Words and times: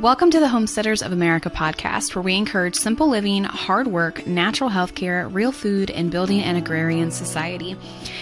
Welcome 0.00 0.30
to 0.30 0.40
the 0.40 0.48
Homesteaders 0.48 1.02
of 1.02 1.12
America 1.12 1.50
podcast, 1.50 2.14
where 2.14 2.22
we 2.22 2.34
encourage 2.34 2.74
simple 2.74 3.10
living, 3.10 3.44
hard 3.44 3.86
work, 3.86 4.26
natural 4.26 4.70
health 4.70 4.94
care, 4.94 5.28
real 5.28 5.52
food, 5.52 5.90
and 5.90 6.10
building 6.10 6.40
an 6.40 6.56
agrarian 6.56 7.10
society. 7.10 7.76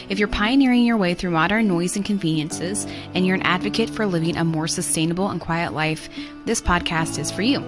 If 0.09 0.19
you're 0.19 0.27
pioneering 0.27 0.85
your 0.85 0.97
way 0.97 1.15
through 1.15 1.31
modern 1.31 1.69
noise 1.69 1.95
and 1.95 2.05
conveniences, 2.05 2.85
and 3.15 3.25
you're 3.25 3.37
an 3.37 3.43
advocate 3.43 3.91
for 3.91 4.07
living 4.07 4.37
a 4.37 4.43
more 4.43 4.67
sustainable 4.67 5.29
and 5.29 5.41
quiet 5.41 5.73
life, 5.73 6.09
this 6.47 6.61
podcast 6.61 7.17
is 7.17 7.31
for 7.31 7.43
you. 7.43 7.61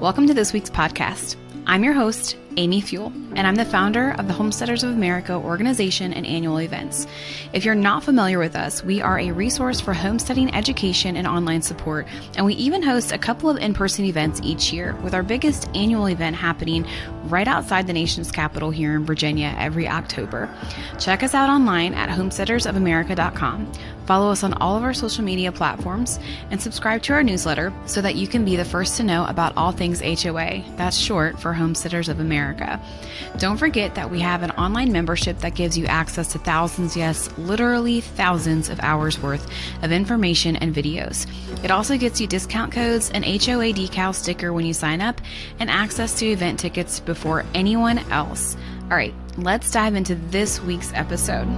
Welcome 0.00 0.26
to 0.26 0.34
this 0.34 0.52
week's 0.52 0.68
podcast. 0.68 1.36
I'm 1.64 1.84
your 1.84 1.92
host, 1.92 2.36
Amy 2.56 2.80
Fewell, 2.80 3.12
and 3.36 3.46
I'm 3.46 3.54
the 3.54 3.64
founder 3.64 4.10
of 4.18 4.26
the 4.26 4.32
Homesteaders 4.32 4.82
of 4.82 4.90
America 4.90 5.34
organization 5.34 6.12
and 6.12 6.26
annual 6.26 6.60
events. 6.60 7.06
If 7.52 7.64
you're 7.64 7.76
not 7.76 8.02
familiar 8.02 8.40
with 8.40 8.56
us, 8.56 8.82
we 8.82 9.00
are 9.00 9.18
a 9.18 9.30
resource 9.30 9.80
for 9.80 9.94
homesteading 9.94 10.52
education 10.54 11.16
and 11.16 11.26
online 11.26 11.62
support, 11.62 12.08
and 12.36 12.44
we 12.44 12.54
even 12.54 12.82
host 12.82 13.12
a 13.12 13.18
couple 13.18 13.48
of 13.48 13.58
in 13.58 13.74
person 13.74 14.04
events 14.04 14.40
each 14.42 14.72
year, 14.72 14.96
with 14.96 15.14
our 15.14 15.22
biggest 15.22 15.68
annual 15.74 16.08
event 16.08 16.34
happening 16.34 16.84
right 17.26 17.46
outside 17.46 17.86
the 17.86 17.92
nation's 17.92 18.32
capital 18.32 18.72
here 18.72 18.96
in 18.96 19.06
Virginia 19.06 19.54
every 19.56 19.86
October. 19.86 20.52
Check 20.98 21.22
us 21.22 21.34
out 21.34 21.48
online 21.48 21.94
at 21.94 22.08
homesteadersofamerica.com. 22.08 23.72
Follow 24.12 24.30
us 24.30 24.44
on 24.44 24.52
all 24.60 24.76
of 24.76 24.82
our 24.82 24.92
social 24.92 25.24
media 25.24 25.50
platforms 25.50 26.20
and 26.50 26.60
subscribe 26.60 27.00
to 27.00 27.14
our 27.14 27.22
newsletter 27.22 27.72
so 27.86 28.02
that 28.02 28.14
you 28.14 28.26
can 28.28 28.44
be 28.44 28.56
the 28.56 28.64
first 28.66 28.98
to 28.98 29.02
know 29.02 29.24
about 29.24 29.56
all 29.56 29.72
things 29.72 30.02
HOA. 30.02 30.62
That's 30.76 30.98
short 30.98 31.40
for 31.40 31.54
Homesteaders 31.54 32.10
of 32.10 32.20
America. 32.20 32.78
Don't 33.38 33.56
forget 33.56 33.94
that 33.94 34.10
we 34.10 34.20
have 34.20 34.42
an 34.42 34.50
online 34.50 34.92
membership 34.92 35.38
that 35.38 35.54
gives 35.54 35.78
you 35.78 35.86
access 35.86 36.30
to 36.32 36.38
thousands, 36.38 36.94
yes, 36.94 37.30
literally 37.38 38.02
thousands 38.02 38.68
of 38.68 38.78
hours 38.80 39.18
worth 39.18 39.48
of 39.82 39.92
information 39.92 40.56
and 40.56 40.74
videos. 40.74 41.26
It 41.64 41.70
also 41.70 41.96
gets 41.96 42.20
you 42.20 42.26
discount 42.26 42.70
codes, 42.70 43.08
an 43.12 43.22
HOA 43.22 43.72
decal 43.72 44.14
sticker 44.14 44.52
when 44.52 44.66
you 44.66 44.74
sign 44.74 45.00
up, 45.00 45.22
and 45.58 45.70
access 45.70 46.18
to 46.18 46.26
event 46.26 46.60
tickets 46.60 47.00
before 47.00 47.46
anyone 47.54 47.96
else. 48.10 48.58
All 48.90 48.96
right, 48.98 49.14
let's 49.38 49.70
dive 49.70 49.94
into 49.94 50.16
this 50.16 50.60
week's 50.60 50.92
episode. 50.92 51.48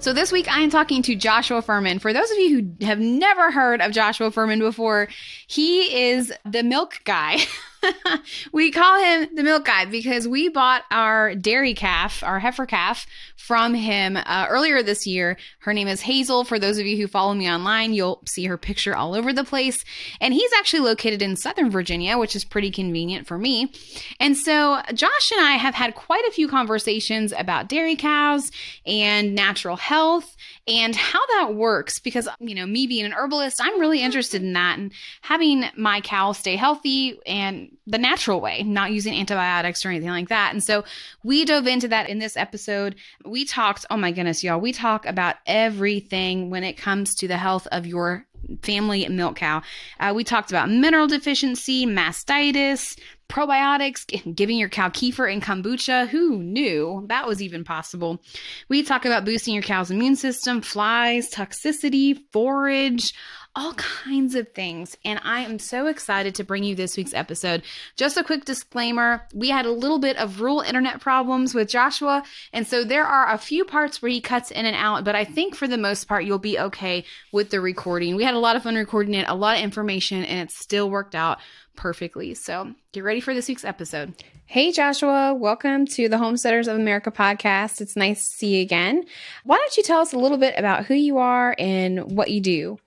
So 0.00 0.14
this 0.14 0.32
week 0.32 0.50
I 0.50 0.60
am 0.60 0.70
talking 0.70 1.02
to 1.02 1.14
Joshua 1.14 1.60
Furman. 1.60 1.98
For 1.98 2.14
those 2.14 2.30
of 2.30 2.38
you 2.38 2.56
who 2.78 2.86
have 2.86 2.98
never 2.98 3.50
heard 3.50 3.82
of 3.82 3.92
Joshua 3.92 4.30
Furman 4.30 4.58
before, 4.58 5.08
he 5.46 6.08
is 6.08 6.32
the 6.46 6.62
milk 6.62 7.00
guy. 7.04 7.40
we 8.52 8.70
call 8.70 9.02
him 9.02 9.34
the 9.34 9.42
milk 9.42 9.64
guy 9.64 9.84
because 9.84 10.26
we 10.28 10.48
bought 10.48 10.82
our 10.90 11.34
dairy 11.34 11.74
calf, 11.74 12.22
our 12.22 12.38
heifer 12.38 12.66
calf, 12.66 13.06
from 13.36 13.74
him 13.74 14.16
uh, 14.16 14.46
earlier 14.48 14.82
this 14.82 15.06
year. 15.06 15.36
Her 15.60 15.72
name 15.72 15.88
is 15.88 16.02
Hazel. 16.02 16.44
For 16.44 16.58
those 16.58 16.78
of 16.78 16.86
you 16.86 16.96
who 16.96 17.08
follow 17.08 17.34
me 17.34 17.50
online, 17.50 17.92
you'll 17.92 18.22
see 18.26 18.44
her 18.44 18.56
picture 18.56 18.94
all 18.94 19.14
over 19.14 19.32
the 19.32 19.44
place. 19.44 19.84
And 20.20 20.34
he's 20.34 20.52
actually 20.56 20.80
located 20.80 21.22
in 21.22 21.36
Southern 21.36 21.70
Virginia, 21.70 22.18
which 22.18 22.36
is 22.36 22.44
pretty 22.44 22.70
convenient 22.70 23.26
for 23.26 23.38
me. 23.38 23.72
And 24.20 24.36
so 24.36 24.80
Josh 24.94 25.32
and 25.32 25.40
I 25.44 25.52
have 25.52 25.74
had 25.74 25.94
quite 25.94 26.24
a 26.28 26.32
few 26.32 26.48
conversations 26.48 27.32
about 27.36 27.68
dairy 27.68 27.96
cows 27.96 28.52
and 28.86 29.34
natural 29.34 29.76
health 29.76 30.36
and 30.68 30.94
how 30.94 31.26
that 31.38 31.54
works 31.54 31.98
because, 31.98 32.28
you 32.38 32.54
know, 32.54 32.66
me 32.66 32.86
being 32.86 33.04
an 33.04 33.12
herbalist, 33.12 33.60
I'm 33.60 33.80
really 33.80 34.02
interested 34.02 34.42
in 34.42 34.52
that 34.52 34.78
and 34.78 34.92
having 35.22 35.64
my 35.76 36.00
cow 36.02 36.32
stay 36.32 36.56
healthy 36.56 37.18
and 37.26 37.69
the 37.86 37.98
natural 37.98 38.40
way, 38.40 38.62
not 38.62 38.92
using 38.92 39.14
antibiotics 39.14 39.84
or 39.84 39.88
anything 39.88 40.10
like 40.10 40.28
that. 40.28 40.52
And 40.52 40.62
so 40.62 40.84
we 41.24 41.44
dove 41.44 41.66
into 41.66 41.88
that 41.88 42.08
in 42.08 42.18
this 42.18 42.36
episode. 42.36 42.94
We 43.24 43.44
talked, 43.44 43.86
oh 43.90 43.96
my 43.96 44.12
goodness, 44.12 44.44
y'all, 44.44 44.60
we 44.60 44.72
talk 44.72 45.06
about 45.06 45.36
everything 45.46 46.50
when 46.50 46.62
it 46.62 46.76
comes 46.76 47.14
to 47.16 47.28
the 47.28 47.36
health 47.36 47.66
of 47.72 47.86
your 47.86 48.26
family 48.62 49.08
milk 49.08 49.36
cow. 49.36 49.62
Uh, 49.98 50.12
we 50.14 50.24
talked 50.24 50.50
about 50.50 50.70
mineral 50.70 51.06
deficiency, 51.06 51.86
mastitis, 51.86 52.98
probiotics, 53.28 54.34
giving 54.34 54.58
your 54.58 54.68
cow 54.68 54.88
kefir 54.88 55.32
and 55.32 55.42
kombucha. 55.42 56.08
Who 56.08 56.38
knew 56.42 57.04
that 57.08 57.26
was 57.26 57.42
even 57.42 57.64
possible? 57.64 58.20
We 58.68 58.82
talk 58.82 59.04
about 59.04 59.24
boosting 59.24 59.54
your 59.54 59.62
cow's 59.62 59.90
immune 59.90 60.16
system, 60.16 60.62
flies, 60.62 61.30
toxicity, 61.30 62.18
forage, 62.32 63.14
all 63.56 63.74
kinds 63.74 64.34
of 64.36 64.48
things. 64.52 64.96
And 65.04 65.20
I 65.24 65.40
am 65.40 65.58
so 65.58 65.86
excited 65.86 66.34
to 66.36 66.44
bring 66.44 66.62
you 66.62 66.74
this 66.74 66.96
week's 66.96 67.14
episode. 67.14 67.62
Just 67.96 68.16
a 68.16 68.22
quick 68.22 68.44
disclaimer 68.44 69.26
we 69.34 69.48
had 69.50 69.66
a 69.66 69.72
little 69.72 69.98
bit 69.98 70.16
of 70.16 70.40
rural 70.40 70.60
internet 70.60 71.00
problems 71.00 71.54
with 71.54 71.68
Joshua. 71.68 72.22
And 72.52 72.66
so 72.66 72.84
there 72.84 73.04
are 73.04 73.32
a 73.32 73.38
few 73.38 73.64
parts 73.64 74.00
where 74.00 74.10
he 74.10 74.20
cuts 74.20 74.50
in 74.50 74.66
and 74.66 74.76
out, 74.76 75.04
but 75.04 75.16
I 75.16 75.24
think 75.24 75.54
for 75.54 75.66
the 75.66 75.78
most 75.78 76.06
part, 76.06 76.24
you'll 76.24 76.38
be 76.38 76.58
okay 76.58 77.04
with 77.32 77.50
the 77.50 77.60
recording. 77.60 78.14
We 78.14 78.24
had 78.24 78.34
a 78.34 78.38
lot 78.38 78.56
of 78.56 78.62
fun 78.62 78.76
recording 78.76 79.14
it, 79.14 79.28
a 79.28 79.34
lot 79.34 79.56
of 79.56 79.64
information, 79.64 80.24
and 80.24 80.48
it 80.48 80.52
still 80.52 80.88
worked 80.88 81.14
out 81.14 81.38
perfectly. 81.74 82.34
So 82.34 82.74
get 82.92 83.02
ready 83.02 83.20
for 83.20 83.34
this 83.34 83.48
week's 83.48 83.64
episode. 83.64 84.14
Hey, 84.46 84.72
Joshua, 84.72 85.34
welcome 85.34 85.86
to 85.86 86.08
the 86.08 86.18
Homesteaders 86.18 86.68
of 86.68 86.76
America 86.76 87.10
podcast. 87.10 87.80
It's 87.80 87.96
nice 87.96 88.28
to 88.28 88.36
see 88.36 88.56
you 88.56 88.62
again. 88.62 89.04
Why 89.44 89.56
don't 89.56 89.76
you 89.76 89.82
tell 89.82 90.00
us 90.00 90.12
a 90.12 90.18
little 90.18 90.38
bit 90.38 90.54
about 90.56 90.86
who 90.86 90.94
you 90.94 91.18
are 91.18 91.54
and 91.58 92.16
what 92.16 92.30
you 92.30 92.40
do? 92.40 92.78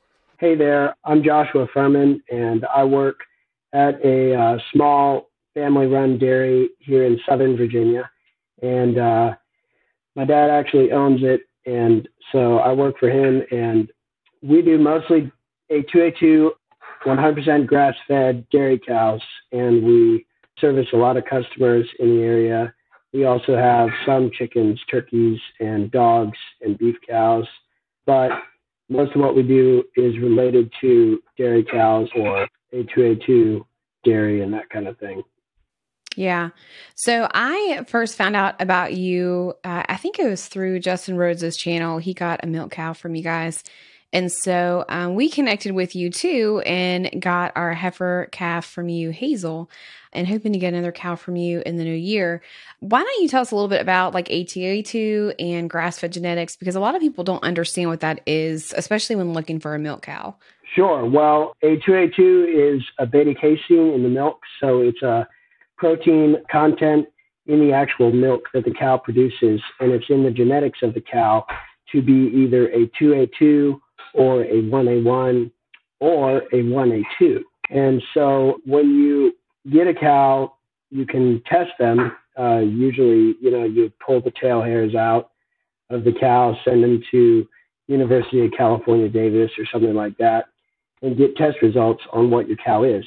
Hey 0.44 0.56
there, 0.56 0.98
I'm 1.06 1.24
Joshua 1.24 1.68
Furman, 1.74 2.22
and 2.30 2.66
I 2.66 2.84
work 2.84 3.22
at 3.72 4.04
a 4.04 4.36
uh, 4.36 4.58
small 4.74 5.30
family 5.54 5.88
run 5.88 6.18
dairy 6.18 6.72
here 6.80 7.06
in 7.06 7.18
Southern 7.26 7.56
Virginia. 7.56 8.12
And 8.62 8.98
uh, 8.98 9.36
my 10.18 10.26
dad 10.26 10.50
actually 10.50 10.92
owns 10.92 11.22
it, 11.24 11.44
and 11.66 12.10
so 12.34 12.58
I 12.58 12.74
work 12.74 13.00
for 13.00 13.10
him. 13.10 13.42
And 13.52 13.90
we 14.42 14.62
do 14.62 14.78
mostly 14.78 15.32
A2A2, 15.72 16.50
100% 17.06 17.66
grass 17.66 17.96
fed 18.06 18.46
dairy 18.50 18.82
cows, 18.86 19.22
and 19.54 19.82
we 19.82 20.26
service 20.60 20.88
a 20.92 20.98
lot 20.98 21.16
of 21.16 21.24
customers 21.24 21.88
in 22.00 22.18
the 22.18 22.22
area. 22.22 22.74
We 23.14 23.24
also 23.24 23.56
have 23.56 23.88
some 24.06 24.30
chickens, 24.38 24.82
turkeys, 24.92 25.40
and 25.62 25.90
dogs 25.90 26.38
and 26.60 26.78
beef 26.78 26.98
cows. 27.08 27.48
But 28.06 28.32
most 28.90 29.16
of 29.16 29.22
what 29.22 29.36
we 29.36 29.44
do 29.44 29.84
is 29.96 30.18
related 30.20 30.72
to 30.82 31.22
dairy 31.38 31.64
cows 31.64 32.10
or 32.16 32.48
A2A2 32.74 33.62
dairy 34.04 34.42
and 34.42 34.54
that 34.54 34.70
kind 34.70 34.88
of 34.88 34.98
thing. 34.98 35.24
Yeah. 36.16 36.50
So 36.96 37.28
I 37.34 37.86
first 37.88 38.16
found 38.16 38.36
out 38.36 38.62
about 38.62 38.94
you, 38.94 39.54
uh, 39.64 39.84
I 39.88 39.96
think 39.98 40.20
it 40.20 40.28
was 40.28 40.48
through 40.48 40.80
Justin 40.80 41.18
Rhodes's 41.18 41.58
channel. 41.58 41.98
He 41.98 42.14
got 42.14 42.44
a 42.44 42.48
milk 42.48 42.72
cow 42.72 42.94
from 42.94 43.16
you 43.16 43.24
guys. 43.24 43.64
And 44.14 44.32
so 44.32 44.86
um, 44.90 45.16
we 45.16 45.28
connected 45.28 45.72
with 45.74 45.96
you 45.96 46.12
too 46.12 46.62
and 46.66 47.10
got 47.20 47.52
our 47.56 47.74
heifer 47.74 48.30
calf 48.32 48.66
from 48.66 48.88
you, 48.88 49.10
Hazel, 49.10 49.70
and 50.14 50.28
hoping 50.28 50.54
to 50.54 50.60
get 50.60 50.74
another 50.74 50.92
cow 50.92 51.16
from 51.16 51.36
you 51.36 51.64
in 51.66 51.78
the 51.78 51.84
new 51.84 51.96
year. 51.96 52.44
Why 52.80 53.02
don't 53.02 53.22
you 53.24 53.28
tell 53.28 53.42
us 53.42 53.50
a 53.50 53.56
little 53.56 53.68
bit 53.68 53.82
about 53.82 54.14
like 54.14 54.28
A2A2 54.30 55.34
and 55.40 55.68
grass 55.68 55.98
fed 55.98 56.14
genetics? 56.14 56.56
Because 56.56 56.76
a 56.76 56.80
lot 56.80 56.94
of 56.94 57.02
people 57.02 57.24
don't 57.24 57.44
understand 57.44 57.90
what 57.90 58.02
that 58.02 58.22
is, 58.28 58.72
especially 58.78 59.16
when 59.16 59.34
looking 59.34 59.60
for 59.60 59.74
a 59.74 59.80
milk 59.80 60.04
cow. 60.04 60.36
Sure. 60.76 61.06
Well, 61.06 61.56
A2A2 61.64 62.76
is 62.78 62.84
a 63.00 63.08
beta 63.08 63.34
casein 63.34 63.94
in 63.94 64.04
the 64.04 64.10
milk. 64.10 64.42
So 64.62 64.82
it's 64.82 65.02
a 65.02 65.28
protein 65.78 66.38
content 66.52 67.08
in 67.48 67.60
the 67.60 67.74
actual 67.74 68.12
milk 68.12 68.44
that 68.54 68.64
the 68.64 68.72
cow 68.72 68.98
produces, 68.98 69.60
and 69.80 69.92
it's 69.92 70.06
in 70.10 70.24
the 70.24 70.32
genetics 70.32 70.80
of 70.82 70.94
the 70.94 71.02
cow 71.02 71.46
to 71.92 72.02
be 72.02 72.32
either 72.36 72.70
a 72.70 72.88
2A2 73.02 73.80
or 74.14 74.44
a 74.44 74.62
1A1 74.62 75.52
or 76.00 76.38
a 76.38 76.64
1A2. 76.64 77.40
And 77.70 78.02
so 78.14 78.60
when 78.66 78.94
you 78.96 79.34
get 79.72 79.88
a 79.88 79.94
cow, 79.94 80.54
you 80.90 81.06
can 81.06 81.42
test 81.50 81.72
them. 81.80 82.16
Uh, 82.38 82.60
usually, 82.60 83.36
you 83.42 83.52
know, 83.52 83.64
you 83.64 83.92
pull 84.06 84.22
the 84.22 84.34
tail 84.42 84.62
hairs 84.62 84.96
out 84.96 85.32
of 85.90 86.04
the 86.04 86.14
cow, 86.14 86.58
send 86.66 86.84
them 86.84 87.02
to 87.12 87.48
University 87.88 88.46
of 88.46 88.52
California, 88.58 89.10
Davis, 89.10 89.52
or 89.58 89.66
something 89.72 89.94
like 89.94 90.18
that, 90.18 90.46
and 91.02 91.18
get 91.18 91.36
test 91.36 91.58
results 91.62 92.04
on 92.12 92.30
what 92.30 92.48
your 92.48 92.58
cow 92.58 92.84
is. 92.84 93.06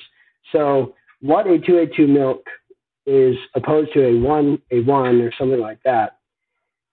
So, 0.53 0.95
what 1.21 1.47
a 1.47 1.59
2A2 1.59 2.09
milk 2.09 2.45
is 3.07 3.37
opposed 3.55 3.93
to 3.95 4.05
a 4.05 4.13
1A1 4.13 5.27
or 5.27 5.33
something 5.39 5.61
like 5.61 5.83
that 5.85 6.16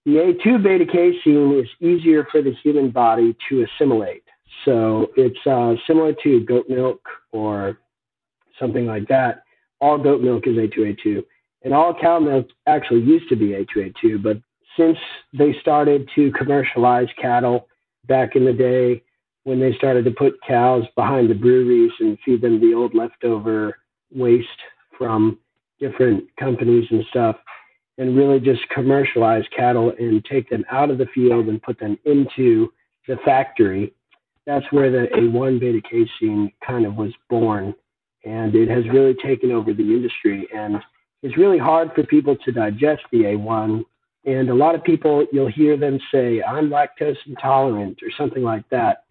the 0.05 0.15
A2 0.15 0.61
beta 0.61 0.85
casein 0.85 1.59
is 1.59 1.69
easier 1.79 2.27
for 2.31 2.41
the 2.41 2.53
human 2.63 2.91
body 2.91 3.35
to 3.49 3.65
assimilate. 3.65 4.23
So 4.65 5.11
it's 5.15 5.45
uh, 5.47 5.75
similar 5.87 6.13
to 6.23 6.41
goat 6.41 6.65
milk 6.69 7.01
or 7.31 7.77
something 8.59 8.85
like 8.85 9.07
that. 9.07 9.43
All 9.79 9.97
goat 9.97 10.21
milk 10.21 10.47
is 10.47 10.55
A2A2. 10.55 11.23
And 11.63 11.73
all 11.73 11.93
cow 11.93 12.19
milk 12.19 12.47
actually 12.67 13.01
used 13.01 13.29
to 13.29 13.35
be 13.35 13.49
A2A2, 13.49 14.21
but 14.21 14.37
since 14.77 14.97
they 15.37 15.55
started 15.61 16.09
to 16.15 16.31
commercialize 16.31 17.07
cattle 17.21 17.67
back 18.07 18.35
in 18.35 18.43
the 18.43 18.53
day, 18.53 19.01
when 19.43 19.59
they 19.59 19.73
started 19.73 20.05
to 20.05 20.11
put 20.11 20.41
cows 20.45 20.83
behind 20.95 21.29
the 21.29 21.35
breweries 21.35 21.91
and 21.99 22.17
feed 22.25 22.41
them 22.41 22.59
the 22.59 22.73
old 22.73 22.93
leftover 22.93 23.77
waste 24.11 24.47
from 24.97 25.37
different 25.79 26.23
companies 26.37 26.85
and 26.91 27.05
stuff, 27.09 27.35
and 27.97 28.17
really 28.17 28.39
just 28.39 28.67
commercialize 28.69 29.43
cattle 29.55 29.93
and 29.99 30.23
take 30.25 30.49
them 30.49 30.65
out 30.71 30.89
of 30.89 30.97
the 30.97 31.05
field 31.13 31.47
and 31.47 31.61
put 31.61 31.79
them 31.79 31.97
into 32.05 32.71
the 33.07 33.17
factory. 33.23 33.93
That's 34.45 34.65
where 34.71 34.91
the 34.91 35.07
A1 35.15 35.59
beta 35.59 35.81
casein 35.81 36.51
kind 36.65 36.85
of 36.85 36.95
was 36.95 37.11
born. 37.29 37.73
And 38.25 38.55
it 38.55 38.69
has 38.69 38.87
really 38.89 39.13
taken 39.13 39.51
over 39.51 39.73
the 39.73 39.83
industry. 39.83 40.47
And 40.55 40.81
it's 41.21 41.37
really 41.37 41.57
hard 41.59 41.91
for 41.93 42.03
people 42.03 42.35
to 42.37 42.51
digest 42.51 43.03
the 43.11 43.23
A1. 43.23 43.83
And 44.25 44.49
a 44.49 44.55
lot 44.55 44.75
of 44.75 44.83
people, 44.83 45.25
you'll 45.31 45.51
hear 45.51 45.77
them 45.77 45.99
say, 46.11 46.41
I'm 46.41 46.69
lactose 46.69 47.17
intolerant 47.27 48.01
or 48.01 48.09
something 48.17 48.43
like 48.43 48.67
that. 48.69 49.03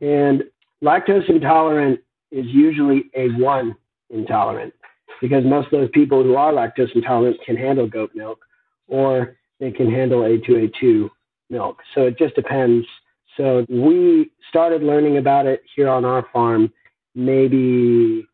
And 0.00 0.44
lactose 0.82 1.28
intolerant 1.28 2.00
is 2.30 2.46
usually 2.46 3.04
A1 3.16 3.76
intolerant 4.10 4.74
because 5.20 5.44
most 5.44 5.66
of 5.66 5.72
those 5.72 5.90
people 5.92 6.22
who 6.22 6.36
are 6.36 6.52
lactose 6.52 6.94
intolerant 6.94 7.36
can 7.44 7.56
handle 7.56 7.86
goat 7.86 8.10
milk 8.14 8.40
or 8.88 9.36
they 9.60 9.70
can 9.70 9.90
handle 9.90 10.20
A2A2 10.20 11.08
milk. 11.50 11.78
So 11.94 12.06
it 12.06 12.18
just 12.18 12.34
depends. 12.34 12.86
So 13.36 13.64
we 13.68 14.30
started 14.48 14.82
learning 14.82 15.18
about 15.18 15.46
it 15.46 15.62
here 15.74 15.88
on 15.88 16.04
our 16.04 16.26
farm 16.32 16.72
maybe 17.14 18.26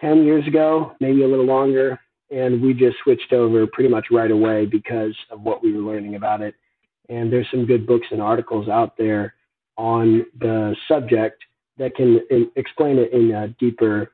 10 0.00 0.24
years 0.24 0.46
ago, 0.46 0.92
maybe 1.00 1.22
a 1.22 1.28
little 1.28 1.44
longer. 1.44 2.00
And 2.30 2.62
we 2.62 2.72
just 2.74 2.96
switched 3.02 3.32
over 3.32 3.66
pretty 3.66 3.90
much 3.90 4.06
right 4.10 4.30
away 4.30 4.64
because 4.64 5.16
of 5.30 5.42
what 5.42 5.62
we 5.62 5.72
were 5.72 5.82
learning 5.82 6.14
about 6.14 6.40
it. 6.40 6.54
And 7.08 7.32
there's 7.32 7.48
some 7.50 7.66
good 7.66 7.86
books 7.86 8.06
and 8.12 8.22
articles 8.22 8.68
out 8.68 8.96
there 8.96 9.34
on 9.76 10.26
the 10.38 10.76
subject 10.86 11.42
that 11.78 11.94
can 11.96 12.20
explain 12.54 12.98
it 12.98 13.12
in 13.12 13.32
a 13.32 13.48
deeper 13.58 14.12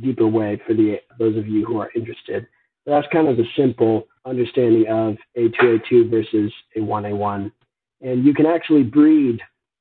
deeper 0.00 0.26
way 0.26 0.60
for 0.66 0.74
the 0.74 1.00
those 1.18 1.36
of 1.36 1.46
you 1.46 1.64
who 1.64 1.78
are 1.80 1.90
interested. 1.94 2.46
But 2.84 2.92
that's 2.92 3.12
kind 3.12 3.28
of 3.28 3.36
the 3.36 3.46
simple 3.56 4.08
understanding 4.24 4.86
of 4.88 5.16
A2A2 5.36 6.10
versus 6.10 6.52
A1A1. 6.76 7.52
And 8.00 8.24
you 8.24 8.34
can 8.34 8.46
actually 8.46 8.82
breed 8.82 9.40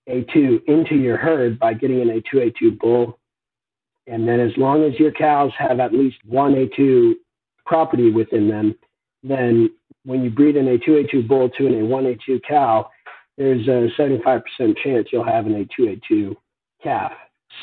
A2 0.09 0.65
into 0.67 0.95
your 0.95 1.17
herd 1.17 1.59
by 1.59 1.73
getting 1.73 2.01
an 2.01 2.21
A2A2 2.21 2.79
bull. 2.79 3.17
And 4.07 4.27
then 4.27 4.39
as 4.39 4.51
long 4.57 4.83
as 4.83 4.99
your 4.99 5.11
cows 5.11 5.51
have 5.57 5.79
at 5.79 5.93
least 5.93 6.17
one 6.25 6.53
A2 6.53 7.13
property 7.65 8.11
within 8.11 8.47
them, 8.47 8.75
then 9.23 9.69
when 10.05 10.23
you 10.23 10.29
breed 10.29 10.57
an 10.57 10.65
A2A2 10.65 11.27
bull 11.27 11.49
to 11.49 11.67
an 11.67 11.73
A1A2 11.73 12.41
cow, 12.47 12.89
there's 13.37 13.67
a 13.67 13.89
75% 13.99 14.41
chance 14.83 15.07
you'll 15.11 15.23
have 15.23 15.45
an 15.45 15.65
A2A2 15.65 16.35
calf. 16.83 17.13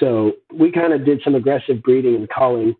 So 0.00 0.32
we 0.52 0.70
kind 0.70 0.92
of 0.92 1.04
did 1.04 1.20
some 1.24 1.34
aggressive 1.34 1.82
breeding 1.82 2.14
and 2.14 2.28
culling 2.28 2.76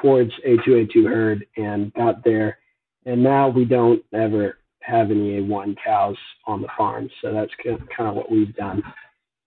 towards 0.00 0.32
A2A2 0.46 1.08
herd 1.08 1.46
and 1.56 1.92
got 1.94 2.24
there. 2.24 2.58
And 3.04 3.22
now 3.22 3.48
we 3.48 3.64
don't 3.64 4.02
ever 4.12 4.58
have 4.80 5.10
any 5.10 5.40
A1 5.40 5.76
cows 5.84 6.16
on 6.46 6.62
the 6.62 6.68
farm. 6.76 7.08
So 7.20 7.32
that's 7.32 7.52
kind 7.64 8.08
of 8.08 8.14
what 8.14 8.30
we've 8.30 8.54
done. 8.56 8.82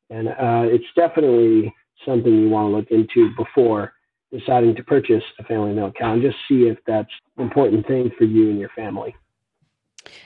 And 0.09 0.29
uh, 0.29 0.63
it's 0.65 0.85
definitely 0.95 1.73
something 2.05 2.33
you 2.33 2.49
want 2.49 2.71
to 2.71 2.75
look 2.75 2.91
into 2.91 3.35
before 3.35 3.93
deciding 4.31 4.75
to 4.75 4.83
purchase 4.83 5.23
a 5.39 5.43
family 5.43 5.73
milk 5.73 5.95
cow 5.97 6.13
and 6.13 6.21
just 6.21 6.37
see 6.47 6.63
if 6.63 6.77
that's 6.85 7.09
an 7.37 7.43
important 7.43 7.87
thing 7.87 8.11
for 8.17 8.25
you 8.25 8.49
and 8.49 8.59
your 8.59 8.69
family. 8.75 9.15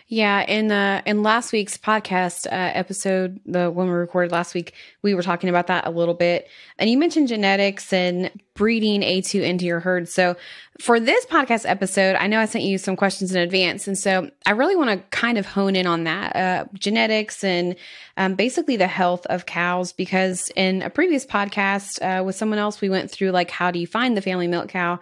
Yeah, 0.07 0.41
in 0.41 0.71
uh, 0.71 1.01
in 1.05 1.23
last 1.23 1.51
week's 1.51 1.77
podcast 1.77 2.47
uh, 2.47 2.49
episode, 2.51 3.39
the 3.45 3.69
one 3.69 3.87
we 3.87 3.93
recorded 3.93 4.31
last 4.31 4.53
week, 4.53 4.73
we 5.01 5.13
were 5.13 5.21
talking 5.21 5.49
about 5.49 5.67
that 5.67 5.85
a 5.85 5.91
little 5.91 6.13
bit, 6.13 6.47
and 6.77 6.89
you 6.89 6.97
mentioned 6.97 7.27
genetics 7.27 7.93
and 7.93 8.31
breeding 8.55 9.03
A 9.03 9.21
two 9.21 9.41
into 9.41 9.65
your 9.65 9.79
herd. 9.79 10.09
So 10.09 10.35
for 10.79 10.99
this 10.99 11.25
podcast 11.27 11.69
episode, 11.69 12.15
I 12.15 12.27
know 12.27 12.39
I 12.39 12.45
sent 12.45 12.63
you 12.63 12.77
some 12.77 12.95
questions 12.95 13.33
in 13.33 13.41
advance, 13.41 13.87
and 13.87 13.97
so 13.97 14.31
I 14.45 14.51
really 14.51 14.75
want 14.75 14.89
to 14.89 15.17
kind 15.17 15.37
of 15.37 15.45
hone 15.45 15.75
in 15.75 15.85
on 15.85 16.05
that 16.05 16.35
uh, 16.35 16.65
genetics 16.73 17.43
and 17.43 17.75
um, 18.17 18.35
basically 18.35 18.77
the 18.77 18.87
health 18.87 19.25
of 19.27 19.45
cows. 19.45 19.93
Because 19.93 20.51
in 20.55 20.81
a 20.81 20.89
previous 20.89 21.25
podcast 21.25 22.01
uh, 22.01 22.23
with 22.23 22.35
someone 22.35 22.59
else, 22.59 22.81
we 22.81 22.89
went 22.89 23.11
through 23.11 23.31
like 23.31 23.51
how 23.51 23.69
do 23.69 23.79
you 23.79 23.87
find 23.87 24.17
the 24.17 24.21
family 24.21 24.47
milk 24.47 24.69
cow 24.69 24.99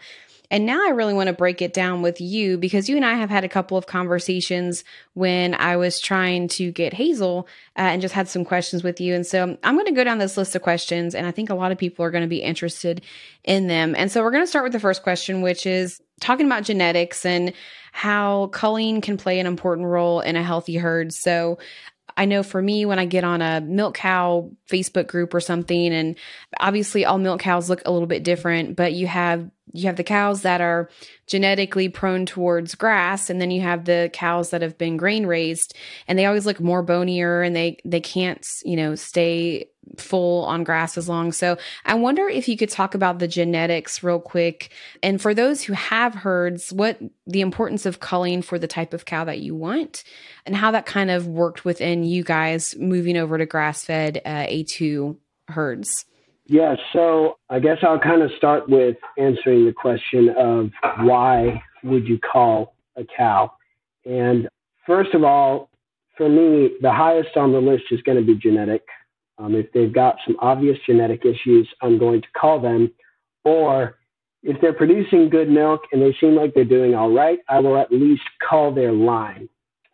and 0.49 0.65
now 0.65 0.85
I 0.85 0.91
really 0.91 1.13
want 1.13 1.27
to 1.27 1.33
break 1.33 1.61
it 1.61 1.73
down 1.73 2.01
with 2.01 2.21
you 2.21 2.57
because 2.57 2.87
you 2.87 2.95
and 2.95 3.05
I 3.05 3.15
have 3.15 3.29
had 3.29 3.43
a 3.43 3.49
couple 3.49 3.77
of 3.77 3.85
conversations 3.85 4.83
when 5.13 5.53
I 5.53 5.75
was 5.75 5.99
trying 5.99 6.47
to 6.49 6.71
get 6.71 6.93
Hazel 6.93 7.47
uh, 7.77 7.81
and 7.81 8.01
just 8.01 8.13
had 8.13 8.29
some 8.29 8.45
questions 8.45 8.83
with 8.83 9.01
you. 9.01 9.13
And 9.13 9.27
so 9.27 9.57
I'm 9.63 9.75
going 9.75 9.87
to 9.87 9.91
go 9.91 10.03
down 10.03 10.19
this 10.19 10.37
list 10.37 10.55
of 10.55 10.61
questions, 10.61 11.13
and 11.15 11.27
I 11.27 11.31
think 11.31 11.49
a 11.49 11.55
lot 11.55 11.71
of 11.71 11.77
people 11.77 12.05
are 12.05 12.11
going 12.11 12.23
to 12.23 12.29
be 12.29 12.41
interested 12.41 13.01
in 13.43 13.67
them. 13.67 13.93
And 13.97 14.11
so 14.11 14.23
we're 14.23 14.31
going 14.31 14.43
to 14.43 14.47
start 14.47 14.63
with 14.63 14.73
the 14.73 14.79
first 14.79 15.03
question, 15.03 15.41
which 15.41 15.65
is 15.65 16.01
talking 16.21 16.45
about 16.45 16.63
genetics 16.63 17.25
and 17.25 17.53
how 17.91 18.47
culling 18.47 19.01
can 19.01 19.17
play 19.17 19.39
an 19.39 19.47
important 19.47 19.87
role 19.87 20.21
in 20.21 20.35
a 20.35 20.43
healthy 20.43 20.77
herd. 20.77 21.13
So 21.13 21.57
I 22.15 22.25
know 22.25 22.41
for 22.41 22.61
me, 22.61 22.85
when 22.85 22.99
I 22.99 23.05
get 23.05 23.23
on 23.23 23.41
a 23.41 23.61
milk 23.61 23.95
cow 23.95 24.49
Facebook 24.69 25.07
group 25.07 25.33
or 25.33 25.39
something, 25.39 25.93
and 25.93 26.15
obviously 26.59 27.05
all 27.05 27.17
milk 27.17 27.41
cows 27.41 27.69
look 27.69 27.81
a 27.85 27.91
little 27.91 28.07
bit 28.07 28.23
different, 28.23 28.75
but 28.75 28.93
you 28.93 29.07
have 29.07 29.49
you 29.73 29.87
have 29.87 29.95
the 29.95 30.03
cows 30.03 30.41
that 30.41 30.61
are 30.61 30.89
genetically 31.27 31.89
prone 31.89 32.25
towards 32.25 32.75
grass 32.75 33.29
and 33.29 33.41
then 33.41 33.51
you 33.51 33.61
have 33.61 33.85
the 33.85 34.09
cows 34.13 34.49
that 34.49 34.61
have 34.61 34.77
been 34.77 34.97
grain 34.97 35.25
raised 35.25 35.75
and 36.07 36.17
they 36.17 36.25
always 36.25 36.45
look 36.45 36.59
more 36.59 36.81
bonier 36.81 37.41
and 37.41 37.55
they 37.55 37.77
they 37.83 37.99
can't 37.99 38.47
you 38.63 38.75
know 38.75 38.95
stay 38.95 39.69
full 39.97 40.43
on 40.45 40.63
grass 40.63 40.97
as 40.97 41.07
long. 41.07 41.31
So 41.31 41.57
i 41.85 41.93
wonder 41.93 42.27
if 42.27 42.47
you 42.47 42.57
could 42.57 42.69
talk 42.69 42.93
about 42.93 43.19
the 43.19 43.27
genetics 43.27 44.03
real 44.03 44.19
quick. 44.19 44.71
And 45.01 45.21
for 45.21 45.33
those 45.33 45.63
who 45.63 45.73
have 45.73 46.13
herds 46.13 46.73
what 46.73 46.99
the 47.25 47.41
importance 47.41 47.85
of 47.85 47.99
culling 47.99 48.41
for 48.41 48.59
the 48.59 48.67
type 48.67 48.93
of 48.93 49.05
cow 49.05 49.23
that 49.25 49.39
you 49.39 49.55
want 49.55 50.03
and 50.45 50.55
how 50.55 50.71
that 50.71 50.85
kind 50.85 51.09
of 51.09 51.27
worked 51.27 51.65
within 51.65 52.03
you 52.03 52.23
guys 52.23 52.75
moving 52.77 53.17
over 53.17 53.37
to 53.37 53.45
grass 53.45 53.85
fed 53.85 54.21
uh, 54.25 54.45
a2 54.47 55.15
herds 55.49 56.05
yeah, 56.47 56.75
so 56.93 57.37
I 57.49 57.59
guess 57.59 57.77
I'll 57.83 57.99
kind 57.99 58.21
of 58.21 58.31
start 58.37 58.69
with 58.69 58.95
answering 59.17 59.65
the 59.65 59.73
question 59.73 60.29
of 60.37 60.69
why 61.05 61.61
would 61.83 62.07
you 62.07 62.19
cull 62.19 62.73
a 62.95 63.03
cow? 63.03 63.51
And 64.05 64.47
first 64.85 65.13
of 65.13 65.25
all, 65.25 65.69
for 66.15 66.29
me, 66.29 66.71
the 66.81 66.91
highest 66.91 67.35
on 67.35 67.51
the 67.51 67.59
list 67.59 67.83
is 67.91 68.01
going 68.01 68.17
to 68.17 68.25
be 68.25 68.39
genetic. 68.39 68.83
Um, 69.37 69.55
if 69.55 69.71
they've 69.73 69.93
got 69.93 70.15
some 70.25 70.37
obvious 70.39 70.77
genetic 70.85 71.25
issues, 71.25 71.67
I'm 71.81 71.99
going 71.99 72.21
to 72.21 72.27
cull 72.39 72.61
them. 72.61 72.93
Or 73.43 73.97
if 74.41 74.59
they're 74.61 74.73
producing 74.73 75.29
good 75.29 75.49
milk 75.49 75.81
and 75.91 76.01
they 76.01 76.15
seem 76.19 76.35
like 76.35 76.53
they're 76.53 76.63
doing 76.63 76.95
all 76.95 77.11
right, 77.11 77.39
I 77.49 77.59
will 77.59 77.77
at 77.77 77.91
least 77.91 78.23
cull 78.49 78.73
their 78.73 78.93
line. 78.93 79.49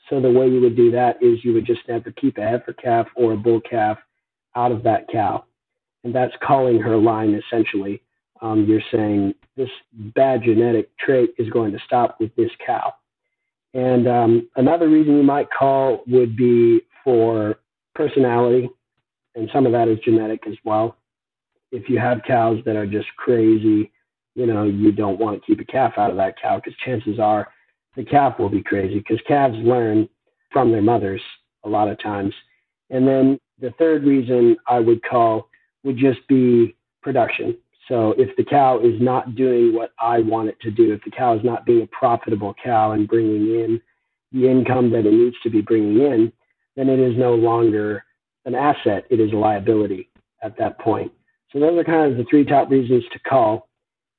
So 0.08 0.22
the 0.22 0.32
way 0.32 0.48
you 0.48 0.62
would 0.62 0.76
do 0.76 0.92
that 0.92 1.22
is 1.22 1.44
you 1.44 1.54
would 1.54 1.66
just 1.66 1.82
never 1.88 2.12
keep 2.12 2.38
a 2.38 2.42
heifer 2.42 2.74
calf 2.74 3.08
or 3.16 3.34
a 3.34 3.38
bull 3.38 3.60
calf 3.60 3.98
out 4.56 4.72
of 4.72 4.84
that 4.84 5.08
cow 5.12 5.46
and 6.04 6.14
that's 6.14 6.34
culling 6.46 6.80
her 6.80 6.98
line 6.98 7.34
essentially. 7.34 8.02
Um, 8.42 8.66
you're 8.66 8.82
saying 8.92 9.34
this 9.56 9.70
bad 9.94 10.44
genetic 10.44 10.96
trait 10.98 11.34
is 11.38 11.50
going 11.50 11.72
to 11.72 11.80
stop 11.86 12.18
with 12.20 12.36
this 12.36 12.52
cow. 12.66 12.94
And 13.74 14.08
um, 14.08 14.50
another 14.56 14.90
reason 14.90 15.18
you 15.18 15.24
might 15.24 15.48
cull 15.58 16.04
would 16.08 16.36
be 16.36 16.82
for 17.04 17.60
personality, 17.96 18.70
and 19.36 19.50
some 19.54 19.66
of 19.66 19.72
that 19.72 19.88
is 19.88 19.98
genetic 20.00 20.46
as 20.48 20.56
well. 20.64 20.98
If 21.72 21.90
you 21.90 21.98
have 22.00 22.22
cows 22.28 22.60
that 22.66 22.76
are 22.76 22.86
just 22.86 23.08
crazy, 23.18 23.92
you 24.36 24.46
know, 24.46 24.64
you 24.64 24.92
don't 24.92 25.20
want 25.20 25.40
to 25.40 25.46
keep 25.46 25.60
a 25.60 25.72
calf 25.72 25.94
out 25.98 26.12
of 26.12 26.18
that 26.18 26.40
cow 26.40 26.58
because 26.58 26.78
chances 26.86 27.20
are 27.20 27.48
the 27.96 28.04
calf 28.04 28.38
will 28.40 28.50
be 28.50 28.62
crazy 28.62 29.00
because 29.00 29.20
calves 29.28 29.58
learn 29.60 30.08
from 30.52 30.72
their 30.72 30.82
mothers 30.82 31.22
a 31.64 31.70
lot 31.70 31.88
of 31.88 32.02
times. 32.02 32.34
And 32.90 33.08
then 33.08 33.40
the 33.60 33.72
third 33.80 34.04
reason 34.04 34.58
I 34.68 34.80
would 34.80 35.02
cull 35.04 35.50
would 35.84 35.98
just 35.98 36.26
be 36.28 36.76
production. 37.02 37.58
So 37.88 38.14
if 38.18 38.36
the 38.38 38.46
cow 38.46 38.80
is 38.80 39.02
not 39.02 39.36
doing 39.36 39.74
what 39.74 39.92
I 40.00 40.20
want 40.20 40.50
it 40.50 40.60
to 40.62 40.72
do, 40.72 40.94
if 40.94 41.04
the 41.04 41.12
cow 41.12 41.38
is 41.38 41.44
not 41.44 41.66
being 41.66 41.82
a 41.82 41.88
profitable 41.88 42.56
cow 42.64 42.92
and 42.92 43.08
bringing 43.08 43.60
in 43.60 43.82
the 44.32 44.50
income 44.50 44.90
that 44.92 45.06
it 45.06 45.14
needs 45.14 45.36
to 45.44 45.50
be 45.50 45.62
bringing 45.62 46.00
in, 46.00 46.32
then 46.76 46.90
it 46.90 47.00
is 47.00 47.18
no 47.18 47.36
longer 47.36 48.04
an 48.46 48.56
asset. 48.56 49.06
It 49.10 49.20
is 49.20 49.32
a 49.32 49.36
liability 49.36 50.10
at 50.42 50.58
that 50.58 50.80
point. 50.80 51.12
So 51.52 51.60
those 51.60 51.78
are 51.78 51.84
kind 51.84 52.12
of 52.12 52.18
the 52.18 52.26
three 52.30 52.46
top 52.46 52.70
reasons 52.70 53.04
to 53.12 53.20
cull. 53.30 53.68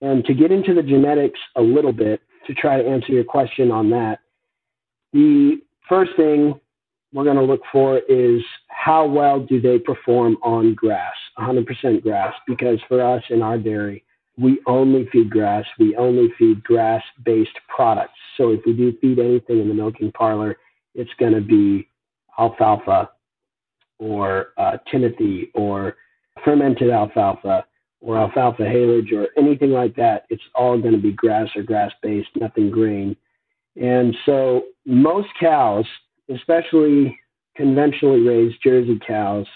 And 0.00 0.24
to 0.26 0.34
get 0.34 0.52
into 0.52 0.74
the 0.74 0.82
genetics 0.82 1.40
a 1.56 1.62
little 1.62 1.92
bit, 1.92 2.20
to 2.46 2.54
try 2.54 2.80
to 2.80 2.88
answer 2.88 3.12
your 3.12 3.24
question 3.24 3.70
on 3.70 3.90
that, 3.90 4.18
the 5.12 5.60
first 5.88 6.12
thing 6.16 6.60
we're 7.12 7.24
going 7.24 7.36
to 7.36 7.42
look 7.42 7.62
for 7.72 7.98
is 7.98 8.42
how 8.84 9.06
well 9.06 9.40
do 9.40 9.62
they 9.62 9.78
perform 9.78 10.36
on 10.42 10.74
grass, 10.74 11.14
100% 11.38 12.02
grass, 12.02 12.34
because 12.46 12.78
for 12.86 13.00
us 13.00 13.22
in 13.30 13.40
our 13.40 13.56
dairy, 13.56 14.04
we 14.36 14.60
only 14.66 15.08
feed 15.10 15.30
grass. 15.30 15.64
We 15.78 15.96
only 15.96 16.28
feed 16.38 16.62
grass 16.64 17.02
based 17.24 17.58
products. 17.74 18.18
So 18.36 18.50
if 18.50 18.60
we 18.66 18.74
do 18.74 18.92
feed 19.00 19.18
anything 19.18 19.60
in 19.60 19.68
the 19.68 19.74
milking 19.74 20.12
parlor, 20.12 20.58
it's 20.94 21.10
going 21.18 21.32
to 21.32 21.40
be 21.40 21.88
alfalfa 22.38 23.08
or 23.98 24.48
uh, 24.58 24.76
timothy 24.90 25.50
or 25.54 25.96
fermented 26.44 26.90
alfalfa 26.90 27.64
or 28.02 28.18
alfalfa 28.18 28.64
haylage 28.64 29.12
or 29.14 29.28
anything 29.38 29.70
like 29.70 29.96
that. 29.96 30.26
It's 30.28 30.42
all 30.54 30.78
going 30.78 30.92
to 30.92 31.00
be 31.00 31.12
grass 31.12 31.48
or 31.56 31.62
grass 31.62 31.92
based, 32.02 32.28
nothing 32.36 32.70
grain. 32.70 33.16
And 33.80 34.14
so 34.26 34.64
most 34.84 35.28
cows, 35.40 35.86
especially 36.28 37.18
conventionally 37.56 38.20
raised 38.20 38.62
Jersey 38.62 38.98
cows, 39.06 39.46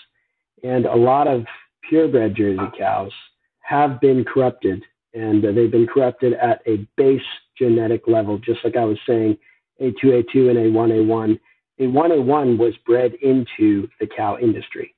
and 0.62 0.86
a 0.86 0.94
lot 0.94 1.26
of 1.26 1.44
purebred 1.88 2.36
Jersey 2.36 2.70
cows 2.78 3.12
have 3.60 4.00
been 4.00 4.24
corrupted, 4.24 4.82
and 5.14 5.44
uh, 5.44 5.52
they've 5.52 5.70
been 5.70 5.86
corrupted 5.86 6.34
at 6.34 6.62
a 6.66 6.86
base 6.96 7.20
genetic 7.56 8.06
level, 8.06 8.38
just 8.38 8.60
like 8.64 8.76
I 8.76 8.84
was 8.84 8.98
saying, 9.06 9.36
A2A2 9.80 10.50
and 10.50 10.74
A1A1. 10.74 11.38
A1A1 11.80 12.58
was 12.58 12.74
bred 12.86 13.14
into 13.22 13.88
the 14.00 14.06
cow 14.06 14.38
industry, 14.38 14.94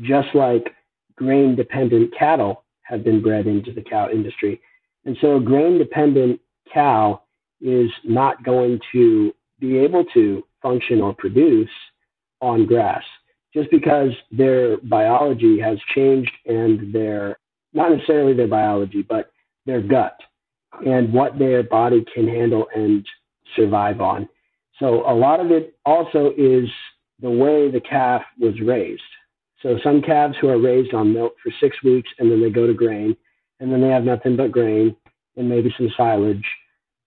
just 0.00 0.28
like 0.34 0.74
grain 1.16 1.56
dependent 1.56 2.12
cattle 2.16 2.64
have 2.82 3.04
been 3.04 3.22
bred 3.22 3.46
into 3.46 3.72
the 3.72 3.82
cow 3.82 4.08
industry. 4.10 4.60
And 5.04 5.16
so 5.20 5.36
a 5.36 5.40
grain 5.40 5.78
dependent 5.78 6.40
cow 6.72 7.22
is 7.60 7.90
not 8.04 8.42
going 8.44 8.80
to 8.92 9.34
be 9.58 9.78
able 9.78 10.04
to 10.14 10.44
function 10.62 11.00
or 11.00 11.14
produce 11.14 11.70
on 12.40 12.66
grass. 12.66 13.02
Just 13.52 13.70
because 13.70 14.10
their 14.30 14.76
biology 14.78 15.58
has 15.60 15.78
changed 15.94 16.30
and 16.46 16.94
their 16.94 17.38
not 17.72 17.90
necessarily 17.90 18.34
their 18.34 18.48
biology 18.48 19.02
but 19.02 19.32
their 19.66 19.80
gut 19.80 20.16
and 20.86 21.12
what 21.12 21.38
their 21.38 21.62
body 21.62 22.04
can 22.14 22.28
handle 22.28 22.66
and 22.74 23.04
survive 23.56 24.00
on. 24.00 24.28
So 24.78 25.08
a 25.10 25.14
lot 25.14 25.40
of 25.40 25.50
it 25.50 25.74
also 25.84 26.32
is 26.36 26.68
the 27.20 27.30
way 27.30 27.70
the 27.70 27.80
calf 27.80 28.22
was 28.38 28.54
raised. 28.60 29.02
So 29.62 29.78
some 29.84 30.00
calves 30.00 30.36
who 30.40 30.48
are 30.48 30.58
raised 30.58 30.94
on 30.94 31.12
milk 31.12 31.34
for 31.42 31.52
six 31.60 31.76
weeks 31.82 32.08
and 32.18 32.30
then 32.30 32.40
they 32.40 32.50
go 32.50 32.66
to 32.66 32.72
grain 32.72 33.16
and 33.58 33.70
then 33.70 33.80
they 33.80 33.88
have 33.88 34.04
nothing 34.04 34.36
but 34.36 34.52
grain 34.52 34.96
and 35.36 35.48
maybe 35.48 35.72
some 35.76 35.90
silage 35.96 36.44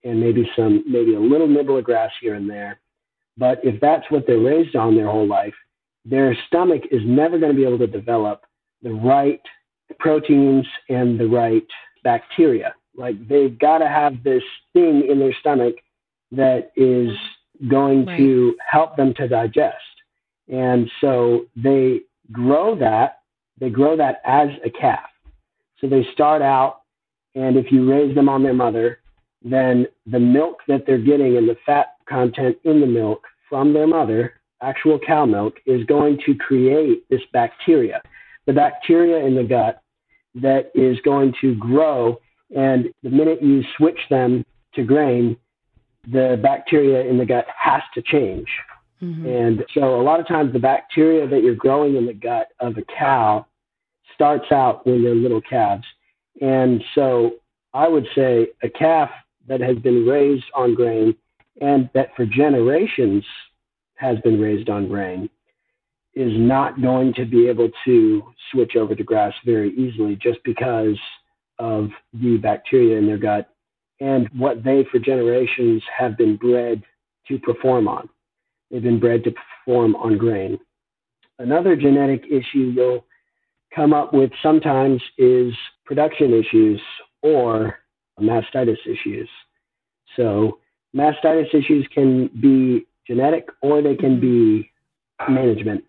and 0.04 0.20
maybe 0.20 0.48
some 0.56 0.84
maybe 0.88 1.16
a 1.16 1.20
little 1.20 1.48
nibble 1.48 1.78
of 1.78 1.84
grass 1.84 2.12
here 2.22 2.36
and 2.36 2.50
there 2.50 2.80
but 3.38 3.60
if 3.64 3.80
that's 3.82 4.10
what 4.10 4.26
they're 4.28 4.40
raised 4.40 4.76
on 4.76 4.96
their 4.96 5.10
whole 5.10 5.28
life, 5.28 5.54
their 6.06 6.36
stomach 6.48 6.84
is 6.92 7.02
never 7.06 7.40
going 7.40 7.52
to 7.52 7.58
be 7.58 7.66
able 7.66 7.80
to 7.80 7.88
develop 7.88 8.44
the 8.82 8.94
right 8.94 9.42
proteins 10.00 10.66
and 10.90 11.20
the 11.20 11.28
right 11.28 11.66
bacteria. 12.04 12.74
Like 12.96 13.28
they've 13.28 13.58
got 13.58 13.80
to 13.80 13.88
have 13.88 14.24
this 14.24 14.44
thing 14.74 15.08
in 15.10 15.20
their 15.20 15.34
stomach 15.40 15.76
that 16.32 16.72
is 16.76 17.10
going 17.70 18.06
right. 18.06 18.18
to 18.18 18.56
help 18.70 18.98
them 18.98 19.14
to 19.16 19.28
digest. 19.28 19.78
And 20.52 20.90
so 21.00 21.46
they 21.56 22.02
grow 22.32 22.76
that, 22.80 23.20
they 23.60 23.70
grow 23.70 23.96
that 23.98 24.22
as 24.26 24.50
a 24.66 24.70
calf. 24.70 25.10
So 25.80 25.88
they 25.88 26.06
start 26.14 26.42
out, 26.42 26.82
and 27.36 27.58
if 27.58 27.72
you 27.72 27.90
raise 27.90 28.16
them 28.16 28.30
on 28.30 28.44
their 28.44 28.54
mother, 28.54 29.00
then 29.44 29.88
the 30.06 30.20
milk 30.20 30.60
that 30.68 30.86
they're 30.86 30.98
getting 30.98 31.38
and 31.38 31.48
the 31.48 31.58
fat 31.66 31.93
content 32.06 32.58
in 32.64 32.82
the 32.82 32.88
milk 32.88 33.24
from 33.50 33.74
their 33.74 33.88
mother, 33.88 34.34
actual 34.62 35.00
cow 35.00 35.26
milk, 35.26 35.56
is 35.66 35.86
going 35.86 36.20
to 36.26 36.36
create 36.36 37.08
this 37.10 37.22
bacteria, 37.32 38.02
the 38.46 38.54
bacteria 38.54 39.26
in 39.26 39.36
the 39.36 39.44
gut 39.44 39.82
that 40.36 40.72
is 40.74 40.98
going 41.04 41.34
to 41.42 41.56
grow. 41.56 42.20
And 42.56 42.90
the 43.04 43.10
minute 43.10 43.42
you 43.42 43.64
switch 43.78 44.00
them 44.10 44.46
to 44.76 44.84
grain, 44.84 45.38
the 46.12 46.40
bacteria 46.42 47.10
in 47.10 47.18
the 47.18 47.26
gut 47.26 47.46
has 47.58 47.82
to 47.96 48.02
change. 48.02 48.48
Mm-hmm. 49.02 49.26
And 49.26 49.66
so 49.74 50.00
a 50.00 50.04
lot 50.04 50.20
of 50.20 50.28
times 50.28 50.54
the 50.54 50.60
bacteria 50.60 51.28
that 51.28 51.44
you're 51.44 51.56
growing 51.56 51.96
in 51.96 52.06
the 52.06 52.14
gut 52.14 52.48
of 52.60 52.78
a 52.78 52.84
cow 52.98 53.46
starts 54.14 54.52
out 54.52 54.86
when 54.86 55.04
they're 55.04 55.16
little 55.16 55.42
calves. 55.42 55.86
And 56.42 56.84
so 56.96 57.36
I 57.74 57.88
would 57.88 58.08
say 58.16 58.48
a 58.62 58.70
calf 58.70 59.10
that 59.48 59.62
has 59.62 59.78
been 59.78 60.06
raised 60.06 60.46
on 60.56 60.76
grain 60.76 61.16
and 61.62 61.90
that 61.94 62.16
for 62.16 62.26
generations 62.26 63.24
has 63.96 64.18
been 64.20 64.40
raised 64.40 64.70
on 64.70 64.88
grain 64.88 65.30
is 66.16 66.32
not 66.36 66.82
going 66.82 67.14
to 67.14 67.26
be 67.26 67.48
able 67.48 67.70
to 67.86 68.24
switch 68.52 68.76
over 68.76 68.94
to 68.94 69.04
grass 69.04 69.34
very 69.46 69.72
easily 69.76 70.16
just 70.16 70.40
because 70.44 70.98
of 71.60 71.90
the 72.14 72.38
bacteria 72.38 72.98
in 72.98 73.08
their 73.08 73.18
gut 73.18 73.50
and 74.00 74.30
what 74.36 74.64
they 74.64 74.86
for 74.92 75.00
generations 75.00 75.82
have 75.96 76.18
been 76.18 76.36
bred 76.36 76.84
to 77.28 77.40
perform 77.40 77.88
on. 77.88 78.10
They've 78.70 78.84
been 78.84 79.00
bred 79.00 79.24
to 79.24 79.32
perform 79.32 79.96
on 79.96 80.18
grain. 80.18 80.60
Another 81.40 81.76
genetic 81.76 82.26
issue 82.26 82.74
you'll 82.76 83.06
come 83.74 83.94
up 83.94 84.14
with 84.14 84.32
sometimes 84.42 85.02
is 85.18 85.54
production 85.86 86.34
issues 86.34 86.82
or 87.22 87.80
mastitis 88.20 88.78
issues. 88.86 89.30
So 90.16 90.60
mastitis 90.96 91.54
issues 91.54 91.88
can 91.94 92.28
be 92.42 92.86
genetic 93.08 93.48
or 93.62 93.82
they 93.82 93.96
can 93.96 94.20
be 94.20 94.72
management. 95.30 95.84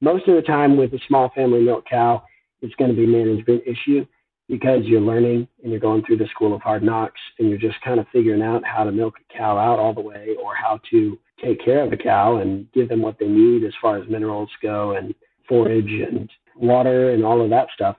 Most 0.00 0.28
of 0.28 0.36
the 0.36 0.42
time 0.42 0.76
with 0.76 0.92
a 0.92 1.00
small 1.06 1.30
family 1.34 1.62
milk 1.62 1.84
cow, 1.88 2.22
it's 2.60 2.74
going 2.74 2.90
to 2.90 2.96
be 2.96 3.06
management 3.06 3.62
issue 3.66 4.06
because 4.48 4.84
you're 4.84 5.00
learning 5.00 5.48
and 5.62 5.72
you're 5.72 5.80
going 5.80 6.04
through 6.04 6.18
the 6.18 6.28
school 6.28 6.54
of 6.54 6.62
hard 6.62 6.82
knocks 6.82 7.20
and 7.38 7.48
you're 7.48 7.58
just 7.58 7.80
kind 7.82 7.98
of 7.98 8.06
figuring 8.12 8.42
out 8.42 8.64
how 8.64 8.84
to 8.84 8.92
milk 8.92 9.14
a 9.18 9.36
cow 9.36 9.58
out 9.58 9.78
all 9.78 9.92
the 9.92 10.00
way 10.00 10.36
or 10.42 10.54
how 10.54 10.78
to 10.90 11.18
take 11.42 11.62
care 11.64 11.82
of 11.82 11.92
a 11.92 11.96
cow 11.96 12.36
and 12.36 12.70
give 12.72 12.88
them 12.88 13.02
what 13.02 13.18
they 13.18 13.26
need 13.26 13.64
as 13.64 13.72
far 13.82 13.98
as 13.98 14.08
minerals 14.08 14.50
go 14.62 14.92
and 14.92 15.14
forage 15.48 15.90
and 15.90 16.30
water 16.56 17.10
and 17.10 17.24
all 17.24 17.42
of 17.42 17.50
that 17.50 17.68
stuff. 17.74 17.96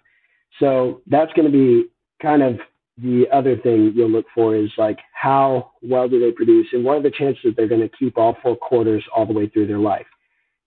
So 0.60 1.02
that's 1.08 1.32
going 1.34 1.52
to 1.52 1.52
be 1.52 1.90
kind 2.22 2.42
of 2.42 2.60
the 2.98 3.26
other 3.32 3.56
thing 3.58 3.94
you'll 3.96 4.10
look 4.10 4.26
for 4.34 4.56
is 4.56 4.72
like 4.78 4.98
how 5.14 5.72
well 5.82 6.10
do 6.10 6.20
they 6.20 6.32
produce 6.32 6.68
and 6.74 6.84
what 6.84 6.98
are 6.98 7.04
the 7.04 7.12
chances 7.12 7.42
that 7.44 7.56
they're 7.56 7.68
going 7.68 7.82
to 7.82 7.98
keep 7.98 8.18
all 8.18 8.38
four 8.42 8.56
quarters 8.56 9.04
all 9.16 9.26
the 9.26 9.34
way 9.34 9.48
through 9.48 9.68
their 9.68 9.78
life. 9.80 10.06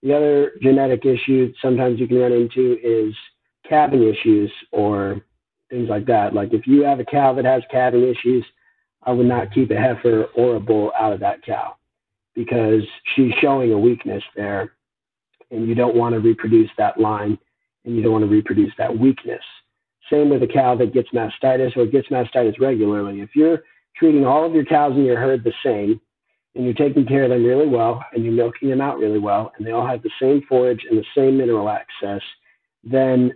The 0.02 0.14
other 0.16 0.52
genetic 0.62 1.04
issue 1.04 1.52
sometimes 1.60 1.98
you 1.98 2.06
can 2.06 2.18
run 2.18 2.32
into 2.32 2.78
is 2.82 3.14
calving 3.68 4.02
issues 4.04 4.50
or 4.70 5.20
things 5.70 5.88
like 5.88 6.06
that. 6.06 6.32
Like 6.32 6.52
if 6.52 6.66
you 6.66 6.82
have 6.84 7.00
a 7.00 7.04
cow 7.04 7.34
that 7.34 7.44
has 7.44 7.62
calving 7.70 8.08
issues, 8.08 8.44
I 9.02 9.12
would 9.12 9.26
not 9.26 9.52
keep 9.52 9.70
a 9.70 9.76
heifer 9.76 10.24
or 10.36 10.56
a 10.56 10.60
bull 10.60 10.92
out 10.98 11.12
of 11.12 11.20
that 11.20 11.44
cow 11.44 11.76
because 12.34 12.82
she's 13.14 13.32
showing 13.40 13.72
a 13.72 13.78
weakness 13.78 14.22
there 14.36 14.72
and 15.50 15.68
you 15.68 15.74
don't 15.74 15.96
want 15.96 16.14
to 16.14 16.20
reproduce 16.20 16.70
that 16.78 17.00
line 17.00 17.38
and 17.84 17.96
you 17.96 18.02
don't 18.02 18.12
want 18.12 18.24
to 18.24 18.30
reproduce 18.30 18.72
that 18.78 18.96
weakness. 18.96 19.42
Same 20.10 20.28
with 20.28 20.42
a 20.42 20.46
cow 20.46 20.74
that 20.76 20.92
gets 20.92 21.10
mastitis 21.10 21.76
or 21.76 21.86
gets 21.86 22.08
mastitis 22.08 22.58
regularly. 22.60 23.20
If 23.20 23.30
you're 23.34 23.62
treating 23.96 24.26
all 24.26 24.44
of 24.44 24.54
your 24.54 24.64
cows 24.64 24.96
in 24.96 25.04
your 25.04 25.18
herd 25.18 25.44
the 25.44 25.52
same, 25.64 26.00
and 26.54 26.64
you're 26.64 26.74
taking 26.74 27.06
care 27.06 27.24
of 27.24 27.30
them 27.30 27.44
really 27.44 27.68
well, 27.68 28.04
and 28.12 28.24
you're 28.24 28.34
milking 28.34 28.70
them 28.70 28.80
out 28.80 28.98
really 28.98 29.20
well, 29.20 29.52
and 29.56 29.66
they 29.66 29.70
all 29.70 29.86
have 29.86 30.02
the 30.02 30.10
same 30.20 30.42
forage 30.48 30.84
and 30.88 30.98
the 30.98 31.04
same 31.16 31.38
mineral 31.38 31.68
access, 31.68 32.22
then 32.82 33.32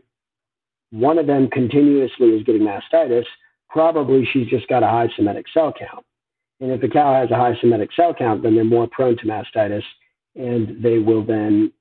one 0.90 1.18
of 1.18 1.26
them 1.26 1.48
continuously 1.48 2.28
is 2.28 2.42
getting 2.42 2.62
mastitis. 2.62 3.24
Probably 3.68 4.26
she's 4.32 4.48
just 4.48 4.66
got 4.68 4.82
a 4.82 4.88
high 4.88 5.08
somatic 5.16 5.46
cell 5.52 5.72
count. 5.78 6.04
And 6.60 6.72
if 6.72 6.82
a 6.82 6.88
cow 6.88 7.14
has 7.14 7.30
a 7.30 7.36
high 7.36 7.56
somatic 7.60 7.90
cell 7.94 8.14
count, 8.14 8.42
then 8.42 8.54
they're 8.54 8.64
more 8.64 8.88
prone 8.88 9.16
to 9.18 9.26
mastitis, 9.26 9.84
and 10.34 10.82
they 10.82 10.98
will 10.98 11.24
then 11.24 11.72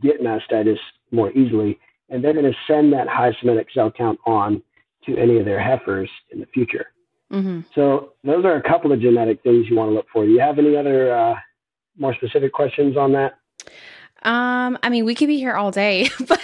get 0.00 0.22
mastitis 0.22 0.78
more 1.10 1.30
easily 1.32 1.78
and 2.10 2.22
they're 2.22 2.32
going 2.32 2.50
to 2.50 2.58
send 2.66 2.92
that 2.92 3.08
high 3.08 3.32
somatic 3.40 3.68
cell 3.72 3.90
count 3.90 4.18
on 4.26 4.62
to 5.06 5.16
any 5.16 5.38
of 5.38 5.44
their 5.44 5.60
heifers 5.60 6.10
in 6.30 6.40
the 6.40 6.46
future. 6.46 6.86
Mm-hmm. 7.32 7.60
So 7.74 8.12
those 8.24 8.44
are 8.44 8.56
a 8.56 8.62
couple 8.62 8.92
of 8.92 9.00
genetic 9.00 9.42
things 9.42 9.66
you 9.68 9.76
want 9.76 9.90
to 9.90 9.94
look 9.94 10.06
for. 10.12 10.24
Do 10.24 10.30
you 10.30 10.40
have 10.40 10.58
any 10.58 10.76
other 10.76 11.16
uh, 11.16 11.34
more 11.96 12.14
specific 12.14 12.52
questions 12.52 12.96
on 12.96 13.12
that? 13.12 13.34
Um, 14.22 14.76
I 14.82 14.90
mean, 14.90 15.06
we 15.06 15.14
could 15.14 15.28
be 15.28 15.38
here 15.38 15.54
all 15.54 15.70
day, 15.70 16.10
but 16.26 16.40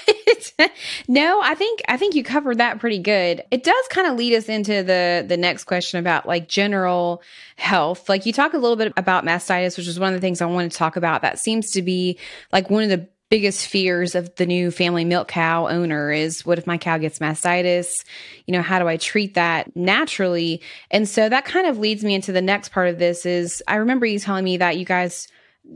no, 1.09 1.41
I 1.43 1.55
think 1.55 1.83
I 1.89 1.97
think 1.99 2.15
you 2.15 2.25
covered 2.25 2.59
that 2.59 2.79
pretty 2.79 2.99
good. 2.99 3.43
It 3.51 3.65
does 3.65 3.89
kind 3.91 4.07
of 4.07 4.17
lead 4.17 4.35
us 4.35 4.49
into 4.49 4.83
the 4.83 5.25
the 5.27 5.37
next 5.37 5.65
question 5.65 6.01
about 6.01 6.27
like 6.27 6.49
general 6.49 7.23
health. 7.57 8.09
Like 8.09 8.25
you 8.25 8.33
talk 8.33 8.55
a 8.55 8.59
little 8.59 8.77
bit 8.77 8.93
about 8.97 9.25
mastitis, 9.25 9.77
which 9.77 9.89
is 9.89 10.01
one 10.01 10.09
of 10.09 10.15
the 10.15 10.25
things 10.25 10.41
I 10.41 10.47
want 10.47 10.71
to 10.71 10.79
talk 10.79 10.97
about. 10.97 11.21
That 11.21 11.39
seems 11.39 11.71
to 11.73 11.83
be 11.83 12.19
like 12.53 12.71
one 12.71 12.83
of 12.83 12.89
the 12.89 13.07
biggest 13.29 13.67
fears 13.67 14.15
of 14.15 14.35
the 14.37 14.47
new 14.47 14.71
family 14.71 15.05
milk 15.05 15.29
cow 15.29 15.67
owner 15.67 16.13
is 16.13 16.47
what 16.47 16.59
if 16.59 16.67
my 16.67 16.79
cow 16.79 16.99
gets 16.99 17.19
mastitis? 17.19 18.05
You 18.47 18.53
know, 18.53 18.63
how 18.63 18.79
do 18.79 18.87
I 18.87 18.97
treat 18.97 19.35
that 19.35 19.75
naturally? 19.75 20.61
And 20.91 21.09
so 21.09 21.29
that 21.29 21.45
kind 21.45 21.67
of 21.67 21.79
leads 21.79 22.05
me 22.05 22.15
into 22.15 22.33
the 22.33 22.43
next 22.43 22.71
part 22.71 22.89
of 22.89 22.99
this 22.99 23.27
is 23.27 23.63
I 23.67 23.77
remember 23.77 24.07
you 24.07 24.19
telling 24.19 24.45
me 24.45 24.57
that 24.59 24.77
you 24.79 24.85
guys 24.85 25.29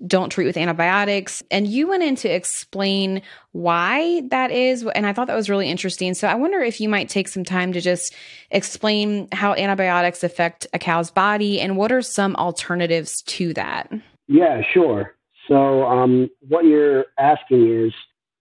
don't 0.07 0.30
treat 0.30 0.47
with 0.47 0.57
antibiotics 0.57 1.42
and 1.50 1.66
you 1.66 1.88
went 1.88 2.04
in 2.04 2.14
to 2.14 2.28
explain 2.28 3.23
why 3.50 4.23
that 4.28 4.52
is 4.52 4.87
and 4.95 5.04
I 5.04 5.12
thought 5.12 5.26
that 5.26 5.35
was 5.35 5.50
really 5.50 5.69
interesting. 5.69 6.14
So 6.14 6.28
I 6.28 6.37
wonder 6.37 6.61
if 6.61 6.80
you 6.80 6.88
might 6.88 7.09
take 7.09 7.26
some 7.26 7.45
time 7.45 7.73
to 7.73 7.80
just 7.80 8.14
explain 8.52 9.26
how 9.33 9.54
antibiotics 9.54 10.23
affect 10.23 10.69
a 10.73 10.78
cow's 10.78 11.11
body 11.11 11.61
and 11.61 11.76
what 11.76 11.90
are 11.90 12.02
some 12.02 12.37
alternatives 12.37 13.23
to 13.23 13.52
that? 13.54 13.90
Yeah, 14.28 14.62
sure. 14.73 15.16
So, 15.50 15.85
um, 15.85 16.30
what 16.49 16.64
you're 16.64 17.07
asking 17.19 17.87
is 17.87 17.92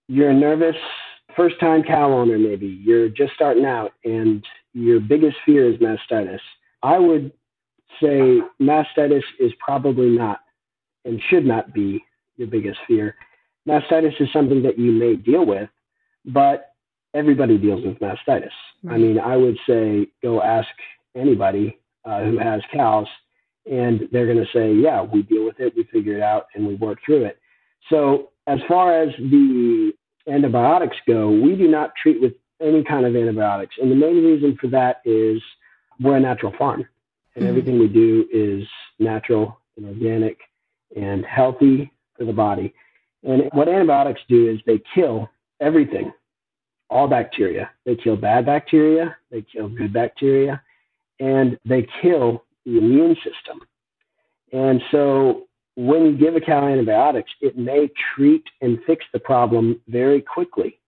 you're 0.07 0.29
a 0.29 0.33
nervous 0.33 0.75
first 1.35 1.59
time 1.59 1.83
cow 1.83 2.11
owner, 2.11 2.37
maybe 2.37 2.67
you're 2.67 3.09
just 3.09 3.33
starting 3.33 3.65
out, 3.65 3.93
and 4.03 4.43
your 4.73 4.99
biggest 4.99 5.37
fear 5.45 5.71
is 5.71 5.77
mastitis. 5.77 6.39
I 6.83 6.99
would 6.99 7.31
say 8.01 8.39
mastitis 8.61 9.23
is 9.39 9.51
probably 9.59 10.09
not 10.09 10.41
and 11.05 11.21
should 11.29 11.45
not 11.45 11.73
be 11.73 12.03
your 12.37 12.47
biggest 12.47 12.79
fear. 12.87 13.15
Mastitis 13.67 14.19
is 14.19 14.27
something 14.31 14.61
that 14.63 14.77
you 14.77 14.91
may 14.91 15.15
deal 15.15 15.45
with, 15.45 15.69
but 16.25 16.73
everybody 17.13 17.57
deals 17.57 17.83
with 17.85 17.99
mastitis. 17.99 18.51
I 18.89 18.97
mean, 18.97 19.19
I 19.19 19.35
would 19.35 19.57
say 19.67 20.07
go 20.21 20.41
ask 20.41 20.67
anybody 21.15 21.79
uh, 22.05 22.23
who 22.23 22.37
has 22.37 22.61
cows, 22.73 23.07
and 23.65 24.07
they're 24.11 24.25
going 24.25 24.43
to 24.43 24.51
say, 24.53 24.73
yeah, 24.73 25.01
we 25.01 25.21
deal 25.23 25.45
with 25.45 25.59
it, 25.59 25.73
we 25.75 25.83
figure 25.85 26.15
it 26.15 26.21
out, 26.21 26.47
and 26.55 26.67
we 26.67 26.75
work 26.75 26.99
through 27.05 27.25
it. 27.25 27.39
So, 27.89 28.29
as 28.47 28.59
far 28.67 28.99
as 29.01 29.09
the 29.17 29.91
antibiotics 30.27 30.97
go, 31.07 31.29
we 31.29 31.55
do 31.55 31.67
not 31.67 31.91
treat 32.01 32.21
with 32.21 32.33
any 32.61 32.83
kind 32.83 33.05
of 33.05 33.15
antibiotics. 33.15 33.75
And 33.79 33.91
the 33.91 33.95
main 33.95 34.23
reason 34.23 34.57
for 34.59 34.67
that 34.67 35.01
is 35.05 35.41
we're 35.99 36.17
a 36.17 36.19
natural 36.19 36.53
farm, 36.57 36.85
and 37.35 37.43
mm-hmm. 37.43 37.49
everything 37.49 37.79
we 37.79 37.87
do 37.87 38.25
is 38.31 38.67
natural 38.97 39.59
and 39.77 39.85
organic 39.85 40.39
and 40.95 41.25
healthy 41.25 41.91
for 42.17 42.25
the 42.25 42.33
body. 42.33 42.73
And 43.23 43.49
what 43.53 43.67
antibiotics 43.67 44.21
do 44.29 44.49
is 44.49 44.59
they 44.65 44.81
kill 44.95 45.29
everything, 45.59 46.11
all 46.89 47.07
bacteria. 47.07 47.69
They 47.85 47.95
kill 47.95 48.15
bad 48.15 48.45
bacteria, 48.45 49.15
they 49.31 49.41
kill 49.41 49.69
good 49.69 49.93
bacteria, 49.93 50.61
and 51.19 51.57
they 51.65 51.87
kill 52.01 52.43
the 52.69 52.77
immune 52.77 53.15
system. 53.15 53.61
And 54.51 54.81
so 54.91 55.47
when 55.75 56.05
you 56.05 56.17
give 56.17 56.35
a 56.35 56.41
cow 56.41 56.67
antibiotics, 56.67 57.31
it 57.41 57.57
may 57.57 57.89
treat 58.15 58.43
and 58.61 58.79
fix 58.85 59.05
the 59.13 59.19
problem 59.19 59.79
very 59.87 60.21
quickly. 60.21 60.79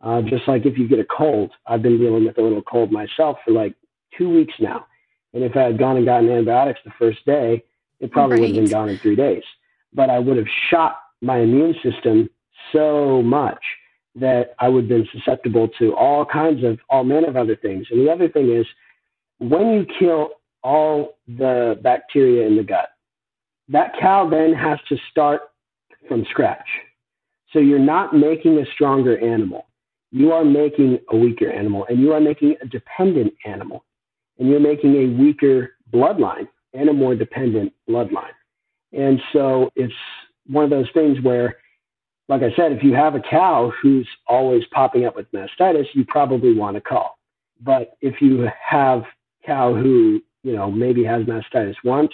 Uh, 0.00 0.20
just 0.22 0.46
like 0.46 0.66
if 0.66 0.76
you 0.76 0.86
get 0.86 0.98
a 0.98 1.04
cold, 1.04 1.50
I've 1.66 1.80
been 1.80 1.98
dealing 1.98 2.26
with 2.26 2.36
a 2.36 2.42
little 2.42 2.62
cold 2.62 2.92
myself 2.92 3.38
for 3.44 3.52
like 3.52 3.74
two 4.18 4.28
weeks 4.28 4.54
now. 4.60 4.86
And 5.32 5.42
if 5.42 5.56
I 5.56 5.62
had 5.62 5.78
gone 5.78 5.96
and 5.96 6.04
gotten 6.04 6.28
antibiotics 6.28 6.80
the 6.84 6.92
first 6.98 7.24
day, 7.24 7.64
it 8.00 8.12
probably 8.12 8.36
right. 8.36 8.40
would 8.40 8.56
have 8.56 8.64
been 8.64 8.70
gone 8.70 8.88
in 8.90 8.98
three 8.98 9.16
days. 9.16 9.42
But 9.94 10.10
I 10.10 10.18
would 10.18 10.36
have 10.36 10.46
shot 10.70 10.98
my 11.22 11.38
immune 11.38 11.74
system 11.82 12.28
so 12.72 13.22
much 13.22 13.62
that 14.16 14.54
I 14.58 14.68
would 14.68 14.84
have 14.84 14.88
been 14.88 15.08
susceptible 15.12 15.68
to 15.78 15.94
all 15.94 16.24
kinds 16.24 16.62
of 16.64 16.78
all 16.90 17.02
manner 17.02 17.28
of 17.28 17.36
other 17.36 17.56
things. 17.56 17.86
And 17.90 18.06
the 18.06 18.12
other 18.12 18.28
thing 18.28 18.52
is 18.52 18.66
when 19.38 19.72
you 19.72 19.86
kill 19.98 20.30
all 20.64 21.18
the 21.28 21.78
bacteria 21.82 22.46
in 22.46 22.56
the 22.56 22.64
gut, 22.64 22.88
that 23.68 23.92
cow 24.00 24.28
then 24.28 24.52
has 24.52 24.78
to 24.88 24.96
start 25.10 25.42
from 26.08 26.24
scratch. 26.30 26.66
So 27.52 27.60
you're 27.60 27.78
not 27.78 28.14
making 28.14 28.58
a 28.58 28.66
stronger 28.72 29.18
animal. 29.18 29.66
You 30.10 30.32
are 30.32 30.44
making 30.44 30.98
a 31.10 31.16
weaker 31.16 31.50
animal 31.50 31.86
and 31.88 32.00
you 32.00 32.12
are 32.12 32.20
making 32.20 32.56
a 32.62 32.66
dependent 32.66 33.32
animal 33.44 33.84
and 34.38 34.48
you're 34.48 34.60
making 34.60 34.94
a 34.96 35.22
weaker 35.22 35.74
bloodline 35.92 36.48
and 36.72 36.88
a 36.88 36.92
more 36.92 37.14
dependent 37.14 37.72
bloodline. 37.88 38.34
And 38.92 39.20
so 39.32 39.70
it's 39.76 39.94
one 40.46 40.64
of 40.64 40.70
those 40.70 40.88
things 40.94 41.20
where, 41.22 41.56
like 42.28 42.42
I 42.42 42.54
said, 42.56 42.72
if 42.72 42.82
you 42.82 42.94
have 42.94 43.14
a 43.14 43.20
cow 43.20 43.72
who's 43.82 44.08
always 44.28 44.62
popping 44.72 45.04
up 45.04 45.16
with 45.16 45.30
mastitis, 45.32 45.86
you 45.94 46.04
probably 46.06 46.54
want 46.54 46.76
to 46.76 46.80
cull. 46.80 47.18
But 47.60 47.96
if 48.00 48.20
you 48.20 48.48
have 48.68 49.04
cow 49.44 49.74
who, 49.74 50.22
you 50.44 50.54
know, 50.54 50.70
maybe 50.70 51.02
has 51.02 51.24
mastitis 51.24 51.74
once, 51.82 52.12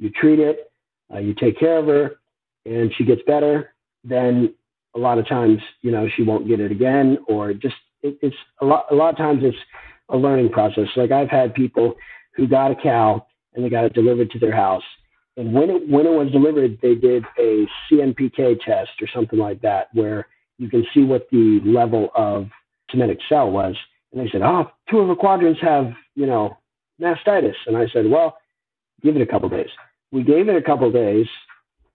you 0.00 0.10
treat 0.10 0.40
it, 0.40 0.72
uh, 1.14 1.18
you 1.18 1.34
take 1.34 1.58
care 1.58 1.78
of 1.78 1.86
her, 1.86 2.16
and 2.64 2.92
she 2.96 3.04
gets 3.04 3.22
better, 3.26 3.74
then 4.02 4.52
a 4.96 4.98
lot 4.98 5.18
of 5.18 5.28
times, 5.28 5.60
you 5.82 5.92
know, 5.92 6.08
she 6.16 6.22
won't 6.22 6.48
get 6.48 6.60
it 6.60 6.72
again, 6.72 7.18
or 7.28 7.52
just 7.52 7.76
it, 8.02 8.18
it's 8.22 8.36
a 8.60 8.64
lot. 8.64 8.86
A 8.90 8.94
lot 8.94 9.10
of 9.10 9.16
times, 9.16 9.42
it's 9.42 9.56
a 10.08 10.16
learning 10.16 10.50
process. 10.50 10.88
Like 10.96 11.12
I've 11.12 11.30
had 11.30 11.54
people 11.54 11.94
who 12.34 12.48
got 12.48 12.70
a 12.70 12.74
cow 12.74 13.26
and 13.54 13.64
they 13.64 13.68
got 13.68 13.84
it 13.84 13.92
delivered 13.92 14.30
to 14.30 14.38
their 14.38 14.54
house, 14.54 14.82
and 15.36 15.52
when 15.52 15.70
it 15.70 15.88
when 15.88 16.06
it 16.06 16.10
was 16.10 16.30
delivered, 16.32 16.78
they 16.80 16.94
did 16.94 17.24
a 17.38 17.66
CNPK 17.90 18.60
test 18.64 18.90
or 19.00 19.08
something 19.14 19.38
like 19.38 19.60
that, 19.62 19.88
where 19.92 20.26
you 20.58 20.68
can 20.68 20.86
see 20.94 21.04
what 21.04 21.28
the 21.30 21.60
level 21.64 22.08
of 22.14 22.48
somatic 22.90 23.18
cell 23.28 23.50
was. 23.50 23.76
And 24.12 24.20
they 24.20 24.30
said, 24.30 24.42
oh, 24.42 24.70
two 24.90 24.98
of 25.00 25.08
the 25.08 25.14
quadrants 25.14 25.60
have, 25.60 25.92
you 26.14 26.26
know, 26.26 26.56
mastitis." 27.00 27.56
And 27.66 27.76
I 27.76 27.86
said, 27.88 28.08
"Well, 28.08 28.38
give 29.02 29.16
it 29.16 29.22
a 29.22 29.26
couple 29.26 29.48
days." 29.48 29.70
We 30.10 30.22
gave 30.22 30.48
it 30.48 30.56
a 30.56 30.62
couple 30.62 30.90
days. 30.90 31.26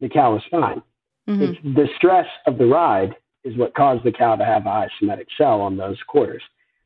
The 0.01 0.09
cow 0.09 0.33
was 0.33 0.43
fine. 0.51 0.81
Mm-hmm. 1.27 1.73
The 1.73 1.87
stress 1.97 2.27
of 2.45 2.57
the 2.57 2.65
ride 2.65 3.15
is 3.43 3.57
what 3.57 3.73
caused 3.75 4.03
the 4.03 4.11
cow 4.11 4.35
to 4.35 4.45
have 4.45 4.65
a 4.65 4.69
high 4.69 4.89
somatic 4.99 5.27
cell 5.37 5.61
on 5.61 5.77
those 5.77 5.97
quarters. 6.07 6.41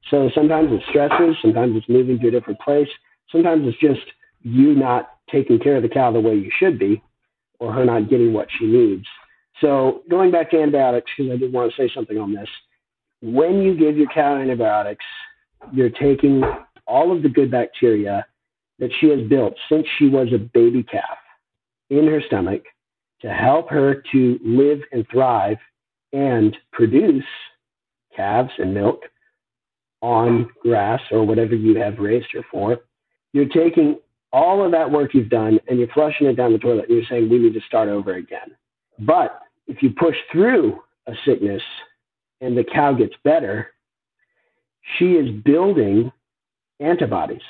So 0.10 0.30
sometimes 0.34 0.70
it's 0.72 0.88
stresses, 0.90 1.36
sometimes 1.42 1.76
it's 1.76 1.90
moving 1.90 2.20
to 2.20 2.28
a 2.28 2.32
different 2.32 2.60
place, 2.60 2.88
sometimes 3.32 3.68
it's 3.68 3.80
just 3.80 4.06
you 4.42 4.74
not 4.76 5.18
taking 5.30 5.60
care 5.60 5.76
of 5.76 5.84
the 5.84 5.90
cow 5.90 6.12
the 6.12 6.20
way 6.20 6.36
you 6.36 6.52
should 6.58 6.80
be, 6.80 7.02
or 7.60 7.74
her 7.74 7.84
not 7.84 8.10
getting 8.10 8.34
what 8.34 8.48
she 8.58 8.66
needs. 8.66 9.06
So 9.60 10.04
going 10.10 10.32
back 10.32 10.52
to 10.52 10.62
antibiotics, 10.62 11.12
because 11.18 11.34
I 11.34 11.38
did 11.38 11.52
want 11.52 11.74
to 11.74 11.78
say 11.82 11.92
something 11.94 12.18
on 12.18 12.34
this. 12.34 12.48
When 13.22 13.62
you 13.62 13.76
give 13.76 13.98
your 13.98 14.08
cow 14.08 14.38
antibiotics, 14.38 15.06
you're 15.74 15.90
taking 15.90 16.44
all 16.88 17.16
of 17.16 17.24
the 17.24 17.30
good 17.30 17.52
bacteria 17.52 18.26
that 18.80 18.92
she 19.00 19.10
has 19.10 19.22
built 19.28 19.54
since 19.70 19.86
she 19.98 20.08
was 20.08 20.28
a 20.34 20.38
baby 20.38 20.84
calf 20.84 21.18
in 21.90 22.08
her 22.08 22.22
stomach 22.28 22.64
to 23.22 23.30
help 23.30 23.70
her 23.70 24.04
to 24.12 24.40
live 24.44 24.80
and 24.92 25.06
thrive 25.12 25.58
and 26.14 26.56
produce 26.72 27.24
calves 28.16 28.52
and 28.58 28.74
milk 28.74 29.02
on 30.02 30.50
grass 30.62 31.02
or 31.12 31.26
whatever 31.26 31.56
you 31.56 31.76
have 31.80 31.98
raised 31.98 32.28
her 32.34 32.46
for. 32.52 32.78
You're 33.34 33.50
taking 33.50 34.00
all 34.32 34.64
of 34.64 34.72
that 34.72 34.92
work 34.92 35.14
you've 35.14 35.30
done 35.30 35.60
and 35.68 35.80
you're 35.80 35.88
flushing 35.90 36.28
it 36.28 36.36
down 36.36 36.54
the 36.54 36.60
toilet 36.60 36.86
and 36.90 36.98
you're 36.98 37.08
saying 37.10 37.30
we 37.30 37.40
need 37.40 37.54
to 37.54 37.62
start 37.62 37.90
over 37.90 38.16
again. 38.16 38.56
But 39.00 39.40
if 39.68 39.82
you 39.82 39.92
push 39.92 40.16
through 40.32 40.80
a 41.08 41.14
sickness 41.26 41.62
and 42.42 42.58
the 42.58 42.64
cow 42.64 42.94
gets 42.94 43.14
better, 43.24 43.70
she 44.98 45.14
is 45.14 45.30
building 45.44 46.12
antibodies 46.80 47.42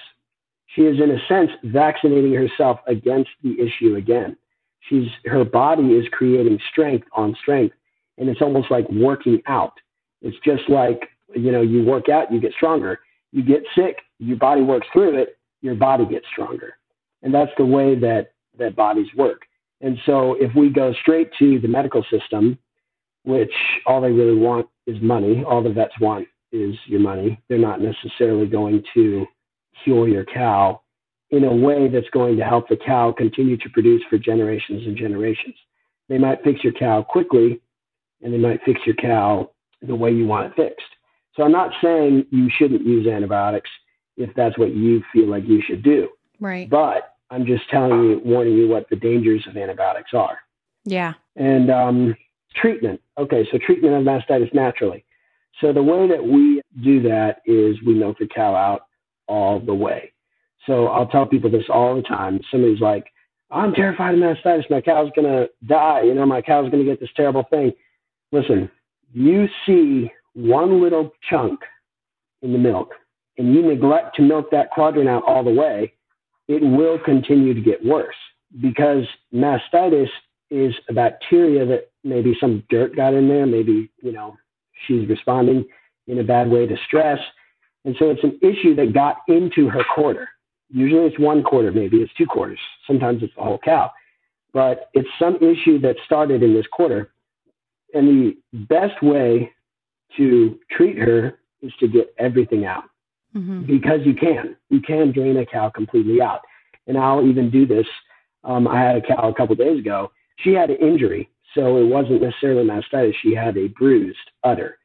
she 0.77 0.83
is 0.83 0.99
in 1.01 1.11
a 1.11 1.19
sense 1.27 1.49
vaccinating 1.63 2.33
herself 2.33 2.79
against 2.87 3.31
the 3.43 3.55
issue 3.59 3.95
again. 3.95 4.37
She's 4.81 5.07
her 5.25 5.43
body 5.43 5.93
is 5.93 6.05
creating 6.11 6.59
strength 6.71 7.07
on 7.13 7.35
strength, 7.41 7.75
and 8.17 8.29
it's 8.29 8.41
almost 8.41 8.69
like 8.69 8.87
working 8.89 9.41
out. 9.47 9.73
It's 10.21 10.37
just 10.45 10.69
like 10.69 11.09
you 11.35 11.51
know 11.51 11.61
you 11.61 11.83
work 11.83 12.09
out, 12.09 12.31
you 12.31 12.39
get 12.39 12.53
stronger. 12.53 12.99
You 13.31 13.43
get 13.43 13.63
sick, 13.75 13.97
your 14.19 14.37
body 14.37 14.61
works 14.61 14.87
through 14.93 15.17
it, 15.17 15.37
your 15.61 15.75
body 15.75 16.05
gets 16.05 16.25
stronger, 16.31 16.75
and 17.23 17.33
that's 17.33 17.51
the 17.57 17.65
way 17.65 17.95
that 17.95 18.33
that 18.57 18.75
bodies 18.75 19.07
work. 19.15 19.41
And 19.81 19.97
so 20.05 20.35
if 20.39 20.55
we 20.55 20.69
go 20.69 20.93
straight 21.01 21.31
to 21.39 21.59
the 21.59 21.67
medical 21.67 22.03
system, 22.09 22.57
which 23.23 23.51
all 23.85 24.01
they 24.01 24.11
really 24.11 24.37
want 24.37 24.67
is 24.85 25.01
money, 25.01 25.43
all 25.43 25.61
the 25.61 25.69
vets 25.69 25.99
want 25.99 26.27
is 26.51 26.75
your 26.85 26.99
money. 26.99 27.41
They're 27.49 27.57
not 27.57 27.81
necessarily 27.81 28.47
going 28.47 28.83
to 28.93 29.25
cure 29.83 30.07
your 30.07 30.25
cow 30.25 30.81
in 31.29 31.43
a 31.43 31.53
way 31.53 31.87
that's 31.89 32.09
going 32.11 32.37
to 32.37 32.43
help 32.43 32.69
the 32.69 32.77
cow 32.77 33.13
continue 33.15 33.57
to 33.57 33.69
produce 33.69 34.01
for 34.09 34.17
generations 34.17 34.85
and 34.85 34.95
generations. 34.95 35.55
They 36.09 36.17
might 36.17 36.43
fix 36.43 36.63
your 36.63 36.73
cow 36.73 37.03
quickly 37.03 37.61
and 38.21 38.33
they 38.33 38.37
might 38.37 38.61
fix 38.65 38.79
your 38.85 38.95
cow 38.95 39.51
the 39.81 39.95
way 39.95 40.11
you 40.11 40.25
want 40.25 40.47
it 40.47 40.55
fixed. 40.55 40.85
So 41.35 41.43
I'm 41.43 41.51
not 41.51 41.71
saying 41.83 42.25
you 42.31 42.49
shouldn't 42.57 42.85
use 42.85 43.07
antibiotics 43.07 43.69
if 44.15 44.33
that's 44.35 44.57
what 44.57 44.73
you 44.73 45.03
feel 45.13 45.27
like 45.27 45.45
you 45.45 45.61
should 45.61 45.83
do. 45.83 46.09
Right. 46.39 46.69
But 46.69 47.15
I'm 47.29 47.45
just 47.45 47.69
telling 47.69 48.03
you, 48.03 48.21
warning 48.23 48.53
you 48.53 48.67
what 48.67 48.89
the 48.89 48.95
dangers 48.95 49.45
of 49.47 49.57
antibiotics 49.57 50.11
are. 50.13 50.39
Yeah. 50.85 51.13
And 51.35 51.69
um, 51.69 52.15
treatment. 52.55 53.01
Okay, 53.17 53.47
so 53.51 53.57
treatment 53.57 53.95
of 53.95 54.03
mastitis 54.03 54.53
naturally. 54.53 55.03
So 55.61 55.73
the 55.73 55.83
way 55.83 56.07
that 56.07 56.23
we 56.23 56.61
do 56.83 57.01
that 57.03 57.41
is 57.45 57.81
we 57.85 57.93
milk 57.93 58.17
the 58.19 58.27
cow 58.27 58.55
out 58.55 58.81
all 59.27 59.59
the 59.59 59.73
way. 59.73 60.13
So 60.65 60.87
I'll 60.87 61.07
tell 61.07 61.25
people 61.25 61.49
this 61.49 61.65
all 61.69 61.95
the 61.95 62.01
time. 62.01 62.39
Somebody's 62.51 62.81
like, 62.81 63.05
I'm 63.49 63.73
terrified 63.73 64.13
of 64.13 64.19
mastitis. 64.19 64.69
My 64.69 64.81
cow's 64.81 65.09
going 65.15 65.27
to 65.27 65.49
die. 65.65 66.03
You 66.03 66.13
know, 66.13 66.25
my 66.25 66.41
cow's 66.41 66.69
going 66.69 66.83
to 66.83 66.89
get 66.89 66.99
this 66.99 67.09
terrible 67.15 67.43
thing. 67.49 67.71
Listen, 68.31 68.69
you 69.13 69.47
see 69.65 70.11
one 70.33 70.81
little 70.81 71.11
chunk 71.29 71.61
in 72.41 72.51
the 72.51 72.59
milk 72.59 72.91
and 73.37 73.53
you 73.53 73.61
neglect 73.61 74.15
to 74.17 74.21
milk 74.21 74.51
that 74.51 74.69
quadrant 74.71 75.09
out 75.09 75.23
all 75.25 75.43
the 75.43 75.51
way, 75.51 75.93
it 76.47 76.61
will 76.61 76.99
continue 76.99 77.53
to 77.53 77.61
get 77.61 77.83
worse 77.83 78.15
because 78.61 79.05
mastitis 79.33 80.09
is 80.49 80.73
a 80.89 80.93
bacteria 80.93 81.65
that 81.65 81.89
maybe 82.03 82.35
some 82.39 82.63
dirt 82.69 82.95
got 82.95 83.13
in 83.13 83.27
there. 83.27 83.45
Maybe, 83.45 83.91
you 84.01 84.11
know, 84.11 84.37
she's 84.85 85.07
responding 85.07 85.65
in 86.07 86.19
a 86.19 86.23
bad 86.23 86.49
way 86.49 86.65
to 86.65 86.75
stress. 86.85 87.19
And 87.85 87.95
so 87.97 88.09
it's 88.09 88.23
an 88.23 88.37
issue 88.41 88.75
that 88.75 88.93
got 88.93 89.17
into 89.27 89.69
her 89.69 89.83
quarter. 89.95 90.27
Usually 90.69 91.05
it's 91.05 91.19
one 91.19 91.43
quarter, 91.43 91.71
maybe 91.71 91.97
it's 91.97 92.11
two 92.17 92.25
quarters. 92.25 92.59
Sometimes 92.85 93.23
it's 93.23 93.33
the 93.35 93.41
whole 93.41 93.59
cow. 93.63 93.91
But 94.53 94.89
it's 94.93 95.07
some 95.19 95.35
issue 95.37 95.79
that 95.79 95.95
started 96.05 96.43
in 96.43 96.53
this 96.53 96.65
quarter. 96.71 97.11
And 97.93 98.07
the 98.07 98.37
best 98.67 99.01
way 99.01 99.51
to 100.17 100.59
treat 100.71 100.97
her 100.97 101.39
is 101.61 101.71
to 101.79 101.87
get 101.87 102.13
everything 102.17 102.65
out 102.65 102.83
mm-hmm. 103.35 103.65
because 103.65 103.99
you 104.05 104.13
can. 104.13 104.55
You 104.69 104.81
can 104.81 105.11
drain 105.11 105.37
a 105.37 105.45
cow 105.45 105.69
completely 105.69 106.21
out. 106.21 106.41
and 106.87 106.97
I'll 106.97 107.25
even 107.27 107.49
do 107.49 107.65
this. 107.65 107.85
Um, 108.43 108.67
I 108.67 108.79
had 108.79 108.95
a 108.97 109.01
cow 109.01 109.29
a 109.29 109.33
couple 109.33 109.55
days 109.55 109.79
ago. 109.79 110.11
She 110.37 110.53
had 110.53 110.69
an 110.69 110.77
injury, 110.77 111.29
so 111.57 111.77
it 111.77 111.87
wasn't 111.87 112.21
necessarily 112.21 112.63
mastitis. 112.63 113.15
She 113.21 113.33
had 113.33 113.57
a 113.57 113.67
bruised 113.69 114.17
udder, 114.43 114.77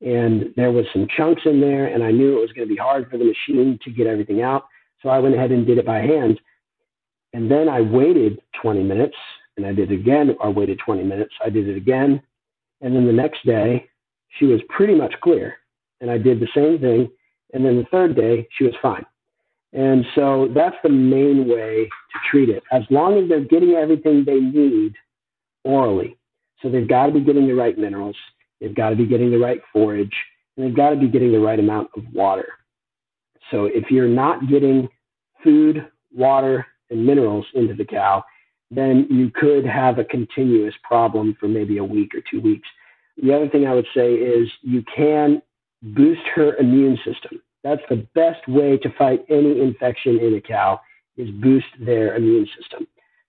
and 0.00 0.54
there 0.56 0.70
was 0.70 0.86
some 0.92 1.08
chunks 1.16 1.42
in 1.44 1.60
there, 1.60 1.86
and 1.86 2.04
I 2.04 2.12
knew 2.12 2.38
it 2.38 2.40
was 2.40 2.52
going 2.52 2.68
to 2.68 2.72
be 2.72 2.80
hard 2.80 3.10
for 3.10 3.18
the 3.18 3.24
machine 3.24 3.78
to 3.84 3.90
get 3.90 4.06
everything 4.06 4.40
out. 4.40 4.64
So 5.02 5.08
I 5.08 5.18
went 5.18 5.34
ahead 5.34 5.50
and 5.50 5.66
did 5.66 5.78
it 5.78 5.86
by 5.86 5.98
hand. 5.98 6.40
And 7.32 7.50
then 7.50 7.68
I 7.68 7.80
waited 7.80 8.40
20 8.62 8.82
minutes, 8.82 9.16
and 9.56 9.66
I 9.66 9.72
did 9.72 9.90
it 9.90 9.94
again. 9.94 10.36
I 10.42 10.48
waited 10.48 10.78
20 10.84 11.02
minutes. 11.02 11.32
I 11.44 11.50
did 11.50 11.68
it 11.68 11.76
again, 11.76 12.22
and 12.80 12.94
then 12.94 13.06
the 13.06 13.12
next 13.12 13.44
day, 13.44 13.88
she 14.38 14.46
was 14.46 14.60
pretty 14.68 14.94
much 14.94 15.14
clear. 15.22 15.56
And 16.00 16.10
I 16.10 16.18
did 16.18 16.40
the 16.40 16.48
same 16.54 16.78
thing. 16.78 17.10
And 17.52 17.64
then 17.64 17.76
the 17.76 17.86
third 17.90 18.14
day, 18.14 18.48
she 18.56 18.64
was 18.64 18.74
fine. 18.80 19.04
And 19.72 20.04
so 20.14 20.48
that's 20.54 20.76
the 20.82 20.88
main 20.88 21.48
way 21.48 21.84
to 21.84 22.18
treat 22.30 22.48
it. 22.48 22.62
As 22.72 22.82
long 22.90 23.18
as 23.18 23.28
they're 23.28 23.40
getting 23.40 23.72
everything 23.72 24.24
they 24.24 24.40
need 24.40 24.94
orally. 25.64 26.16
So 26.62 26.70
they've 26.70 26.88
got 26.88 27.06
to 27.06 27.12
be 27.12 27.20
getting 27.20 27.46
the 27.46 27.54
right 27.54 27.76
minerals, 27.76 28.16
they've 28.60 28.74
got 28.74 28.90
to 28.90 28.96
be 28.96 29.06
getting 29.06 29.30
the 29.30 29.38
right 29.38 29.60
forage, 29.72 30.14
and 30.56 30.66
they've 30.66 30.76
got 30.76 30.90
to 30.90 30.96
be 30.96 31.08
getting 31.08 31.32
the 31.32 31.40
right 31.40 31.58
amount 31.58 31.88
of 31.96 32.04
water. 32.12 32.48
So 33.50 33.64
if 33.64 33.90
you're 33.90 34.08
not 34.08 34.48
getting 34.48 34.88
food, 35.42 35.88
water, 36.14 36.66
and 36.90 37.04
minerals 37.04 37.46
into 37.54 37.74
the 37.74 37.84
cow, 37.84 38.24
then 38.70 39.06
you 39.10 39.30
could 39.30 39.64
have 39.64 39.98
a 39.98 40.04
continuous 40.04 40.74
problem 40.84 41.36
for 41.40 41.48
maybe 41.48 41.78
a 41.78 41.84
week 41.84 42.14
or 42.14 42.20
two 42.30 42.40
weeks. 42.40 42.68
The 43.20 43.34
other 43.34 43.48
thing 43.48 43.66
I 43.66 43.74
would 43.74 43.86
say 43.94 44.14
is 44.14 44.48
you 44.62 44.84
can 44.94 45.42
boost 45.82 46.22
her 46.34 46.56
immune 46.56 46.96
system. 46.98 47.40
That's 47.64 47.82
the 47.88 48.06
best 48.14 48.46
way 48.48 48.78
to 48.78 48.90
fight 48.96 49.24
any 49.28 49.60
infection 49.60 50.18
in 50.18 50.34
a 50.34 50.40
cow 50.40 50.80
is 51.16 51.30
boost 51.30 51.66
their 51.80 52.16
immune 52.16 52.48
system. 52.58 52.86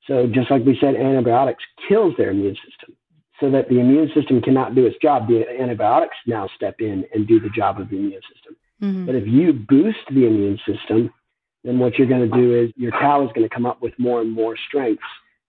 So 0.08 0.28
just 0.28 0.52
like 0.52 0.64
we 0.64 0.78
said, 0.80 0.96
antibiotics 0.96 1.64
kills 1.88 2.14
their 2.18 2.32
immune 2.32 2.56
system 2.56 2.96
so 3.42 3.50
that 3.50 3.68
the 3.68 3.80
immune 3.80 4.10
system 4.14 4.42
cannot 4.42 4.76
do 4.76 4.86
its 4.86 4.96
job. 5.02 5.28
The 5.28 5.44
antibiotics 5.60 6.16
now 6.28 6.48
step 6.56 6.76
in 6.80 7.04
and 7.14 7.28
do 7.28 7.40
the 7.40 7.50
job 7.50 7.82
of 7.82 7.90
the 7.90 7.98
immune 7.98 8.22
system. 8.34 8.56
Mm-hmm. 8.82 9.06
But 9.08 9.16
if 9.16 9.28
you 9.28 9.52
boost 9.52 10.00
the 10.10 10.28
immune 10.28 10.60
system, 10.66 11.12
then 11.64 11.80
what 11.80 11.98
you're 11.98 12.08
going 12.08 12.30
to 12.30 12.38
do 12.38 12.56
is 12.56 12.72
your 12.76 12.92
cow 12.92 13.24
is 13.26 13.32
going 13.34 13.48
to 13.48 13.54
come 13.54 13.66
up 13.66 13.82
with 13.82 13.94
more 13.98 14.22
and 14.22 14.32
more 14.32 14.56
strengths 14.68 15.04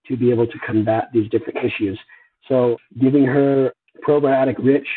to 0.09 0.17
be 0.17 0.31
able 0.31 0.47
to 0.47 0.59
combat 0.67 1.09
these 1.13 1.29
different 1.31 1.59
issues. 1.65 1.99
So 2.49 2.79
giving 3.01 3.25
her 3.25 3.73
probiotic 4.07 4.57
rich 4.59 4.89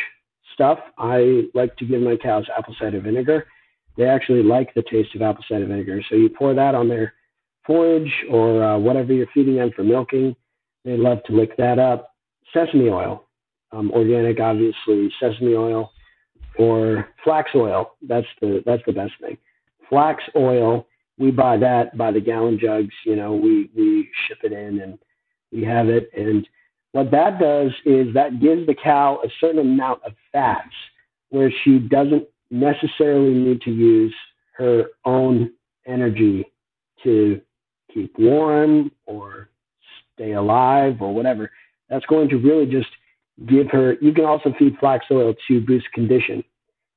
stuff, 0.54 0.80
I 0.98 1.44
like 1.54 1.76
to 1.78 1.86
give 1.86 2.02
my 2.02 2.16
cows 2.16 2.46
apple 2.58 2.76
cider 2.80 3.02
vinegar. 3.02 3.46
They 3.98 4.06
actually 4.06 4.44
like 4.44 4.74
the 4.74 4.84
taste 4.90 5.16
of 5.16 5.22
apple 5.22 5.44
cider 5.48 5.66
vinegar. 5.66 6.02
So 6.10 6.16
you 6.16 6.30
pour 6.30 6.54
that 6.54 6.76
on 6.76 6.88
their 6.88 7.14
forage 7.66 8.12
or 8.30 8.64
uh, 8.64 8.78
whatever 8.78 9.14
you're 9.14 9.28
feeding 9.34 9.56
them 9.58 9.72
for 9.76 9.84
milking. 9.84 10.36
They 10.84 10.98
love 10.98 11.24
to 11.26 11.34
lick 11.34 11.56
that 11.58 11.80
up. 11.80 12.15
Sesame 12.54 12.90
oil, 12.90 13.24
um, 13.72 13.92
organic, 13.92 14.40
obviously, 14.40 15.12
sesame 15.20 15.56
oil 15.56 15.92
or 16.58 17.08
flax 17.24 17.52
oil. 17.56 17.92
That's 18.08 18.28
the 18.42 18.64
that's 18.66 18.84
the 18.86 18.94
best 18.94 19.14
thing. 19.22 19.38
Flax 19.90 20.24
oil, 20.36 20.88
we 21.18 21.32
buy 21.32 21.58
that 21.58 21.98
by 21.98 22.12
the 22.12 22.20
gallon 22.22 22.60
jugs. 22.60 22.94
You 23.06 23.16
know, 23.16 23.34
we 23.34 23.70
we 23.76 24.10
ship 24.28 24.40
it 24.44 24.52
in 24.52 24.80
and 24.80 24.98
we 25.52 25.64
have 25.64 25.90
it. 25.90 26.10
And 26.16 26.48
what 26.92 27.12
that 27.12 27.40
does 27.40 27.72
is 27.86 28.14
that 28.14 28.40
gives 28.40 28.66
the 28.68 28.76
cow 28.82 29.20
a 29.24 29.28
certain 29.40 29.60
amount 29.60 30.04
of 30.06 30.14
fats 30.32 30.74
where 31.30 31.52
she 31.64 31.80
doesn't 31.80 32.26
necessarily 32.52 33.34
need 33.34 33.62
to 33.62 33.72
use 33.72 34.14
her 34.58 34.86
own 35.04 35.52
energy 35.86 36.46
to 37.04 37.42
keep 37.94 38.18
warm 38.18 38.92
or 39.06 39.50
stay 40.14 40.34
alive 40.34 41.02
or 41.02 41.14
whatever. 41.14 41.52
That's 41.90 42.06
going 42.06 42.30
to 42.30 42.38
really 42.38 42.66
just 42.66 42.90
give 43.48 43.70
her. 43.72 43.96
You 44.02 44.14
can 44.14 44.26
also 44.26 44.54
feed 44.58 44.78
flax 44.80 45.06
oil 45.12 45.34
to 45.48 45.62
boost 45.62 45.92
condition 45.94 46.44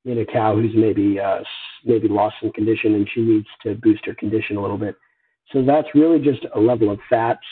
in 0.05 0.19
a 0.19 0.25
cow 0.25 0.55
who's 0.55 0.75
maybe 0.75 1.19
uh, 1.19 1.39
maybe 1.85 2.07
lost 2.07 2.35
some 2.41 2.51
condition 2.51 2.95
and 2.95 3.07
she 3.13 3.21
needs 3.21 3.47
to 3.63 3.75
boost 3.75 4.05
her 4.05 4.15
condition 4.15 4.57
a 4.57 4.61
little 4.61 4.77
bit. 4.77 4.95
So 5.51 5.63
that's 5.63 5.87
really 5.93 6.19
just 6.19 6.45
a 6.55 6.59
level 6.59 6.91
of 6.91 6.99
fats 7.09 7.45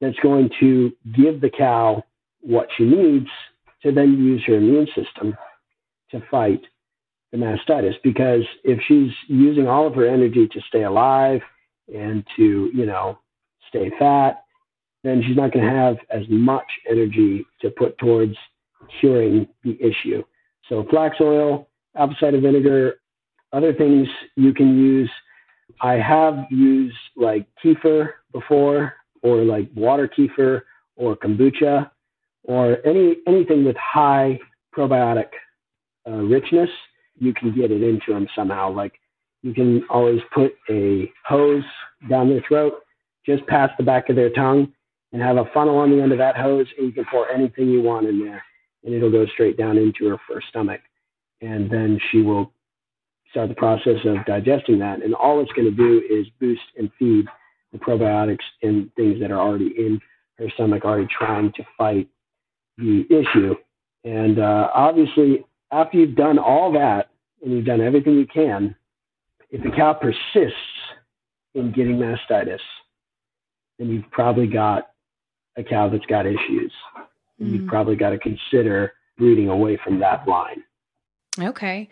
that's 0.00 0.18
going 0.22 0.50
to 0.60 0.92
give 1.14 1.40
the 1.40 1.50
cow 1.50 2.02
what 2.40 2.68
she 2.76 2.84
needs 2.84 3.28
to 3.82 3.92
then 3.92 4.12
use 4.12 4.42
her 4.46 4.54
immune 4.54 4.86
system 4.94 5.36
to 6.10 6.22
fight 6.30 6.62
the 7.30 7.38
mastitis. 7.38 7.94
Because 8.02 8.42
if 8.64 8.80
she's 8.86 9.10
using 9.28 9.68
all 9.68 9.86
of 9.86 9.94
her 9.94 10.06
energy 10.06 10.48
to 10.48 10.60
stay 10.68 10.82
alive 10.82 11.40
and 11.92 12.24
to, 12.36 12.70
you 12.74 12.86
know, 12.86 13.18
stay 13.68 13.90
fat, 13.98 14.41
then 15.04 15.22
she's 15.26 15.36
not 15.36 15.52
going 15.52 15.64
to 15.64 15.70
have 15.70 15.96
as 16.10 16.22
much 16.28 16.66
energy 16.88 17.44
to 17.60 17.70
put 17.70 17.96
towards 17.98 18.36
curing 19.00 19.48
the 19.64 19.76
issue. 19.80 20.22
So 20.68 20.84
flax 20.90 21.16
oil, 21.20 21.68
apple 21.96 22.16
cider 22.20 22.40
vinegar, 22.40 23.00
other 23.52 23.74
things 23.74 24.08
you 24.36 24.54
can 24.54 24.78
use. 24.78 25.10
I 25.80 25.94
have 25.94 26.46
used 26.50 26.96
like 27.16 27.46
kefir 27.62 28.10
before, 28.32 28.94
or 29.22 29.42
like 29.42 29.68
water 29.74 30.08
kefir, 30.08 30.62
or 30.96 31.16
kombucha, 31.16 31.90
or 32.44 32.78
any 32.86 33.16
anything 33.26 33.64
with 33.64 33.76
high 33.76 34.38
probiotic 34.76 35.28
uh, 36.06 36.12
richness. 36.12 36.70
You 37.18 37.34
can 37.34 37.54
get 37.54 37.70
it 37.70 37.82
into 37.82 38.12
them 38.12 38.28
somehow. 38.34 38.72
Like 38.72 38.94
you 39.42 39.52
can 39.52 39.84
always 39.90 40.20
put 40.32 40.54
a 40.70 41.10
hose 41.26 41.64
down 42.08 42.28
their 42.28 42.42
throat, 42.46 42.74
just 43.26 43.46
past 43.46 43.72
the 43.76 43.84
back 43.84 44.08
of 44.08 44.16
their 44.16 44.30
tongue, 44.30 44.72
and 45.12 45.20
have 45.20 45.36
a 45.36 45.44
funnel 45.52 45.78
on 45.78 45.90
the 45.90 46.02
end 46.02 46.12
of 46.12 46.18
that 46.18 46.36
hose, 46.36 46.66
and 46.78 46.86
you 46.86 46.92
can 46.92 47.04
pour 47.10 47.28
anything 47.30 47.68
you 47.68 47.82
want 47.82 48.06
in 48.06 48.24
there, 48.24 48.42
and 48.84 48.94
it'll 48.94 49.10
go 49.10 49.26
straight 49.26 49.56
down 49.56 49.76
into 49.76 50.08
her 50.08 50.18
first 50.28 50.48
stomach 50.48 50.80
and 51.42 51.68
then 51.68 52.00
she 52.10 52.22
will 52.22 52.52
start 53.30 53.48
the 53.48 53.54
process 53.54 53.98
of 54.04 54.24
digesting 54.26 54.78
that. 54.78 55.02
And 55.02 55.14
all 55.14 55.40
it's 55.40 55.52
going 55.52 55.68
to 55.68 55.76
do 55.76 56.02
is 56.08 56.26
boost 56.40 56.62
and 56.78 56.90
feed 56.98 57.26
the 57.72 57.78
probiotics 57.78 58.44
and 58.62 58.94
things 58.94 59.20
that 59.20 59.30
are 59.30 59.40
already 59.40 59.74
in 59.76 60.00
her 60.38 60.48
stomach, 60.54 60.84
already 60.84 61.08
trying 61.10 61.52
to 61.52 61.64
fight 61.76 62.08
the 62.78 63.04
issue. 63.10 63.54
And 64.04 64.38
uh, 64.38 64.70
obviously, 64.72 65.44
after 65.72 65.98
you've 65.98 66.16
done 66.16 66.38
all 66.38 66.72
that 66.72 67.10
and 67.42 67.52
you've 67.52 67.66
done 67.66 67.80
everything 67.80 68.14
you 68.14 68.26
can, 68.26 68.74
if 69.50 69.62
the 69.62 69.70
cow 69.70 69.94
persists 69.94 70.56
in 71.54 71.72
getting 71.72 71.96
mastitis, 71.96 72.60
then 73.78 73.88
you've 73.88 74.10
probably 74.10 74.46
got 74.46 74.91
a 75.56 75.62
cow 75.62 75.88
that's 75.88 76.06
got 76.06 76.26
issues. 76.26 76.72
Mm-hmm. 77.40 77.54
You've 77.54 77.66
probably 77.66 77.96
got 77.96 78.10
to 78.10 78.18
consider 78.18 78.92
breeding 79.18 79.48
away 79.48 79.78
from 79.82 80.00
that 80.00 80.26
line. 80.26 80.62
Okay. 81.38 81.88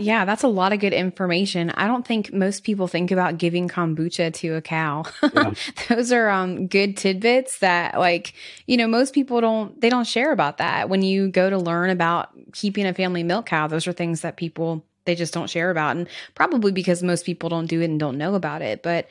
Yeah, 0.00 0.24
that's 0.24 0.42
a 0.42 0.48
lot 0.48 0.72
of 0.72 0.80
good 0.80 0.94
information. 0.94 1.68
I 1.70 1.86
don't 1.86 2.06
think 2.06 2.32
most 2.32 2.64
people 2.64 2.88
think 2.88 3.10
about 3.10 3.36
giving 3.36 3.68
kombucha 3.68 4.32
to 4.32 4.54
a 4.54 4.62
cow. 4.62 5.04
Yeah. 5.22 5.52
Those 5.88 6.10
are 6.10 6.30
um, 6.30 6.68
good 6.68 6.96
tidbits 6.96 7.58
that, 7.58 7.98
like, 7.98 8.32
you 8.66 8.78
know, 8.78 8.88
most 8.88 9.12
people 9.12 9.42
don't 9.42 9.78
they 9.78 9.90
don't 9.90 10.06
share 10.06 10.32
about 10.32 10.56
that. 10.56 10.88
When 10.88 11.02
you 11.02 11.28
go 11.28 11.50
to 11.50 11.58
learn 11.58 11.90
about 11.90 12.30
keeping 12.54 12.86
a 12.86 12.94
family 12.94 13.22
milk 13.22 13.44
cow, 13.46 13.66
those 13.66 13.86
are 13.86 13.92
things 13.92 14.22
that 14.22 14.38
people 14.38 14.86
they 15.04 15.14
just 15.14 15.34
don't 15.34 15.50
share 15.50 15.70
about, 15.70 15.96
and 15.96 16.08
probably 16.34 16.72
because 16.72 17.02
most 17.02 17.26
people 17.26 17.50
don't 17.50 17.66
do 17.66 17.82
it 17.82 17.86
and 17.86 18.00
don't 18.00 18.16
know 18.16 18.34
about 18.34 18.62
it. 18.62 18.82
But 18.82 19.08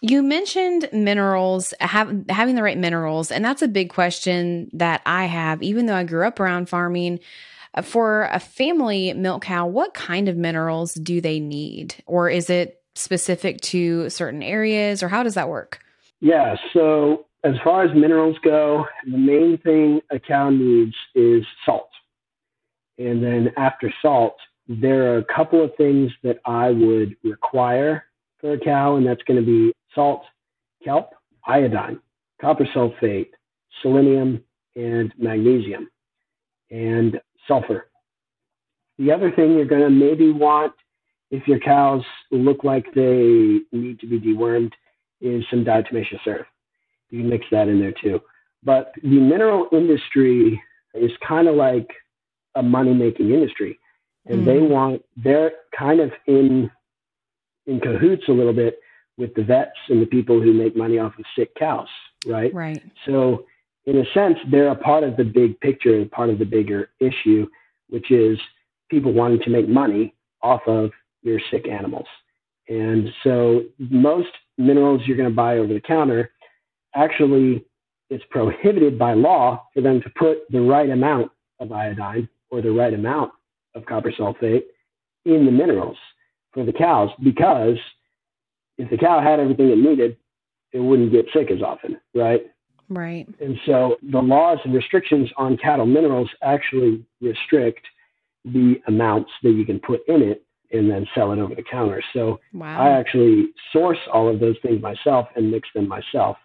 you 0.00 0.22
mentioned 0.22 0.88
minerals, 0.92 1.74
have, 1.80 2.24
having 2.28 2.54
the 2.54 2.62
right 2.62 2.78
minerals, 2.78 3.30
and 3.30 3.44
that's 3.44 3.62
a 3.62 3.68
big 3.68 3.90
question 3.90 4.70
that 4.72 5.02
I 5.06 5.26
have. 5.26 5.62
Even 5.62 5.86
though 5.86 5.94
I 5.94 6.04
grew 6.04 6.26
up 6.26 6.38
around 6.40 6.68
farming 6.68 7.20
uh, 7.74 7.82
for 7.82 8.28
a 8.32 8.40
family 8.40 9.12
milk 9.14 9.44
cow, 9.44 9.66
what 9.66 9.94
kind 9.94 10.28
of 10.28 10.36
minerals 10.36 10.94
do 10.94 11.20
they 11.20 11.40
need? 11.40 11.96
Or 12.06 12.28
is 12.30 12.48
it 12.48 12.82
specific 12.94 13.60
to 13.62 14.08
certain 14.10 14.42
areas, 14.42 15.02
or 15.02 15.08
how 15.08 15.22
does 15.22 15.34
that 15.34 15.48
work? 15.48 15.80
Yeah, 16.20 16.56
so 16.72 17.26
as 17.44 17.54
far 17.62 17.84
as 17.84 17.94
minerals 17.94 18.36
go, 18.42 18.86
the 19.04 19.18
main 19.18 19.58
thing 19.58 20.00
a 20.10 20.18
cow 20.18 20.50
needs 20.50 20.94
is 21.14 21.44
salt. 21.64 21.90
And 22.98 23.22
then 23.22 23.52
after 23.56 23.92
salt, 24.02 24.36
there 24.68 25.14
are 25.14 25.18
a 25.18 25.24
couple 25.24 25.62
of 25.64 25.74
things 25.76 26.10
that 26.24 26.40
I 26.44 26.70
would 26.70 27.16
require 27.22 28.04
for 28.40 28.52
a 28.52 28.58
cow, 28.58 28.96
and 28.96 29.06
that's 29.06 29.22
going 29.22 29.40
to 29.40 29.46
be 29.46 29.72
salt, 29.94 30.22
kelp, 30.84 31.10
iodine, 31.46 32.00
copper 32.40 32.66
sulfate, 32.74 33.30
selenium, 33.82 34.42
and 34.76 35.12
magnesium. 35.18 35.88
And 36.70 37.18
sulfur. 37.48 37.88
The 38.98 39.10
other 39.10 39.32
thing 39.32 39.54
you're 39.54 39.64
going 39.64 39.82
to 39.82 39.90
maybe 39.90 40.30
want 40.30 40.72
if 41.30 41.46
your 41.46 41.58
cows 41.58 42.02
look 42.30 42.64
like 42.64 42.86
they 42.94 43.60
need 43.72 44.00
to 44.00 44.06
be 44.06 44.20
dewormed 44.20 44.72
is 45.20 45.44
some 45.50 45.64
diatomaceous 45.64 46.26
earth. 46.26 46.46
You 47.10 47.20
can 47.20 47.30
mix 47.30 47.46
that 47.50 47.68
in 47.68 47.80
there 47.80 47.94
too. 48.00 48.20
But 48.62 48.92
the 49.02 49.08
mineral 49.08 49.68
industry 49.72 50.60
is 50.94 51.10
kind 51.26 51.48
of 51.48 51.54
like 51.54 51.88
a 52.54 52.62
money 52.62 52.92
making 52.92 53.30
industry. 53.30 53.78
And 54.26 54.40
mm-hmm. 54.40 54.46
they 54.46 54.58
want, 54.58 55.02
they're 55.16 55.52
kind 55.76 56.00
of 56.00 56.10
in, 56.26 56.70
in 57.68 57.78
cahoots 57.80 58.24
a 58.28 58.32
little 58.32 58.52
bit 58.52 58.80
with 59.16 59.34
the 59.34 59.44
vets 59.44 59.78
and 59.88 60.02
the 60.02 60.06
people 60.06 60.40
who 60.40 60.52
make 60.52 60.76
money 60.76 60.98
off 60.98 61.12
of 61.18 61.24
sick 61.36 61.54
cows, 61.54 61.88
right? 62.26 62.52
Right. 62.52 62.82
So, 63.06 63.44
in 63.86 63.98
a 63.98 64.04
sense, 64.12 64.36
they're 64.50 64.70
a 64.70 64.76
part 64.76 65.04
of 65.04 65.16
the 65.16 65.24
big 65.24 65.58
picture, 65.60 66.04
part 66.06 66.28
of 66.28 66.38
the 66.38 66.44
bigger 66.44 66.90
issue, 67.00 67.46
which 67.88 68.10
is 68.10 68.38
people 68.90 69.12
wanting 69.12 69.40
to 69.40 69.50
make 69.50 69.68
money 69.68 70.14
off 70.42 70.60
of 70.66 70.90
your 71.22 71.40
sick 71.50 71.66
animals. 71.68 72.06
And 72.68 73.08
so, 73.24 73.62
most 73.78 74.28
minerals 74.58 75.02
you're 75.06 75.16
going 75.16 75.28
to 75.28 75.34
buy 75.34 75.58
over 75.58 75.72
the 75.72 75.80
counter 75.80 76.32
actually 76.94 77.64
it's 78.10 78.24
prohibited 78.30 78.98
by 78.98 79.14
law 79.14 79.62
for 79.74 79.80
them 79.80 80.00
to 80.00 80.10
put 80.18 80.38
the 80.50 80.60
right 80.60 80.88
amount 80.90 81.30
of 81.60 81.70
iodine 81.72 82.28
or 82.50 82.62
the 82.62 82.70
right 82.70 82.94
amount 82.94 83.30
of 83.74 83.84
copper 83.86 84.12
sulfate 84.12 84.62
in 85.24 85.44
the 85.44 85.52
minerals 85.52 85.96
for 86.52 86.64
the 86.64 86.72
cows 86.72 87.10
because 87.22 87.76
if 88.78 88.90
the 88.90 88.96
cow 88.96 89.20
had 89.20 89.40
everything 89.40 89.70
it 89.70 89.78
needed, 89.78 90.16
it 90.72 90.80
wouldn't 90.80 91.12
get 91.12 91.26
sick 91.32 91.50
as 91.50 91.62
often, 91.62 91.98
right? 92.14 92.42
Right. 92.88 93.28
And 93.40 93.58
so 93.66 93.96
the 94.10 94.20
laws 94.20 94.58
and 94.64 94.74
restrictions 94.74 95.28
on 95.36 95.56
cattle 95.58 95.86
minerals 95.86 96.30
actually 96.42 97.04
restrict 97.20 97.86
the 98.44 98.80
amounts 98.86 99.30
that 99.42 99.50
you 99.50 99.64
can 99.64 99.78
put 99.80 100.00
in 100.08 100.22
it 100.22 100.44
and 100.70 100.90
then 100.90 101.06
sell 101.14 101.32
it 101.32 101.38
over 101.38 101.54
the 101.54 101.62
counter. 101.62 102.02
So 102.12 102.40
wow. 102.52 102.80
I 102.80 102.90
actually 102.90 103.48
source 103.72 103.98
all 104.12 104.28
of 104.28 104.40
those 104.40 104.56
things 104.62 104.82
myself 104.82 105.28
and 105.36 105.50
mix 105.50 105.68
them 105.74 105.88
myself. 105.88 106.36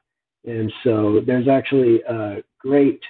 And 0.46 0.72
so 0.84 1.22
there's 1.26 1.48
actually 1.48 2.02
a 2.04 2.38
great 2.60 3.02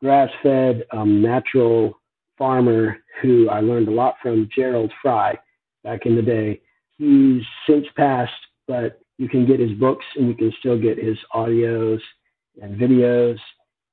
grass 0.00 0.30
fed 0.42 0.84
um, 0.92 1.20
natural 1.20 1.98
farmer 2.38 2.98
who 3.20 3.48
I 3.50 3.60
learned 3.60 3.88
a 3.88 3.92
lot 3.92 4.16
from, 4.22 4.48
Gearld 4.56 4.90
Fry, 5.02 5.38
back 5.84 6.06
in 6.06 6.16
the 6.16 6.22
day. 6.22 6.60
He's 6.98 7.42
since 7.68 7.86
passed, 7.96 8.32
but 8.66 9.00
you 9.18 9.28
can 9.28 9.46
get 9.46 9.60
his 9.60 9.72
books 9.72 10.04
and 10.16 10.28
you 10.28 10.34
can 10.34 10.52
still 10.58 10.78
get 10.78 10.98
his 10.98 11.16
audios 11.34 12.00
and 12.60 12.78
videos 12.78 13.38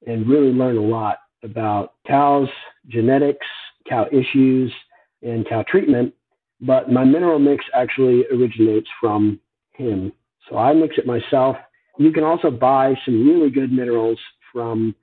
and 0.06 0.28
really 0.28 0.52
learn 0.52 0.78
a 0.78 0.82
lot 0.82 1.20
about 1.44 1.94
cows, 2.06 2.50
genetics, 2.88 3.46
cow 3.88 4.08
issues, 4.12 4.72
and 5.22 5.48
cow 5.48 5.64
treatment. 5.68 6.14
But 6.62 6.92
my 6.92 7.04
mineral 7.04 7.40
mix 7.40 7.64
actually 7.74 8.26
originates 8.32 8.90
from 9.00 9.40
him. 9.74 10.12
So 10.50 10.58
I 10.58 10.74
mix 10.74 10.98
it 10.98 11.06
myself 11.06 11.58
you 11.98 12.12
can 12.12 12.24
also 12.24 12.52
buy 12.52 12.94
some 13.06 13.28
really 13.28 13.50
good 13.50 13.72
minerals 13.72 14.20
from 14.54 14.96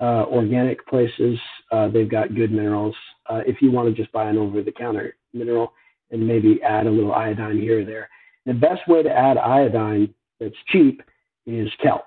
uh, 0.00 0.24
organic 0.26 0.86
places. 0.86 1.38
Uh, 1.70 1.88
they've 1.88 2.10
got 2.10 2.34
good 2.34 2.50
minerals. 2.50 2.94
Uh, 3.28 3.40
if 3.46 3.62
you 3.62 3.70
want 3.70 3.88
to 3.88 3.94
just 3.94 4.12
buy 4.12 4.28
an 4.28 4.36
over 4.36 4.62
the 4.62 4.72
counter 4.72 5.16
mineral 5.32 5.72
and 6.10 6.26
maybe 6.26 6.62
add 6.62 6.86
a 6.86 6.90
little 6.90 7.14
iodine 7.14 7.58
here 7.58 7.80
or 7.80 7.84
there. 7.84 8.08
The 8.46 8.54
best 8.54 8.86
way 8.88 9.02
to 9.02 9.10
add 9.10 9.38
iodine 9.38 10.14
that's 10.38 10.54
cheap 10.68 11.02
is 11.46 11.68
kelp. 11.82 12.06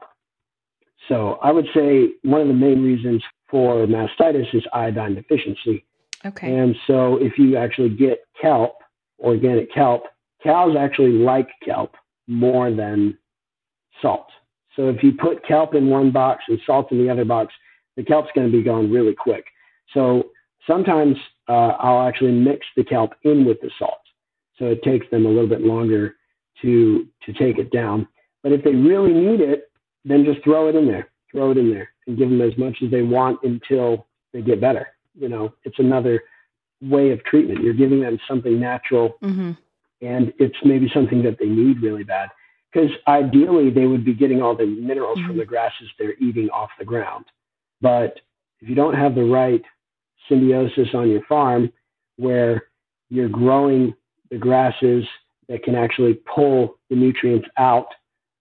So 1.08 1.34
I 1.44 1.52
would 1.52 1.68
say 1.74 2.10
one 2.24 2.42
of 2.42 2.48
the 2.48 2.54
main 2.54 2.84
reasons 2.84 3.24
for 3.50 3.86
mastitis 3.86 4.54
is 4.54 4.64
iodine 4.74 5.16
deficiency. 5.16 5.86
Okay. 6.26 6.56
And 6.56 6.76
so 6.88 7.18
if 7.22 7.38
you 7.38 7.58
actually 7.58 7.90
get 7.90 8.26
kelp, 8.42 8.78
organic 9.20 9.74
kelp, 9.74 10.04
cows 10.42 10.76
actually 10.80 11.12
like 11.12 11.50
kelp 11.64 11.96
more 12.28 12.72
than 12.72 13.18
salt. 14.02 14.28
So 14.76 14.90
if 14.90 15.04
you 15.04 15.14
put 15.14 15.46
kelp 15.46 15.76
in 15.76 15.90
one 15.90 16.12
box 16.12 16.44
and 16.48 16.60
salt 16.66 16.92
in 16.92 16.98
the 16.98 17.12
other 17.12 17.26
box, 17.26 17.54
the 17.96 18.04
kelp's 18.04 18.30
going 18.34 18.50
to 18.50 18.58
be 18.58 18.64
gone 18.64 18.92
really 18.92 19.14
quick. 19.14 19.46
So 19.94 20.32
sometimes 20.66 21.16
uh, 21.48 21.76
I'll 21.80 22.08
actually 22.08 22.32
mix 22.32 22.66
the 22.76 22.84
kelp 22.84 23.14
in 23.24 23.46
with 23.46 23.60
the 23.62 23.70
salt. 23.78 24.00
So 24.58 24.66
it 24.66 24.84
takes 24.84 25.06
them 25.12 25.26
a 25.26 25.30
little 25.30 25.48
bit 25.48 25.62
longer 25.62 26.16
to 26.62 27.08
to 27.26 27.34
take 27.34 27.58
it 27.58 27.72
down. 27.72 28.08
But 28.44 28.52
if 28.52 28.64
they 28.64 28.76
really 28.76 29.14
need 29.14 29.42
it, 29.42 29.72
then 30.06 30.26
just 30.26 30.44
throw 30.44 30.68
it 30.68 30.76
in 30.76 30.88
there. 30.88 31.10
Throw 31.32 31.52
it 31.52 31.58
in 31.58 31.72
there 31.72 31.90
and 32.08 32.18
give 32.18 32.30
them 32.30 32.42
as 32.42 32.58
much 32.58 32.78
as 32.84 32.92
they 32.92 33.02
want 33.02 33.40
until 33.44 34.08
they 34.34 34.42
get 34.42 34.62
better. 34.62 34.88
You 35.16 35.30
know, 35.30 35.54
it's 35.64 35.80
another 35.80 36.24
way 36.82 37.12
of 37.12 37.24
treatment. 37.24 37.64
You're 37.64 37.74
giving 37.74 38.02
them 38.02 38.20
something 38.28 38.60
natural, 38.60 39.18
mm-hmm. 39.24 39.52
and 40.02 40.34
it's 40.38 40.56
maybe 40.64 40.90
something 40.94 41.24
that 41.24 41.38
they 41.40 41.48
need 41.48 41.82
really 41.82 42.04
bad 42.04 42.30
because 42.74 42.90
ideally 43.08 43.70
they 43.70 43.86
would 43.86 44.04
be 44.04 44.14
getting 44.14 44.42
all 44.42 44.56
the 44.56 44.66
minerals 44.66 45.18
mm-hmm. 45.18 45.28
from 45.28 45.38
the 45.38 45.46
grasses 45.46 45.90
they're 45.98 46.18
eating 46.20 46.50
off 46.50 46.70
the 46.80 46.86
ground. 46.86 47.26
But 47.82 48.20
if 48.62 48.70
you 48.70 48.76
don't 48.76 48.96
have 48.96 49.16
the 49.16 49.24
right 49.24 49.62
symbiosis 50.30 50.90
on 50.94 51.10
your 51.10 51.24
farm 51.26 51.72
where 52.18 52.64
you're 53.10 53.30
growing 53.30 53.94
the 54.30 54.38
grasses 54.38 55.06
that 55.50 55.64
can 55.64 55.76
actually 55.76 56.16
pull 56.36 56.76
the 56.90 56.96
nutrients 56.96 57.48
out 57.58 57.88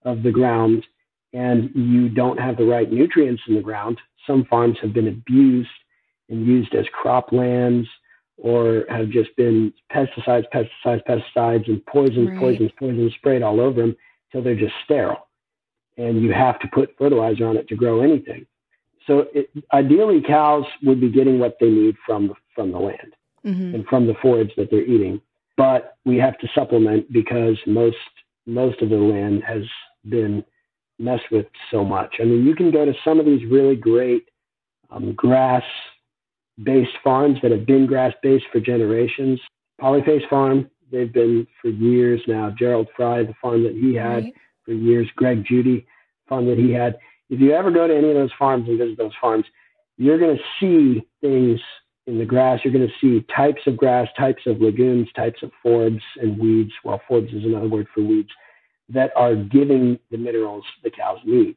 of 0.05 0.23
the 0.23 0.31
ground 0.31 0.85
and 1.33 1.71
you 1.75 2.09
don't 2.09 2.38
have 2.38 2.57
the 2.57 2.64
right 2.64 2.90
nutrients 2.90 3.42
in 3.49 3.55
the 3.55 3.61
ground, 3.61 3.99
some 4.27 4.45
farms 4.45 4.77
have 4.83 4.92
been 4.92 5.09
abused 5.09 5.68
and 6.29 6.47
used 6.47 6.75
as 6.75 6.87
croplands 7.03 7.87
or 8.37 8.85
have 8.88 9.09
just 9.09 9.35
been 9.37 9.73
pesticides, 9.92 10.45
pesticides, 10.53 11.03
pesticides, 11.09 11.68
and 11.68 11.85
poisons, 11.87 12.29
right. 12.31 12.38
poisons, 12.38 12.71
poisons 12.79 13.12
sprayed 13.14 13.42
all 13.42 13.61
over 13.61 13.81
them 13.81 13.97
till 14.31 14.42
they're 14.42 14.55
just 14.55 14.75
sterile. 14.85 15.29
And 15.97 16.23
you 16.23 16.33
have 16.33 16.59
to 16.61 16.68
put 16.68 16.97
fertilizer 16.99 17.47
on 17.47 17.57
it 17.57 17.68
to 17.68 17.77
grow 17.77 18.03
anything. 18.03 18.47
So 19.07 19.27
it, 19.35 19.51
ideally, 19.73 20.23
cows 20.27 20.65
would 20.83 21.01
be 21.01 21.11
getting 21.11 21.38
what 21.38 21.57
they 21.61 21.69
need 21.69 21.97
from 22.07 22.29
the, 22.29 22.35
from 22.55 22.73
the 22.73 22.79
land 22.79 23.15
mm-hmm. 23.45 23.75
and 23.75 23.87
from 23.87 24.07
the 24.07 24.15
forage 24.23 24.53
that 24.57 24.69
they're 24.71 24.85
eating. 24.85 25.21
But 25.57 25.97
we 26.05 26.17
have 26.19 26.38
to 26.38 26.49
supplement 26.55 27.12
because 27.12 27.59
most 27.67 27.97
most 28.47 28.83
of 28.83 28.91
the 28.91 28.97
land 28.97 29.43
has 29.45 29.62
been 30.09 30.45
messed 30.99 31.31
with 31.31 31.47
so 31.71 31.85
much. 31.85 32.17
I 32.21 32.25
mean, 32.25 32.45
you 32.45 32.55
can 32.55 32.71
go 32.71 32.85
to 32.85 32.93
some 33.05 33.21
of 33.21 33.27
these 33.27 33.49
really 33.49 33.77
great 33.77 34.29
um, 34.91 35.12
grass 35.15 35.62
based 36.62 36.93
farms 37.03 37.38
that 37.43 37.51
have 37.51 37.67
been 37.67 37.87
grass 37.87 38.12
based 38.23 38.47
for 38.53 38.61
generations. 38.61 39.41
Polyface 39.81 40.29
Farm 40.29 40.71
they've 40.93 41.12
been 41.12 41.47
for 41.61 41.69
years 41.69 42.21
now. 42.29 42.51
Gearld 42.51 42.87
Fry, 42.95 43.25
the 43.25 43.35
farm 43.41 43.65
that 43.65 43.73
he 43.73 43.95
had 43.95 44.25
right. 44.25 44.35
for 44.65 44.73
years, 44.73 45.09
Greg 45.17 45.45
Judy, 45.45 45.87
farm 46.29 46.47
that 46.47 46.59
he 46.59 46.71
had. 46.71 46.99
If 47.33 47.40
you 47.40 47.53
ever 47.55 47.71
go 47.71 47.88
to 47.88 47.97
any 47.97 48.11
of 48.11 48.14
those 48.14 48.31
farms 48.38 48.68
and 48.68 48.79
visit 48.79 48.99
those 48.99 49.14
farms, 49.18 49.47
you're 49.97 50.18
going 50.18 50.37
to 50.37 50.42
see 50.61 51.03
things 51.23 51.59
in 52.07 52.18
the 52.18 52.27
grass. 52.27 52.61
You're 52.62 52.75
going 52.75 52.87
to 52.87 52.92
see 53.01 53.25
types 53.35 53.62
of 53.66 53.75
grass, 53.79 54.07
types 54.18 54.42
of 54.45 54.61
legumes, 54.61 55.09
types 55.16 55.42
of 55.42 55.51
forbs 55.64 56.03
and 56.21 56.38
weeds. 56.38 56.73
Well, 56.85 57.01
forbs 57.09 57.35
is 57.35 57.42
another 57.45 57.68
word 57.68 57.87
for 57.95 58.03
weeds 58.03 58.29
that 58.90 59.12
are 59.16 59.35
giving 59.35 59.99
the 60.11 60.18
minerals 60.18 60.64
the 60.85 60.90
cows 60.90 61.21
need. 61.25 61.57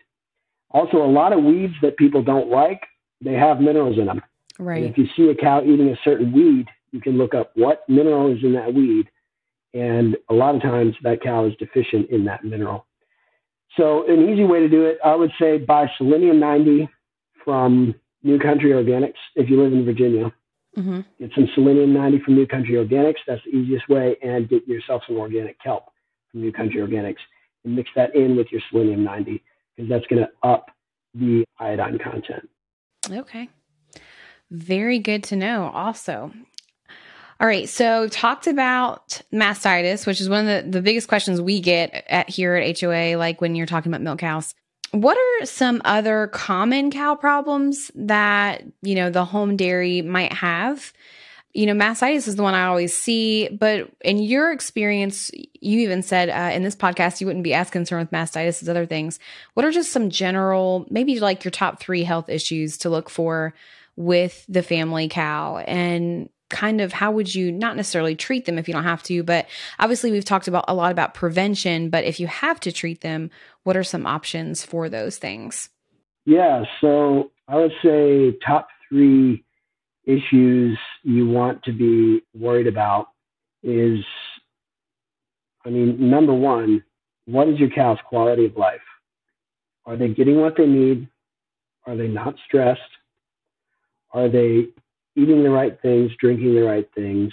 Also, 0.71 0.95
a 0.95 1.11
lot 1.11 1.33
of 1.33 1.43
weeds 1.43 1.73
that 1.81 1.97
people 1.97 2.23
don't 2.23 2.49
like, 2.49 2.81
they 3.19 3.33
have 3.33 3.59
minerals 3.59 3.99
in 3.99 4.05
them. 4.05 4.21
Right. 4.57 4.83
And 4.83 4.91
if 4.91 4.97
you 4.97 5.07
see 5.17 5.29
a 5.29 5.35
cow 5.35 5.61
eating 5.61 5.89
a 5.89 5.99
certain 6.05 6.31
weed, 6.31 6.67
you 6.91 7.01
can 7.01 7.17
look 7.17 7.33
up 7.33 7.51
what 7.55 7.83
mineral 7.89 8.33
is 8.33 8.41
in 8.43 8.53
that 8.53 8.73
weed 8.73 9.09
and 9.73 10.15
a 10.29 10.33
lot 10.33 10.55
of 10.55 10.61
times 10.61 10.95
that 11.03 11.21
cow 11.21 11.45
is 11.45 11.53
deficient 11.59 12.09
in 12.09 12.23
that 12.25 12.45
mineral. 12.45 12.85
So, 13.77 14.07
an 14.07 14.29
easy 14.29 14.43
way 14.43 14.59
to 14.61 14.69
do 14.69 14.85
it, 14.85 14.97
I 15.03 15.15
would 15.15 15.31
say 15.39 15.57
buy 15.57 15.87
Selenium 15.97 16.39
90 16.39 16.89
from 17.43 17.95
New 18.23 18.39
Country 18.39 18.71
Organics 18.71 19.13
if 19.35 19.49
you 19.49 19.61
live 19.61 19.73
in 19.73 19.85
Virginia. 19.85 20.33
Mm-hmm. 20.77 21.01
Get 21.19 21.31
some 21.35 21.47
Selenium 21.55 21.93
90 21.93 22.19
from 22.19 22.35
New 22.35 22.47
Country 22.47 22.75
Organics. 22.75 23.19
That's 23.27 23.41
the 23.45 23.51
easiest 23.57 23.87
way. 23.87 24.17
And 24.21 24.49
get 24.49 24.67
yourself 24.67 25.03
some 25.07 25.17
organic 25.17 25.61
kelp 25.61 25.85
from 26.31 26.41
New 26.41 26.51
Country 26.51 26.81
Organics 26.81 27.17
and 27.63 27.75
mix 27.75 27.89
that 27.95 28.15
in 28.15 28.35
with 28.35 28.47
your 28.51 28.61
Selenium 28.69 29.03
90 29.03 29.43
because 29.75 29.89
that's 29.89 30.05
going 30.07 30.23
to 30.23 30.47
up 30.47 30.71
the 31.13 31.45
iodine 31.59 31.97
content. 31.97 32.49
Okay. 33.09 33.49
Very 34.51 34.99
good 34.99 35.23
to 35.25 35.35
know, 35.35 35.71
also. 35.73 36.31
All 37.39 37.47
right. 37.47 37.67
So 37.67 38.07
talked 38.07 38.47
about 38.47 39.21
mastitis, 39.33 40.07
which 40.07 40.21
is 40.21 40.29
one 40.29 40.47
of 40.47 40.65
the, 40.65 40.71
the 40.71 40.81
biggest 40.81 41.07
questions 41.07 41.41
we 41.41 41.59
get 41.59 42.05
at 42.07 42.29
here 42.29 42.55
at 42.55 42.79
HOA, 42.79 43.17
like 43.17 43.41
when 43.41 43.55
you're 43.55 43.65
talking 43.65 43.91
about 43.91 44.01
milk 44.01 44.19
cows. 44.19 44.55
What 44.91 45.17
are 45.17 45.45
some 45.45 45.81
other 45.83 46.27
common 46.27 46.91
cow 46.91 47.15
problems 47.15 47.91
that, 47.95 48.63
you 48.81 48.95
know, 48.95 49.09
the 49.09 49.25
home 49.25 49.57
dairy 49.57 50.01
might 50.01 50.31
have? 50.31 50.93
You 51.53 51.65
know, 51.65 51.73
mastitis 51.73 52.27
is 52.27 52.37
the 52.37 52.43
one 52.43 52.53
I 52.53 52.65
always 52.65 52.95
see, 52.95 53.49
but 53.49 53.89
in 54.01 54.19
your 54.19 54.51
experience, 54.51 55.31
you 55.33 55.79
even 55.79 56.03
said 56.03 56.29
uh, 56.29 56.53
in 56.55 56.63
this 56.63 56.75
podcast 56.75 57.19
you 57.19 57.27
wouldn't 57.27 57.43
be 57.43 57.53
as 57.53 57.69
concerned 57.69 58.07
with 58.07 58.11
mastitis 58.11 58.61
as 58.61 58.69
other 58.69 58.85
things. 58.85 59.19
What 59.53 59.65
are 59.65 59.71
just 59.71 59.91
some 59.91 60.09
general, 60.09 60.85
maybe 60.89 61.19
like 61.19 61.43
your 61.43 61.51
top 61.51 61.81
three 61.81 62.03
health 62.03 62.29
issues 62.29 62.77
to 62.79 62.89
look 62.89 63.09
for 63.09 63.53
with 63.97 64.45
the 64.47 64.63
family 64.63 65.09
cow? 65.09 65.57
And 65.57 66.29
kind 66.49 66.79
of 66.79 66.93
how 66.93 67.11
would 67.11 67.33
you 67.33 67.51
not 67.51 67.75
necessarily 67.75 68.15
treat 68.15 68.45
them 68.45 68.57
if 68.57 68.67
you 68.67 68.73
don't 68.73 68.83
have 68.83 69.03
to 69.03 69.23
but 69.23 69.47
obviously 69.79 70.11
we've 70.11 70.25
talked 70.25 70.47
about 70.47 70.65
a 70.67 70.73
lot 70.73 70.91
about 70.91 71.13
prevention 71.13 71.89
but 71.89 72.03
if 72.03 72.19
you 72.19 72.27
have 72.27 72.59
to 72.59 72.71
treat 72.71 73.01
them 73.01 73.29
what 73.63 73.75
are 73.75 73.83
some 73.83 74.05
options 74.05 74.63
for 74.63 74.87
those 74.87 75.17
things 75.17 75.69
yeah 76.25 76.63
so 76.81 77.31
i 77.47 77.55
would 77.55 77.73
say 77.83 78.31
top 78.45 78.67
three 78.87 79.43
issues 80.05 80.77
you 81.03 81.27
want 81.27 81.63
to 81.63 81.71
be 81.71 82.21
worried 82.37 82.67
about 82.67 83.07
is 83.63 83.99
i 85.65 85.69
mean 85.69 86.09
number 86.09 86.33
one 86.33 86.83
what 87.25 87.49
is 87.49 87.59
your 87.59 87.69
cow's 87.69 87.97
quality 88.07 88.45
of 88.45 88.55
life? 88.55 88.81
Are 89.85 89.97
they 89.97 90.09
getting 90.09 90.39
what 90.39 90.55
they 90.57 90.67
need? 90.67 91.07
Are 91.85 91.95
they 91.95 92.07
not 92.07 92.35
stressed? 92.45 92.81
Are 94.11 94.29
they 94.29 94.67
eating 95.15 95.43
the 95.43 95.49
right 95.49 95.79
things, 95.81 96.11
drinking 96.19 96.55
the 96.55 96.61
right 96.61 96.89
things? 96.95 97.31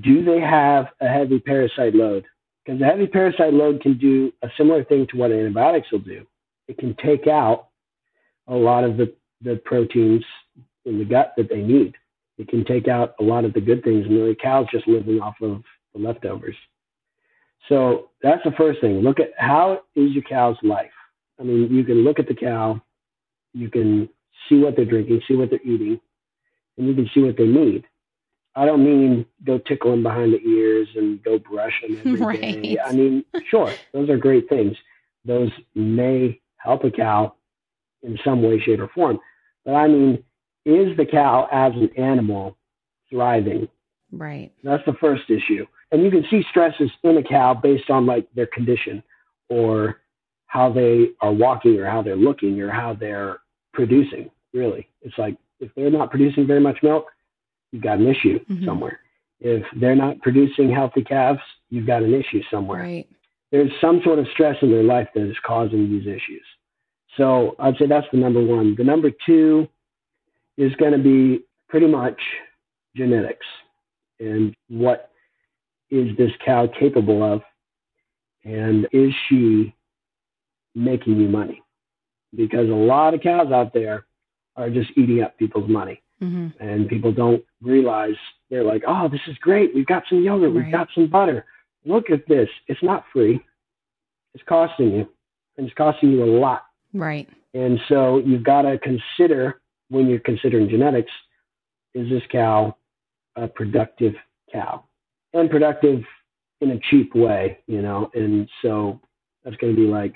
Do 0.00 0.24
they 0.24 0.40
have 0.40 0.86
a 1.00 1.08
heavy 1.08 1.40
parasite 1.40 1.94
load? 1.94 2.24
Because 2.64 2.80
a 2.80 2.84
heavy 2.84 3.06
parasite 3.06 3.54
load 3.54 3.80
can 3.80 3.98
do 3.98 4.32
a 4.42 4.48
similar 4.56 4.84
thing 4.84 5.06
to 5.10 5.16
what 5.16 5.32
antibiotics 5.32 5.90
will 5.90 6.00
do. 6.00 6.26
It 6.68 6.78
can 6.78 6.94
take 7.04 7.26
out 7.26 7.68
a 8.46 8.54
lot 8.54 8.84
of 8.84 8.96
the, 8.96 9.14
the 9.42 9.56
proteins 9.64 10.24
in 10.84 10.98
the 10.98 11.04
gut 11.04 11.34
that 11.36 11.48
they 11.48 11.62
need. 11.62 11.94
It 12.38 12.48
can 12.48 12.64
take 12.64 12.88
out 12.88 13.14
a 13.20 13.22
lot 13.22 13.44
of 13.44 13.52
the 13.52 13.60
good 13.60 13.82
things, 13.82 14.06
and 14.06 14.16
the 14.16 14.36
cow's 14.40 14.66
just 14.72 14.86
living 14.88 15.20
off 15.20 15.34
of 15.42 15.62
the 15.94 16.00
leftovers. 16.00 16.56
So 17.68 18.10
that's 18.22 18.42
the 18.44 18.52
first 18.52 18.80
thing. 18.80 19.00
Look 19.00 19.20
at 19.20 19.32
how 19.36 19.82
is 19.94 20.12
your 20.12 20.22
cow's 20.22 20.56
life. 20.62 20.90
I 21.38 21.42
mean, 21.42 21.72
you 21.72 21.84
can 21.84 22.04
look 22.04 22.18
at 22.18 22.28
the 22.28 22.34
cow, 22.34 22.80
you 23.52 23.68
can 23.68 24.08
see 24.48 24.58
what 24.58 24.76
they're 24.76 24.84
drinking, 24.84 25.22
see 25.26 25.34
what 25.34 25.50
they're 25.50 25.62
eating, 25.62 26.00
and 26.80 26.88
you 26.88 26.94
can 26.94 27.10
see 27.14 27.20
what 27.20 27.36
they 27.36 27.46
need. 27.46 27.84
I 28.56 28.64
don't 28.64 28.82
mean 28.82 29.26
go 29.44 29.58
tickle 29.58 29.90
them 29.90 30.02
behind 30.02 30.32
the 30.32 30.40
ears 30.40 30.88
and 30.96 31.22
go 31.22 31.38
brush 31.38 31.74
them 31.82 31.98
every 31.98 32.14
right. 32.14 32.62
day. 32.62 32.78
I 32.84 32.92
mean, 32.92 33.24
sure, 33.48 33.72
those 33.92 34.08
are 34.08 34.16
great 34.16 34.48
things. 34.48 34.76
Those 35.24 35.50
may 35.74 36.40
help 36.56 36.84
a 36.84 36.90
cow 36.90 37.34
in 38.02 38.18
some 38.24 38.42
way, 38.42 38.58
shape, 38.58 38.80
or 38.80 38.88
form. 38.88 39.20
But 39.64 39.74
I 39.74 39.88
mean, 39.88 40.24
is 40.64 40.96
the 40.96 41.04
cow 41.04 41.48
as 41.52 41.74
an 41.74 41.90
animal 41.96 42.56
thriving? 43.10 43.68
Right. 44.10 44.50
That's 44.64 44.84
the 44.86 44.94
first 44.94 45.28
issue. 45.28 45.66
And 45.92 46.02
you 46.02 46.10
can 46.10 46.24
see 46.30 46.44
stresses 46.48 46.90
in 47.02 47.18
a 47.18 47.22
cow 47.22 47.52
based 47.54 47.90
on 47.90 48.06
like 48.06 48.26
their 48.34 48.46
condition 48.46 49.02
or 49.50 50.00
how 50.46 50.72
they 50.72 51.10
are 51.20 51.32
walking 51.32 51.78
or 51.78 51.88
how 51.88 52.02
they're 52.02 52.16
looking 52.16 52.60
or 52.60 52.70
how 52.70 52.94
they're 52.94 53.40
producing, 53.74 54.30
really. 54.54 54.88
It's 55.02 55.18
like 55.18 55.36
if 55.60 55.70
they're 55.74 55.90
not 55.90 56.10
producing 56.10 56.46
very 56.46 56.60
much 56.60 56.78
milk, 56.82 57.06
you've 57.72 57.82
got 57.82 57.98
an 57.98 58.08
issue 58.08 58.38
mm-hmm. 58.40 58.64
somewhere. 58.64 59.00
If 59.40 59.64
they're 59.78 59.96
not 59.96 60.20
producing 60.20 60.70
healthy 60.70 61.02
calves, 61.02 61.40
you've 61.70 61.86
got 61.86 62.02
an 62.02 62.12
issue 62.12 62.42
somewhere. 62.50 62.82
Right. 62.82 63.08
There's 63.52 63.70
some 63.80 64.00
sort 64.04 64.18
of 64.18 64.26
stress 64.32 64.56
in 64.62 64.70
their 64.70 64.82
life 64.82 65.08
that 65.14 65.28
is 65.28 65.36
causing 65.44 65.90
these 65.90 66.06
issues. 66.06 66.44
So 67.16 67.56
I'd 67.58 67.76
say 67.78 67.86
that's 67.86 68.06
the 68.12 68.18
number 68.18 68.42
one. 68.42 68.74
The 68.76 68.84
number 68.84 69.10
two 69.26 69.68
is 70.56 70.74
going 70.76 70.92
to 70.92 70.98
be 70.98 71.44
pretty 71.68 71.86
much 71.86 72.20
genetics 72.96 73.46
and 74.18 74.54
what 74.68 75.10
is 75.90 76.16
this 76.16 76.30
cow 76.44 76.68
capable 76.78 77.22
of 77.22 77.42
and 78.44 78.86
is 78.92 79.12
she 79.28 79.74
making 80.74 81.18
you 81.18 81.28
money 81.28 81.62
because 82.36 82.68
a 82.68 82.72
lot 82.72 83.14
of 83.14 83.20
cows 83.20 83.52
out 83.52 83.72
there 83.72 84.06
are 84.60 84.70
just 84.70 84.90
eating 84.96 85.22
up 85.22 85.36
people's 85.38 85.68
money 85.68 86.02
mm-hmm. 86.22 86.48
and 86.60 86.88
people 86.88 87.12
don't 87.12 87.42
realize 87.62 88.14
they're 88.50 88.64
like 88.64 88.82
oh 88.86 89.08
this 89.08 89.20
is 89.26 89.36
great 89.38 89.74
we've 89.74 89.86
got 89.86 90.02
some 90.08 90.22
yogurt 90.22 90.54
right. 90.54 90.64
we've 90.64 90.72
got 90.72 90.88
some 90.94 91.08
butter 91.08 91.44
look 91.84 92.10
at 92.10 92.26
this 92.28 92.48
it's 92.68 92.82
not 92.82 93.04
free 93.12 93.40
it's 94.34 94.44
costing 94.48 94.92
you 94.92 95.08
and 95.56 95.66
it's 95.66 95.76
costing 95.76 96.10
you 96.12 96.24
a 96.24 96.26
lot 96.26 96.62
right 96.92 97.28
and 97.54 97.80
so 97.88 98.18
you've 98.18 98.44
got 98.44 98.62
to 98.62 98.78
consider 98.78 99.60
when 99.88 100.08
you're 100.08 100.20
considering 100.20 100.68
genetics, 100.68 101.10
is 101.94 102.08
this 102.08 102.22
cow 102.30 102.76
a 103.36 103.48
productive 103.48 104.14
cow? 104.52 104.84
And 105.32 105.50
productive 105.50 106.02
in 106.60 106.72
a 106.72 106.80
cheap 106.90 107.14
way, 107.14 107.58
you 107.66 107.82
know. 107.82 108.10
And 108.14 108.48
so 108.62 109.00
that's 109.44 109.56
going 109.56 109.74
to 109.74 109.80
be 109.80 109.86
like 109.86 110.14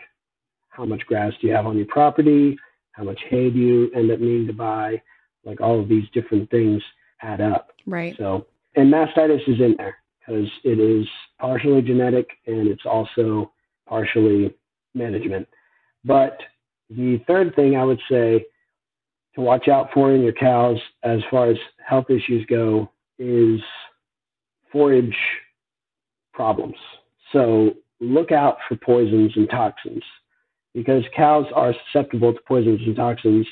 how 0.71 0.85
much 0.85 1.07
grass 1.07 1.33
do 1.41 1.47
you 1.47 1.53
have 1.53 1.67
on 1.67 1.77
your 1.77 1.87
property? 1.87 2.57
How 2.95 3.03
much 3.03 3.21
hay 3.29 3.51
do 3.51 3.59
you 3.59 3.91
end 3.95 4.11
up 4.11 4.21
needing 4.21 4.47
to 4.47 4.53
buy? 4.53 5.03
Like 5.45 5.61
all 5.61 5.81
of 5.81 5.89
these 5.89 6.05
different 6.15 6.51
things 6.51 6.83
add 7.23 7.41
up. 7.41 7.73
Right. 7.87 8.15
So, 8.17 8.47
and 8.77 8.93
mastitis 8.93 9.47
is 9.49 9.61
in 9.61 9.75
there 9.77 9.97
because 10.21 10.49
it 10.63 10.79
is 10.79 11.07
partially 11.39 11.83
genetic 11.83 12.29
and 12.47 12.69
it's 12.69 12.87
also 12.87 13.53
partially 13.87 14.55
management. 14.95 15.49
But 16.05 16.39
the 16.89 17.21
third 17.27 17.55
thing 17.57 17.77
I 17.77 17.85
would 17.85 18.01
say 18.11 18.47
to 19.35 19.41
watch 19.41 19.69
out 19.69 19.91
for 19.93 20.15
in 20.15 20.23
your 20.23 20.33
cows 20.33 20.79
as 21.03 21.19
far 21.31 21.51
as 21.51 21.57
health 21.85 22.11
issues 22.11 22.47
go 22.47 22.91
is 23.19 23.61
forage 24.71 25.17
problems. 26.33 26.77
So 27.33 27.75
look 28.01 28.31
out 28.31 28.59
for 28.69 28.77
poisons 28.77 29.33
and 29.35 29.51
toxins 29.51 30.03
because 30.75 31.05
cows 31.17 31.47
are 31.55 31.75
susceptible 31.87 32.33
to 32.33 32.41
poisons 32.47 32.81
and 32.85 32.97
toxins 32.97 33.47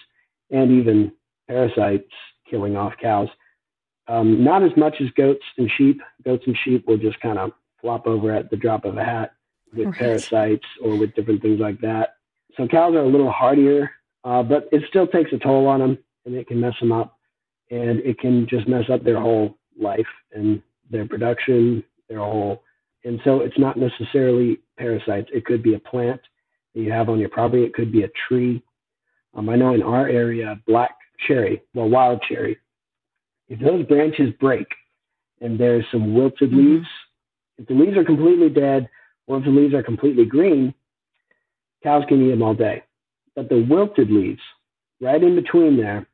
and 0.50 0.70
even 0.72 1.12
parasites 1.48 2.12
killing 2.48 2.76
off 2.76 2.92
cows. 3.00 3.28
Um, 4.08 4.42
not 4.42 4.62
as 4.62 4.72
much 4.76 4.96
as 5.00 5.08
goats 5.16 5.44
and 5.56 5.70
sheep. 5.78 6.00
Goats 6.24 6.44
and 6.46 6.56
sheep 6.64 6.87
will 6.87 6.98
just 6.98 7.20
kind 7.20 7.38
of 7.38 7.52
flop 7.80 8.06
over 8.06 8.32
at 8.32 8.50
the 8.50 8.56
drop 8.56 8.85
of 8.85 8.96
a 8.96 9.04
hat 9.04 9.35
with 9.74 9.87
right. 9.87 9.94
parasites 9.94 10.66
or 10.82 10.98
with 10.98 11.14
different 11.14 11.40
things 11.40 11.61
like 11.61 11.80
that. 11.80 12.16
So 12.56 12.66
cows 12.66 12.94
are 12.94 13.04
a 13.04 13.08
little 13.08 13.30
hardier 13.30 13.90
uh, 14.24 14.42
but 14.42 14.68
it 14.72 14.82
still 14.88 15.06
takes 15.06 15.32
a 15.32 15.38
toll 15.38 15.66
on 15.66 15.80
them 15.80 15.98
and 16.24 16.35
it 16.35 16.46
can 16.46 16.61
mess 16.61 16.74
them 16.80 16.92
up 16.92 17.18
and 17.70 18.00
it 18.00 18.18
can 18.18 18.46
just 18.48 18.68
mess 18.68 18.85
up 18.92 19.02
their 19.02 19.20
whole 19.20 19.58
life 19.80 20.06
and 20.32 20.62
their 20.90 21.06
production, 21.06 21.82
their 22.08 22.18
whole. 22.18 22.62
And 23.04 23.20
so 23.24 23.40
it's 23.40 23.58
not 23.58 23.76
necessarily 23.76 24.61
parasites. 24.78 25.28
It 25.32 25.44
could 25.44 25.62
be 25.62 25.74
a 25.74 25.78
plant 25.78 26.20
that 26.74 26.80
you 26.80 26.90
have 26.92 27.08
on 27.08 27.18
your 27.18 27.28
property. 27.28 27.64
It 27.64 27.74
could 27.74 27.92
be 27.92 28.04
a 28.04 28.11
tree. 28.28 28.62
Um, 29.35 29.48
I 29.48 29.56
know 29.56 29.74
in 29.74 29.82
our 29.82 30.08
area, 30.08 30.61
black 30.66 30.96
cherry, 31.26 31.62
well, 31.74 31.88
wild 31.88 32.22
cherry, 32.28 32.58
if 33.48 33.61
those 33.61 33.87
branches 33.87 34.32
break 34.40 34.66
and 35.40 35.58
there's 35.58 35.85
some 35.90 36.14
wilted 36.14 36.50
mm-hmm. 36.50 36.74
leaves, 36.74 36.87
if 37.58 37.66
the 37.66 37.74
leaves 37.74 37.96
are 37.96 38.04
completely 38.04 38.48
dead 38.48 38.88
or 39.26 39.38
if 39.38 39.44
the 39.44 39.50
leaves 39.50 39.74
are 39.74 39.82
completely 39.82 40.24
green, 40.24 40.74
cows 41.82 42.04
can 42.08 42.22
eat 42.26 42.30
them 42.30 42.42
all 42.42 42.54
day. 42.54 42.82
But 43.35 43.48
the 43.48 43.62
wilted 43.68 44.11
leaves, 44.11 44.40
right 45.00 45.22
in 45.22 45.35
between 45.35 45.76
there, 45.76 46.06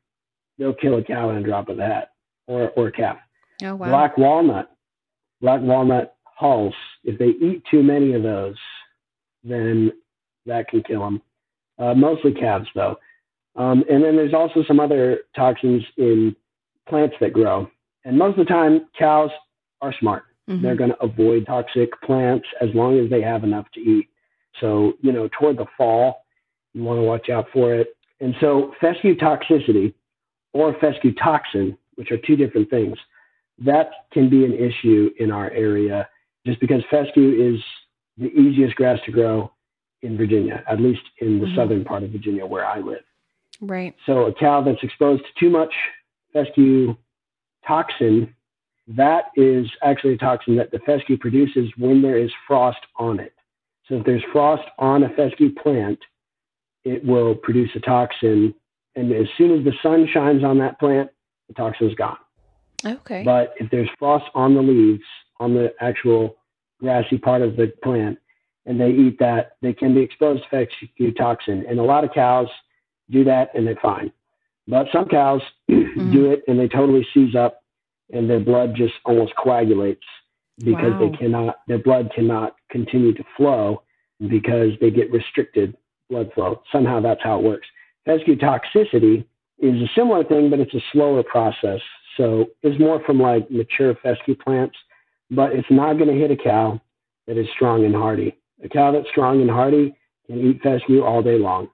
they'll 0.57 0.73
kill 0.73 0.97
a 0.97 1.03
cow 1.03 1.29
in 1.29 1.37
a 1.37 1.43
drop 1.43 1.69
of 1.69 1.77
the 1.77 1.85
hat 1.85 2.11
or, 2.47 2.69
or 2.71 2.87
a 2.87 2.91
calf. 2.91 3.17
Oh, 3.63 3.75
wow. 3.75 3.89
Black 3.89 4.17
walnut, 4.17 4.71
black 5.41 5.61
walnut 5.61 6.15
hulls, 6.23 6.73
if 7.03 7.19
they 7.19 7.45
eat 7.45 7.63
too 7.69 7.83
many 7.83 8.13
of 8.13 8.23
those, 8.23 8.55
then 9.43 9.91
that 10.45 10.67
can 10.67 10.83
kill 10.83 11.01
them. 11.01 11.21
Uh, 11.77 11.93
mostly 11.93 12.33
calves, 12.33 12.67
though. 12.75 12.97
Um, 13.55 13.83
and 13.89 14.03
then 14.03 14.15
there's 14.15 14.33
also 14.33 14.63
some 14.67 14.79
other 14.79 15.21
toxins 15.35 15.83
in 15.97 16.35
plants 16.87 17.15
that 17.21 17.33
grow. 17.33 17.69
And 18.05 18.17
most 18.17 18.37
of 18.37 18.45
the 18.45 18.51
time, 18.51 18.87
cows 18.97 19.31
are 19.81 19.93
smart. 19.99 20.23
Mm-hmm. 20.49 20.63
They're 20.63 20.75
going 20.75 20.91
to 20.91 21.01
avoid 21.01 21.45
toxic 21.45 21.89
plants 22.01 22.47
as 22.61 22.69
long 22.73 22.99
as 22.99 23.09
they 23.09 23.21
have 23.21 23.43
enough 23.43 23.65
to 23.73 23.79
eat. 23.79 24.09
So, 24.59 24.93
you 25.01 25.11
know, 25.11 25.29
toward 25.39 25.57
the 25.57 25.65
fall, 25.77 26.25
you 26.73 26.83
want 26.83 26.97
to 26.97 27.03
watch 27.03 27.29
out 27.29 27.47
for 27.53 27.73
it. 27.75 27.95
And 28.19 28.35
so 28.41 28.73
fescue 28.81 29.15
toxicity 29.15 29.93
or 30.53 30.75
fescue 30.79 31.13
toxin, 31.15 31.77
which 31.95 32.11
are 32.11 32.17
two 32.17 32.35
different 32.35 32.69
things, 32.69 32.97
that 33.59 33.89
can 34.11 34.29
be 34.29 34.45
an 34.45 34.53
issue 34.53 35.11
in 35.19 35.31
our 35.31 35.51
area 35.51 36.07
just 36.45 36.59
because 36.59 36.81
fescue 36.89 37.53
is 37.53 37.61
the 38.17 38.27
easiest 38.27 38.75
grass 38.75 38.99
to 39.05 39.11
grow 39.11 39.51
in 40.01 40.17
Virginia, 40.17 40.63
at 40.67 40.79
least 40.79 41.01
in 41.19 41.39
the 41.39 41.45
mm-hmm. 41.45 41.55
southern 41.55 41.85
part 41.85 42.03
of 42.03 42.11
Virginia 42.11 42.45
where 42.45 42.65
I 42.65 42.79
live. 42.79 43.03
Right. 43.61 43.95
So 44.05 44.25
a 44.25 44.33
cow 44.33 44.61
that's 44.61 44.81
exposed 44.83 45.23
to 45.23 45.39
too 45.39 45.49
much 45.49 45.73
fescue 46.31 46.95
toxin, 47.67 48.33
that 48.87 49.25
is 49.35 49.67
actually 49.83 50.13
a 50.13 50.17
toxin 50.17 50.55
that 50.55 50.71
the 50.71 50.79
fescue 50.79 51.17
produces 51.17 51.69
when 51.77 52.01
there 52.01 52.17
is 52.17 52.31
frost 52.47 52.79
on 52.95 53.19
it. 53.19 53.33
So 53.87 53.95
if 53.95 54.05
there's 54.05 54.23
frost 54.31 54.63
on 54.77 55.03
a 55.03 55.09
fescue 55.09 55.53
plant, 55.53 55.99
it 56.83 57.03
will 57.03 57.35
produce 57.35 57.69
a 57.75 57.79
toxin. 57.79 58.53
And 58.95 59.11
as 59.11 59.27
soon 59.37 59.57
as 59.57 59.65
the 59.65 59.73
sun 59.83 60.07
shines 60.11 60.43
on 60.43 60.57
that 60.59 60.79
plant, 60.79 61.09
the 61.47 61.53
toxin 61.53 61.89
is 61.89 61.95
gone. 61.95 62.17
Okay. 62.85 63.23
But 63.23 63.53
if 63.57 63.69
there's 63.69 63.89
frost 63.97 64.25
on 64.33 64.55
the 64.55 64.61
leaves, 64.61 65.03
on 65.39 65.53
the 65.53 65.73
actual 65.81 66.37
grassy 66.79 67.17
part 67.17 67.41
of 67.41 67.57
the 67.57 67.73
plant, 67.83 68.17
and 68.65 68.79
they 68.79 68.89
eat 68.89 69.19
that, 69.19 69.57
they 69.61 69.73
can 69.73 69.93
be 69.93 70.01
exposed 70.01 70.43
to 70.43 70.49
fescue 70.49 71.13
toxin. 71.13 71.65
And 71.67 71.79
a 71.79 71.83
lot 71.83 72.03
of 72.03 72.11
cows 72.13 72.47
do 73.09 73.23
that 73.23 73.49
and 73.55 73.65
they're 73.65 73.79
fine. 73.81 74.11
But 74.67 74.87
some 74.93 75.07
cows 75.07 75.41
mm-hmm. 75.71 76.11
do 76.11 76.31
it 76.31 76.43
and 76.47 76.59
they 76.59 76.67
totally 76.67 77.05
seize 77.13 77.35
up 77.35 77.63
and 78.11 78.29
their 78.29 78.39
blood 78.39 78.75
just 78.75 78.93
almost 79.05 79.33
coagulates 79.35 80.05
because 80.59 80.93
wow. 80.93 80.99
they 80.99 81.17
cannot, 81.17 81.59
their 81.67 81.79
blood 81.79 82.11
cannot 82.13 82.55
continue 82.69 83.13
to 83.13 83.23
flow 83.35 83.81
because 84.27 84.71
they 84.81 84.91
get 84.91 85.11
restricted 85.11 85.75
blood 86.09 86.31
flow. 86.33 86.61
Somehow 86.71 86.99
that's 86.99 87.23
how 87.23 87.39
it 87.39 87.43
works. 87.43 87.67
Fescue 88.05 88.35
toxicity 88.35 89.25
is 89.59 89.81
a 89.81 89.89
similar 89.95 90.23
thing, 90.23 90.49
but 90.49 90.59
it's 90.59 90.73
a 90.73 90.81
slower 90.91 91.23
process. 91.23 91.79
So 92.17 92.47
it's 92.63 92.79
more 92.79 93.01
from 93.05 93.19
like 93.19 93.49
mature 93.49 93.95
fescue 93.95 94.35
plants, 94.35 94.75
but 95.31 95.53
it's 95.53 95.69
not 95.69 95.93
going 95.93 96.09
to 96.09 96.19
hit 96.19 96.31
a 96.31 96.35
cow 96.35 96.81
that 97.27 97.37
is 97.37 97.47
strong 97.55 97.85
and 97.85 97.95
hardy. 97.95 98.35
A 98.63 98.69
cow 98.69 98.91
that's 98.91 99.09
strong 99.09 99.41
and 99.41 99.49
hardy 99.49 99.95
can 100.27 100.39
eat 100.39 100.61
fescue 100.61 101.03
all 101.03 101.21
day 101.21 101.37
long. 101.37 101.69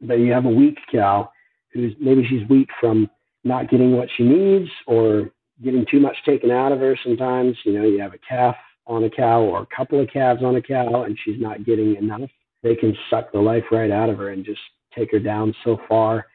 But 0.00 0.14
you 0.14 0.32
have 0.32 0.44
a 0.44 0.50
weak 0.50 0.78
cow 0.90 1.30
who's 1.72 1.92
maybe 2.00 2.26
she's 2.28 2.48
weak 2.48 2.68
from 2.80 3.08
not 3.44 3.70
getting 3.70 3.96
what 3.96 4.08
she 4.16 4.24
needs 4.24 4.70
or 4.86 5.30
getting 5.62 5.84
too 5.90 6.00
much 6.00 6.16
taken 6.24 6.50
out 6.50 6.72
of 6.72 6.80
her 6.80 6.98
sometimes. 7.04 7.56
You 7.64 7.72
know, 7.78 7.84
you 7.84 8.00
have 8.00 8.14
a 8.14 8.18
calf 8.18 8.56
on 8.86 9.04
a 9.04 9.10
cow 9.10 9.42
or 9.42 9.62
a 9.62 9.76
couple 9.76 10.00
of 10.00 10.08
calves 10.10 10.42
on 10.42 10.56
a 10.56 10.62
cow 10.62 11.02
and 11.02 11.18
she's 11.24 11.40
not 11.40 11.64
getting 11.64 11.96
enough. 11.96 12.30
They 12.62 12.74
can 12.74 12.96
suck 13.10 13.32
the 13.32 13.38
life 13.38 13.64
right 13.70 13.90
out 13.90 14.10
of 14.10 14.18
her 14.18 14.30
and 14.30 14.44
just 14.44 14.60
take 14.96 15.12
her 15.12 15.18
down 15.18 15.54
so 15.64 15.78
far 15.88 16.26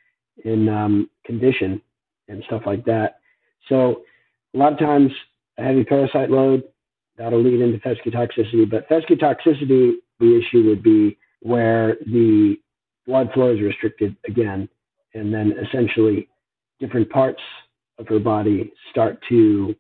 in 0.46 0.70
um, 0.70 1.10
condition 1.26 1.82
and 2.28 2.44
stuff 2.46 2.64
like 2.66 2.86
that. 2.86 3.20
So 3.70 4.04
a 4.54 4.58
lot 4.58 4.74
of 4.74 4.80
times 4.80 5.12
a 5.58 5.64
heavy 5.64 5.84
parasite 5.84 6.30
load 6.30 6.64
that'll 7.18 7.42
lead 7.42 7.62
into 7.62 7.80
fescue 7.80 8.12
toxicity. 8.12 8.70
But 8.70 8.88
fescue 8.88 9.16
toxicity, 9.16 9.94
the 10.20 10.38
issue 10.40 10.68
would 10.70 10.84
be 10.84 11.18
where 11.42 11.96
the 12.06 12.58
blood 13.06 13.32
flow 13.34 13.54
is 13.54 13.62
restricted 13.62 14.16
again, 14.28 14.70
and 15.14 15.34
then 15.34 15.54
essentially 15.66 16.28
different 16.80 17.10
parts 17.10 17.42
of 18.00 18.08
her 18.08 18.20
body 18.20 18.72
start 18.90 19.20
to 19.30 19.76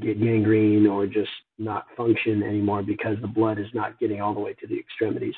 get 0.00 0.20
gangrene 0.20 0.86
or 0.86 1.06
just 1.06 1.30
not 1.58 1.86
function 1.96 2.42
anymore 2.42 2.82
because 2.82 3.16
the 3.20 3.28
blood 3.28 3.58
is 3.58 3.66
not 3.72 3.98
getting 3.98 4.20
all 4.20 4.34
the 4.34 4.40
way 4.40 4.52
to 4.54 4.66
the 4.66 4.78
extremities. 4.78 5.34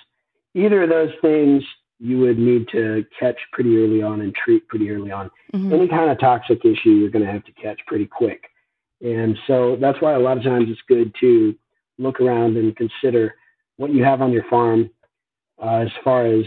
Either 0.54 0.82
of 0.82 0.88
those 0.88 1.12
things 1.22 1.62
you 2.00 2.18
would 2.18 2.38
need 2.38 2.68
to 2.68 3.04
catch 3.18 3.36
pretty 3.52 3.76
early 3.76 4.02
on 4.02 4.20
and 4.20 4.34
treat 4.34 4.66
pretty 4.68 4.90
early 4.90 5.10
on. 5.10 5.30
Mm-hmm. 5.52 5.72
Any 5.72 5.88
kind 5.88 6.10
of 6.10 6.18
toxic 6.20 6.64
issue 6.64 6.90
you're 6.90 7.10
going 7.10 7.24
to 7.24 7.32
have 7.32 7.44
to 7.44 7.52
catch 7.52 7.80
pretty 7.86 8.06
quick. 8.06 8.44
And 9.00 9.36
so 9.46 9.76
that's 9.80 10.00
why 10.00 10.14
a 10.14 10.18
lot 10.18 10.36
of 10.36 10.42
times 10.42 10.66
it's 10.68 10.80
good 10.88 11.14
to 11.20 11.54
look 11.98 12.20
around 12.20 12.56
and 12.56 12.76
consider 12.76 13.34
what 13.76 13.92
you 13.92 14.02
have 14.04 14.22
on 14.22 14.32
your 14.32 14.44
farm 14.50 14.90
uh, 15.62 15.76
as 15.78 15.90
far 16.02 16.26
as 16.26 16.44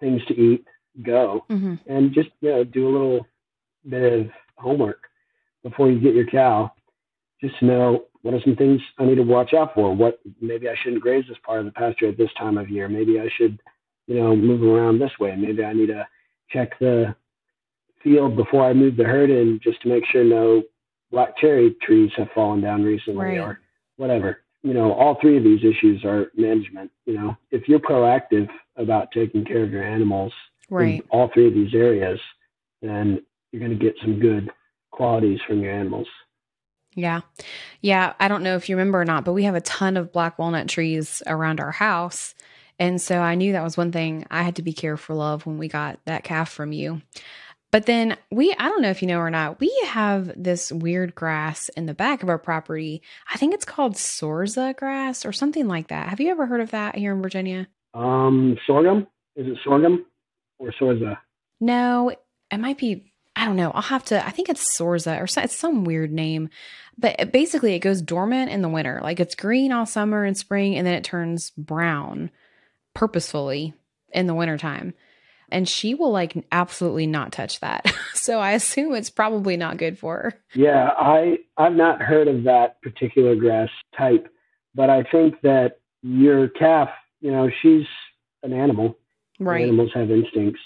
things 0.00 0.24
to 0.26 0.34
eat 0.34 0.64
go 1.02 1.44
mm-hmm. 1.50 1.74
and 1.88 2.14
just 2.14 2.28
you 2.40 2.50
know 2.50 2.62
do 2.62 2.88
a 2.88 2.92
little 2.92 3.26
bit 3.88 4.12
of 4.12 4.26
homework 4.56 5.08
before 5.64 5.90
you 5.90 5.98
get 5.98 6.14
your 6.14 6.26
cow 6.26 6.72
just 7.40 7.60
know 7.62 8.04
what 8.24 8.32
are 8.32 8.40
some 8.42 8.56
things 8.56 8.80
I 8.98 9.04
need 9.04 9.16
to 9.16 9.22
watch 9.22 9.52
out 9.52 9.74
for. 9.74 9.94
What 9.94 10.18
maybe 10.40 10.68
I 10.68 10.74
shouldn't 10.82 11.02
graze 11.02 11.26
this 11.28 11.36
part 11.44 11.58
of 11.58 11.66
the 11.66 11.72
pasture 11.72 12.08
at 12.08 12.16
this 12.16 12.30
time 12.38 12.56
of 12.56 12.70
year. 12.70 12.88
Maybe 12.88 13.20
I 13.20 13.28
should, 13.36 13.60
you 14.06 14.18
know, 14.18 14.34
move 14.34 14.62
around 14.62 14.98
this 14.98 15.12
way. 15.20 15.36
Maybe 15.36 15.62
I 15.62 15.74
need 15.74 15.88
to 15.88 16.08
check 16.50 16.78
the 16.78 17.14
field 18.02 18.34
before 18.34 18.64
I 18.64 18.72
move 18.72 18.96
the 18.96 19.04
herd 19.04 19.28
in 19.28 19.60
just 19.62 19.82
to 19.82 19.88
make 19.88 20.04
sure 20.06 20.24
no 20.24 20.62
black 21.14 21.36
cherry 21.38 21.74
trees 21.80 22.10
have 22.16 22.28
fallen 22.34 22.60
down 22.60 22.82
recently 22.82 23.24
right. 23.24 23.38
or 23.38 23.60
whatever. 23.96 24.40
You 24.62 24.74
know, 24.74 24.92
all 24.92 25.16
three 25.20 25.36
of 25.36 25.44
these 25.44 25.60
issues 25.60 26.04
are 26.04 26.32
management. 26.36 26.90
You 27.06 27.14
know, 27.14 27.36
if 27.52 27.68
you're 27.68 27.78
proactive 27.78 28.48
about 28.76 29.12
taking 29.12 29.44
care 29.44 29.62
of 29.62 29.70
your 29.70 29.84
animals 29.84 30.32
right. 30.68 31.00
in 31.00 31.02
all 31.10 31.30
three 31.32 31.46
of 31.46 31.54
these 31.54 31.72
areas, 31.72 32.18
then 32.82 33.22
you're 33.52 33.60
going 33.60 33.78
to 33.78 33.82
get 33.82 33.94
some 34.02 34.18
good 34.18 34.50
qualities 34.90 35.38
from 35.46 35.62
your 35.62 35.72
animals. 35.72 36.08
Yeah. 36.94 37.20
Yeah. 37.80 38.14
I 38.18 38.26
don't 38.26 38.42
know 38.42 38.56
if 38.56 38.68
you 38.68 38.76
remember 38.76 39.00
or 39.00 39.04
not, 39.04 39.24
but 39.24 39.34
we 39.34 39.44
have 39.44 39.54
a 39.54 39.60
ton 39.60 39.96
of 39.96 40.12
black 40.12 40.38
walnut 40.38 40.68
trees 40.68 41.22
around 41.26 41.60
our 41.60 41.72
house. 41.72 42.34
And 42.78 43.00
so 43.00 43.20
I 43.20 43.36
knew 43.36 43.52
that 43.52 43.62
was 43.62 43.76
one 43.76 43.92
thing 43.92 44.26
I 44.30 44.42
had 44.42 44.56
to 44.56 44.62
be 44.62 44.72
careful 44.72 45.20
of 45.20 45.46
when 45.46 45.58
we 45.58 45.68
got 45.68 46.00
that 46.06 46.24
calf 46.24 46.50
from 46.50 46.72
you. 46.72 47.02
But 47.74 47.86
then 47.86 48.16
we, 48.30 48.54
I 48.56 48.68
don't 48.68 48.82
know 48.82 48.90
if 48.90 49.02
you 49.02 49.08
know 49.08 49.18
or 49.18 49.30
not, 49.30 49.58
we 49.58 49.68
have 49.86 50.30
this 50.40 50.70
weird 50.70 51.16
grass 51.16 51.68
in 51.70 51.86
the 51.86 51.92
back 51.92 52.22
of 52.22 52.28
our 52.28 52.38
property. 52.38 53.02
I 53.28 53.36
think 53.36 53.52
it's 53.52 53.64
called 53.64 53.96
Sorza 53.96 54.76
grass 54.78 55.26
or 55.26 55.32
something 55.32 55.66
like 55.66 55.88
that. 55.88 56.08
Have 56.08 56.20
you 56.20 56.30
ever 56.30 56.46
heard 56.46 56.60
of 56.60 56.70
that 56.70 56.94
here 56.94 57.12
in 57.12 57.20
Virginia? 57.20 57.66
Um, 57.92 58.56
sorghum? 58.64 59.08
Is 59.34 59.48
it 59.48 59.58
sorghum 59.64 60.06
or 60.60 60.72
Sorza? 60.78 61.18
No, 61.60 62.14
it 62.52 62.58
might 62.58 62.78
be 62.78 63.12
I 63.34 63.44
don't 63.44 63.56
know. 63.56 63.72
I'll 63.72 63.82
have 63.82 64.04
to. 64.04 64.24
I 64.24 64.30
think 64.30 64.48
it's 64.48 64.76
Sorza 64.76 65.18
or 65.18 65.24
it's 65.24 65.56
some 65.56 65.82
weird 65.82 66.12
name, 66.12 66.50
but 66.96 67.32
basically 67.32 67.74
it 67.74 67.80
goes 67.80 68.02
dormant 68.02 68.52
in 68.52 68.62
the 68.62 68.68
winter. 68.68 69.00
Like 69.02 69.18
it's 69.18 69.34
green 69.34 69.72
all 69.72 69.84
summer 69.84 70.24
and 70.24 70.36
spring, 70.36 70.76
and 70.76 70.86
then 70.86 70.94
it 70.94 71.02
turns 71.02 71.50
brown 71.50 72.30
purposefully 72.94 73.74
in 74.12 74.28
the 74.28 74.34
wintertime. 74.34 74.94
And 75.50 75.68
she 75.68 75.94
will 75.94 76.10
like 76.10 76.44
absolutely 76.50 77.06
not 77.06 77.32
touch 77.32 77.60
that. 77.60 77.92
so 78.14 78.40
I 78.40 78.52
assume 78.52 78.94
it's 78.94 79.10
probably 79.10 79.56
not 79.56 79.76
good 79.76 79.98
for 79.98 80.16
her. 80.16 80.34
Yeah, 80.54 80.90
I 80.98 81.38
I've 81.56 81.74
not 81.74 82.02
heard 82.02 82.28
of 82.28 82.44
that 82.44 82.80
particular 82.82 83.34
grass 83.34 83.68
type, 83.96 84.28
but 84.74 84.90
I 84.90 85.04
think 85.04 85.40
that 85.42 85.78
your 86.02 86.48
calf, 86.48 86.88
you 87.20 87.30
know, 87.30 87.50
she's 87.62 87.86
an 88.42 88.52
animal. 88.52 88.98
Right. 89.38 89.62
Animals 89.62 89.90
have 89.94 90.10
instincts 90.10 90.60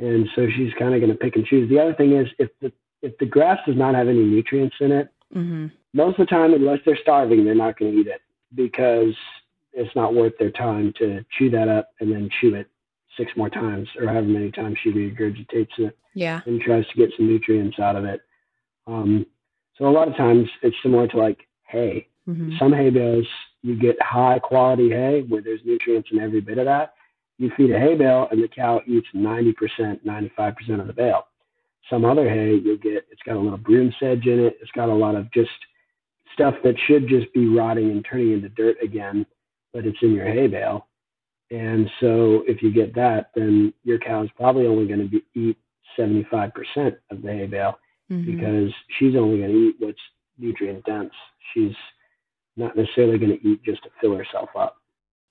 and 0.00 0.28
so 0.34 0.46
she's 0.56 0.72
kind 0.78 0.94
of 0.94 1.00
going 1.00 1.12
to 1.12 1.18
pick 1.18 1.36
and 1.36 1.44
choose. 1.44 1.68
The 1.68 1.78
other 1.78 1.94
thing 1.94 2.16
is 2.16 2.26
if 2.38 2.48
the 2.60 2.72
if 3.02 3.16
the 3.18 3.26
grass 3.26 3.58
does 3.66 3.76
not 3.76 3.94
have 3.94 4.08
any 4.08 4.24
nutrients 4.24 4.76
in 4.80 4.92
it, 4.92 5.08
mm-hmm. 5.34 5.66
most 5.94 6.18
of 6.18 6.26
the 6.26 6.30
time, 6.30 6.52
unless 6.52 6.80
they're 6.84 6.98
starving, 7.00 7.44
they're 7.44 7.54
not 7.54 7.78
going 7.78 7.92
to 7.92 7.98
eat 7.98 8.06
it 8.06 8.20
because 8.54 9.14
it's 9.72 9.94
not 9.94 10.14
worth 10.14 10.32
their 10.38 10.50
time 10.50 10.92
to 10.98 11.24
chew 11.38 11.48
that 11.50 11.68
up 11.68 11.90
and 12.00 12.12
then 12.12 12.28
chew 12.40 12.54
it 12.54 12.68
six 13.16 13.32
more 13.36 13.50
times 13.50 13.88
or 13.98 14.06
however 14.06 14.26
many 14.26 14.50
times 14.50 14.78
she 14.82 14.90
regurgitates 14.90 15.78
it. 15.78 15.96
Yeah. 16.14 16.40
And 16.46 16.60
tries 16.60 16.86
to 16.88 16.96
get 16.96 17.10
some 17.16 17.28
nutrients 17.28 17.78
out 17.78 17.96
of 17.96 18.04
it. 18.04 18.20
Um, 18.86 19.26
so 19.76 19.86
a 19.86 19.90
lot 19.90 20.08
of 20.08 20.16
times 20.16 20.48
it's 20.62 20.76
similar 20.82 21.06
to 21.08 21.16
like 21.16 21.46
hay. 21.62 22.08
Mm-hmm. 22.28 22.56
Some 22.58 22.72
hay 22.72 22.90
bales 22.90 23.26
you 23.62 23.78
get 23.78 24.00
high 24.02 24.38
quality 24.38 24.90
hay 24.90 25.24
where 25.28 25.42
there's 25.42 25.60
nutrients 25.64 26.08
in 26.12 26.18
every 26.18 26.40
bit 26.40 26.58
of 26.58 26.64
that 26.64 26.94
you 27.40 27.50
feed 27.56 27.70
a 27.70 27.78
hay 27.78 27.94
bale 27.94 28.28
and 28.30 28.42
the 28.42 28.48
cow 28.48 28.82
eats 28.86 29.06
90%, 29.14 30.04
95% 30.04 30.80
of 30.80 30.86
the 30.86 30.92
bale. 30.92 31.26
Some 31.88 32.04
other 32.04 32.28
hay, 32.28 32.60
you'll 32.62 32.76
get, 32.76 33.06
it's 33.10 33.22
got 33.24 33.36
a 33.36 33.40
little 33.40 33.56
broom 33.56 33.92
sedge 33.98 34.26
in 34.26 34.40
it. 34.40 34.58
It's 34.60 34.70
got 34.72 34.90
a 34.90 34.94
lot 34.94 35.14
of 35.14 35.32
just 35.32 35.50
stuff 36.34 36.54
that 36.62 36.74
should 36.86 37.08
just 37.08 37.32
be 37.32 37.48
rotting 37.48 37.90
and 37.90 38.04
turning 38.04 38.32
into 38.34 38.50
dirt 38.50 38.76
again, 38.82 39.24
but 39.72 39.86
it's 39.86 39.96
in 40.02 40.12
your 40.12 40.26
hay 40.26 40.48
bale. 40.48 40.86
And 41.50 41.90
so 42.00 42.44
if 42.46 42.62
you 42.62 42.72
get 42.72 42.94
that, 42.94 43.30
then 43.34 43.72
your 43.82 43.98
cow 43.98 44.22
is 44.22 44.30
probably 44.36 44.66
only 44.66 44.86
going 44.86 45.00
to 45.00 45.08
be, 45.08 45.24
eat 45.34 45.58
75% 45.98 46.52
of 47.10 47.22
the 47.22 47.28
hay 47.28 47.46
bale 47.46 47.78
mm-hmm. 48.10 48.36
because 48.36 48.72
she's 48.98 49.16
only 49.16 49.38
going 49.38 49.50
to 49.50 49.56
eat 49.56 49.76
what's 49.78 49.98
nutrient 50.38 50.84
dense. 50.84 51.12
She's 51.52 51.74
not 52.56 52.76
necessarily 52.76 53.18
going 53.18 53.38
to 53.38 53.48
eat 53.48 53.62
just 53.64 53.82
to 53.82 53.90
fill 54.00 54.14
herself 54.16 54.50
up. 54.56 54.76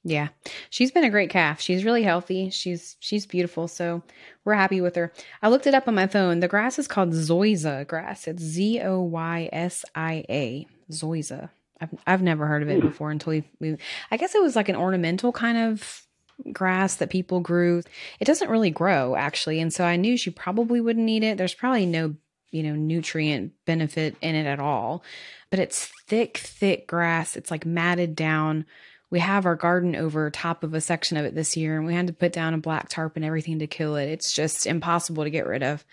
Yeah. 0.04 0.30
She's 0.70 0.92
been 0.92 1.04
a 1.04 1.10
great 1.10 1.30
calf. 1.30 1.60
She's 1.60 1.84
really 1.84 2.04
healthy. 2.04 2.50
She's 2.50 2.96
she's 3.00 3.26
beautiful. 3.26 3.68
So 3.68 4.02
we're 4.46 4.54
happy 4.54 4.80
with 4.80 4.96
her. 4.96 5.12
I 5.42 5.50
looked 5.50 5.68
it 5.68 5.74
up 5.74 5.88
on 5.90 5.96
my 5.96 6.08
phone. 6.08 6.40
The 6.40 6.48
grass 6.48 6.80
is 6.80 6.88
called 6.88 7.12
Zoysia 7.12 7.86
grass. 7.86 8.28
It's 8.28 8.42
Z 8.42 8.82
O 8.82 9.02
Y 9.02 9.50
S 9.52 9.84
I 9.96 10.24
A. 10.30 10.68
Zoysia. 10.90 11.50
I've 11.82 11.90
I've 12.08 12.22
never 12.22 12.46
heard 12.48 12.64
of 12.64 12.70
it 12.70 12.82
before 12.82 13.12
until 13.12 13.32
we, 13.32 13.44
we 13.60 13.78
I 14.10 14.18
guess 14.18 14.36
it 14.36 14.42
was 14.42 14.56
like 14.56 14.70
an 14.70 14.76
ornamental 14.76 15.34
kind 15.34 15.58
of 15.58 16.08
grass 16.52 16.96
that 16.96 17.10
people 17.10 17.40
grew. 17.40 17.82
It 18.20 18.26
doesn't 18.26 18.50
really 18.50 18.72
grow 18.72 19.16
actually, 19.16 19.60
and 19.60 19.74
so 19.74 19.84
I 19.84 19.96
knew 19.96 20.18
she 20.18 20.30
probably 20.30 20.82
wouldn't 20.82 21.06
need 21.06 21.24
it. 21.24 21.38
There's 21.38 21.54
probably 21.54 21.86
no, 21.86 22.16
you 22.52 22.64
know, 22.64 22.76
nutrient 22.76 23.54
benefit 23.66 24.16
in 24.22 24.36
it 24.36 24.46
at 24.46 24.60
all. 24.60 25.04
But 25.50 25.60
it's 25.60 25.92
thick, 26.08 26.38
thick 26.38 26.88
grass. 26.88 27.36
It's 27.36 27.50
like 27.52 27.66
matted 27.66 28.16
down 28.16 28.66
we 29.10 29.20
have 29.20 29.46
our 29.46 29.56
garden 29.56 29.96
over 29.96 30.30
top 30.30 30.64
of 30.64 30.74
a 30.74 30.82
section 30.82 31.18
of 31.18 31.26
it 31.26 31.34
this 31.34 31.58
year 31.58 31.78
and 31.78 31.86
we 31.86 31.94
had 31.94 32.08
to 32.08 32.14
put 32.14 32.32
down 32.32 32.54
a 32.54 32.60
black 32.60 32.90
tarp 32.90 33.16
and 33.16 33.26
everything 33.26 33.60
to 33.60 33.68
kill 33.68 33.96
it. 33.96 34.10
It's 34.10 34.34
just 34.34 34.68
impossible 34.68 35.24
to 35.24 35.30
get 35.30 35.48
rid 35.48 35.64
of. 35.64 35.84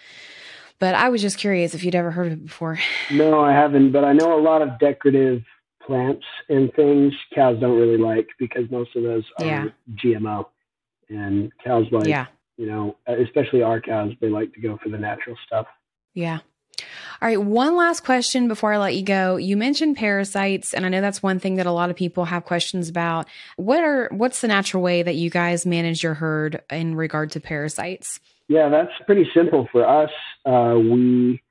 But 0.79 0.95
I 0.95 1.09
was 1.09 1.23
just 1.23 1.39
curious 1.39 1.75
if 1.75 1.85
you'd 1.85 1.95
ever 1.95 2.11
heard 2.11 2.27
of 2.27 2.33
it 2.35 2.45
before. 2.45 2.79
No, 3.11 3.41
I 3.41 3.53
haven't, 3.53 3.93
but 3.93 4.05
I 4.05 4.13
know 4.13 4.39
a 4.39 4.43
lot 4.43 4.61
of 4.61 4.79
decorative 4.79 5.43
plants 5.87 6.25
and 6.49 6.73
things 6.75 7.13
cows 7.35 7.59
don't 7.61 7.79
really 7.79 7.99
like 7.99 8.29
because 8.39 8.71
most 8.71 8.95
of 8.97 9.03
those 9.03 9.25
are 9.39 9.47
yeah. 9.47 9.67
GMO. 9.95 10.47
And 11.09 11.53
cows 11.63 11.87
like, 11.93 12.09
yeah. 12.09 12.27
you 12.57 12.67
know, 12.67 12.97
especially 13.07 13.63
our 13.63 13.81
cows, 13.81 14.13
they 14.21 14.29
like 14.29 14.53
to 14.55 14.61
go 14.61 14.79
for 14.83 14.89
the 14.89 14.99
natural 14.99 15.37
stuff. 15.47 15.67
Yeah. 16.15 16.41
All 17.23 17.29
right, 17.29 17.41
one 17.41 17.77
last 17.77 18.05
question 18.05 18.49
before 18.49 18.75
I 18.75 18.79
let 18.79 18.95
you 18.95 19.03
go. 19.03 19.37
You 19.37 19.57
mentioned 19.57 19.97
parasites, 19.97 20.75
and 20.75 20.85
I 20.85 20.91
know 20.91 21.01
that's 21.01 21.23
one 21.23 21.39
thing 21.39 21.55
that 21.55 21.65
a 21.65 21.73
lot 21.73 21.89
of 21.89 21.97
people 21.97 22.27
have 22.27 22.45
questions 22.45 22.91
about. 22.91 23.27
What 23.57 23.83
are 23.83 24.11
what's 24.13 24.43
the 24.43 24.49
natural 24.49 24.83
way 24.83 25.03
that 25.03 25.15
you 25.15 25.31
guys 25.31 25.65
manage 25.65 26.03
your 26.03 26.13
herd 26.15 26.63
in 26.71 26.95
regard 26.95 27.31
to 27.31 27.41
parasites? 27.41 28.21
Yeah, 28.49 28.69
that's 28.69 28.93
pretty 29.07 29.27
simple 29.35 29.67
for 29.73 29.89
us. 29.89 30.11
Uh, 30.45 30.79
we 30.79 31.43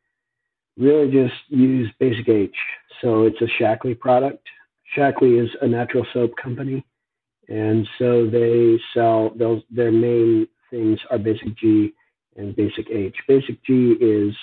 really 0.77 1.11
just 1.11 1.33
use 1.49 1.91
Basic 1.99 2.29
H. 2.29 2.55
So 3.01 3.23
it's 3.23 3.41
a 3.41 3.63
Shaklee 3.63 3.99
product. 3.99 4.47
Shaklee 4.95 5.43
is 5.43 5.49
a 5.61 5.67
natural 5.67 6.05
soap 6.13 6.31
company, 6.41 6.85
and 7.49 7.87
so 7.97 8.27
they 8.27 8.79
sell 8.93 9.31
those. 9.35 9.61
Their 9.69 9.91
main 9.91 10.47
things 10.69 10.99
are 11.09 11.17
Basic 11.17 11.57
G 11.57 11.93
and 12.37 12.55
Basic 12.55 12.89
H. 12.89 13.15
Basic 13.27 13.63
G 13.65 13.95
is 13.99 14.35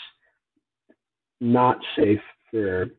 not 1.40 1.78
safe 1.96 2.20
for 2.50 2.90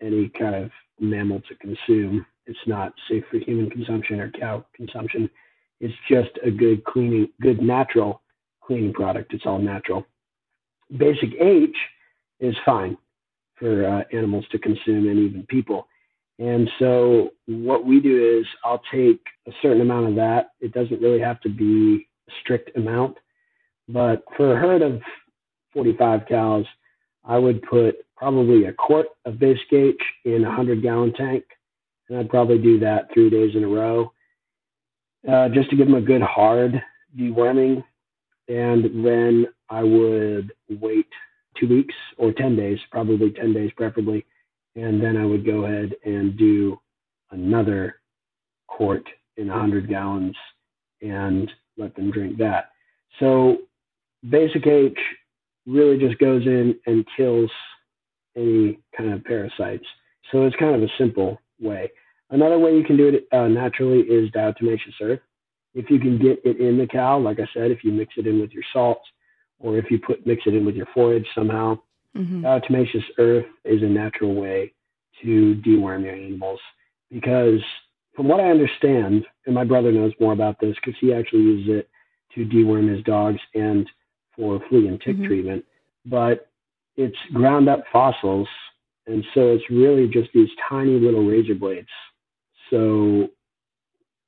any 0.00 0.28
kind 0.30 0.54
of 0.54 0.70
mammal 1.00 1.40
to 1.48 1.54
consume. 1.56 2.24
It's 2.46 2.58
not 2.66 2.92
safe 3.08 3.24
for 3.30 3.38
human 3.38 3.70
consumption 3.70 4.20
or 4.20 4.30
cow 4.30 4.64
consumption. 4.74 5.30
It's 5.80 5.94
just 6.08 6.30
a 6.44 6.50
good 6.50 6.84
cleaning, 6.84 7.28
good 7.40 7.60
natural 7.60 8.22
cleaning 8.62 8.92
product. 8.92 9.34
It's 9.34 9.46
all 9.46 9.58
natural. 9.58 10.06
Basic 10.96 11.30
H 11.40 11.76
is 12.40 12.54
fine 12.64 12.96
for 13.62 13.86
uh, 13.86 14.02
animals 14.12 14.44
to 14.50 14.58
consume 14.58 15.08
and 15.08 15.18
even 15.20 15.46
people. 15.46 15.86
And 16.40 16.68
so 16.80 17.30
what 17.46 17.86
we 17.86 18.00
do 18.00 18.40
is 18.40 18.46
I'll 18.64 18.82
take 18.92 19.20
a 19.46 19.52
certain 19.62 19.80
amount 19.80 20.08
of 20.08 20.16
that. 20.16 20.50
It 20.60 20.72
doesn't 20.72 21.00
really 21.00 21.20
have 21.20 21.40
to 21.42 21.48
be 21.48 22.08
a 22.28 22.32
strict 22.40 22.76
amount, 22.76 23.18
but 23.88 24.24
for 24.36 24.52
a 24.52 24.60
herd 24.60 24.82
of 24.82 25.00
45 25.72 26.22
cows, 26.28 26.66
I 27.24 27.38
would 27.38 27.62
put 27.62 28.04
probably 28.16 28.64
a 28.64 28.72
quart 28.72 29.06
of 29.24 29.38
basic 29.38 29.72
H 29.72 30.02
in 30.24 30.44
a 30.44 30.48
100 30.48 30.82
gallon 30.82 31.12
tank. 31.12 31.44
And 32.08 32.18
I'd 32.18 32.30
probably 32.30 32.58
do 32.58 32.80
that 32.80 33.14
three 33.14 33.30
days 33.30 33.54
in 33.54 33.62
a 33.62 33.68
row 33.68 34.12
uh, 35.30 35.48
just 35.50 35.70
to 35.70 35.76
give 35.76 35.86
them 35.86 35.94
a 35.94 36.00
good 36.00 36.22
hard 36.22 36.82
deworming. 37.16 37.84
And 38.48 39.04
then 39.04 39.46
I 39.70 39.84
would 39.84 40.52
wait 40.68 41.06
two 41.58 41.68
weeks 41.68 41.94
or 42.18 42.32
10 42.32 42.56
days, 42.56 42.78
probably 42.90 43.30
10 43.30 43.52
days 43.52 43.70
preferably. 43.76 44.24
And 44.74 45.02
then 45.02 45.16
I 45.16 45.24
would 45.24 45.44
go 45.44 45.64
ahead 45.64 45.92
and 46.04 46.36
do 46.36 46.78
another 47.30 47.96
quart 48.66 49.04
in 49.36 49.48
100 49.48 49.88
gallons 49.88 50.36
and 51.00 51.50
let 51.76 51.94
them 51.94 52.10
drink 52.10 52.38
that. 52.38 52.70
So 53.20 53.58
basic 54.28 54.66
H 54.66 54.98
really 55.66 55.98
just 55.98 56.18
goes 56.18 56.46
in 56.46 56.74
and 56.86 57.06
kills 57.16 57.50
any 58.36 58.78
kind 58.96 59.12
of 59.12 59.24
parasites. 59.24 59.84
So 60.30 60.44
it's 60.44 60.56
kind 60.56 60.74
of 60.74 60.82
a 60.82 60.92
simple 60.98 61.40
way. 61.60 61.90
Another 62.30 62.58
way 62.58 62.74
you 62.74 62.84
can 62.84 62.96
do 62.96 63.08
it 63.08 63.28
uh, 63.32 63.48
naturally 63.48 64.00
is 64.00 64.30
diatomaceous 64.30 65.00
earth. 65.02 65.20
If 65.74 65.90
you 65.90 65.98
can 65.98 66.18
get 66.18 66.40
it 66.44 66.58
in 66.60 66.78
the 66.78 66.86
cow, 66.86 67.18
like 67.18 67.38
I 67.38 67.46
said, 67.54 67.70
if 67.70 67.84
you 67.84 67.92
mix 67.92 68.14
it 68.16 68.26
in 68.26 68.40
with 68.40 68.52
your 68.52 68.62
salts, 68.72 69.04
or 69.62 69.78
if 69.78 69.90
you 69.90 69.98
put 69.98 70.26
mix 70.26 70.42
it 70.46 70.54
in 70.54 70.66
with 70.66 70.74
your 70.74 70.86
forage 70.92 71.26
somehow, 71.34 71.78
mm-hmm. 72.16 72.44
diatomaceous 72.44 73.04
earth 73.18 73.46
is 73.64 73.82
a 73.82 73.86
natural 73.86 74.34
way 74.34 74.72
to 75.22 75.60
deworm 75.64 76.04
your 76.04 76.14
animals. 76.14 76.60
Because 77.10 77.60
from 78.14 78.28
what 78.28 78.40
I 78.40 78.50
understand, 78.50 79.24
and 79.46 79.54
my 79.54 79.64
brother 79.64 79.92
knows 79.92 80.12
more 80.20 80.32
about 80.32 80.60
this 80.60 80.76
because 80.76 80.98
he 81.00 81.14
actually 81.14 81.42
uses 81.42 81.78
it 81.78 81.88
to 82.34 82.44
deworm 82.44 82.92
his 82.94 83.02
dogs 83.04 83.40
and 83.54 83.88
for 84.36 84.60
flea 84.68 84.88
and 84.88 85.00
tick 85.00 85.16
mm-hmm. 85.16 85.26
treatment, 85.26 85.64
but 86.06 86.48
it's 86.96 87.16
ground 87.32 87.68
up 87.68 87.84
fossils, 87.92 88.48
and 89.06 89.24
so 89.34 89.52
it's 89.52 89.64
really 89.70 90.08
just 90.08 90.30
these 90.34 90.48
tiny 90.68 90.98
little 90.98 91.24
razor 91.24 91.54
blades. 91.54 91.88
So 92.70 93.28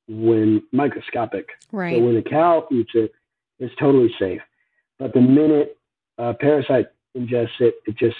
when 0.08 0.62
microscopic, 0.72 1.48
right? 1.72 1.96
So 1.96 2.04
when 2.04 2.16
a 2.16 2.22
cow 2.22 2.66
eats 2.70 2.90
it, 2.94 3.12
it's 3.58 3.74
totally 3.76 4.14
safe. 4.18 4.40
But 4.98 5.12
the 5.12 5.20
minute 5.20 5.78
a 6.18 6.34
parasite 6.34 6.88
ingests 7.16 7.60
it, 7.60 7.74
it 7.86 7.96
just 7.96 8.16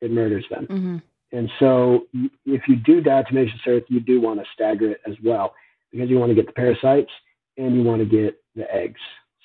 it 0.00 0.10
murders 0.10 0.44
them. 0.50 0.66
Mm-hmm. 0.66 0.96
And 1.32 1.50
so 1.58 2.06
if 2.46 2.62
you 2.68 2.76
do 2.76 3.02
diatomaceous 3.02 3.66
earth, 3.66 3.84
you 3.88 4.00
do 4.00 4.20
want 4.20 4.40
to 4.40 4.46
stagger 4.54 4.92
it 4.92 5.00
as 5.06 5.14
well 5.22 5.54
because 5.92 6.08
you 6.08 6.18
want 6.18 6.30
to 6.30 6.34
get 6.34 6.46
the 6.46 6.52
parasites 6.52 7.10
and 7.56 7.76
you 7.76 7.82
want 7.82 8.00
to 8.00 8.06
get 8.06 8.40
the 8.54 8.72
eggs. 8.72 9.00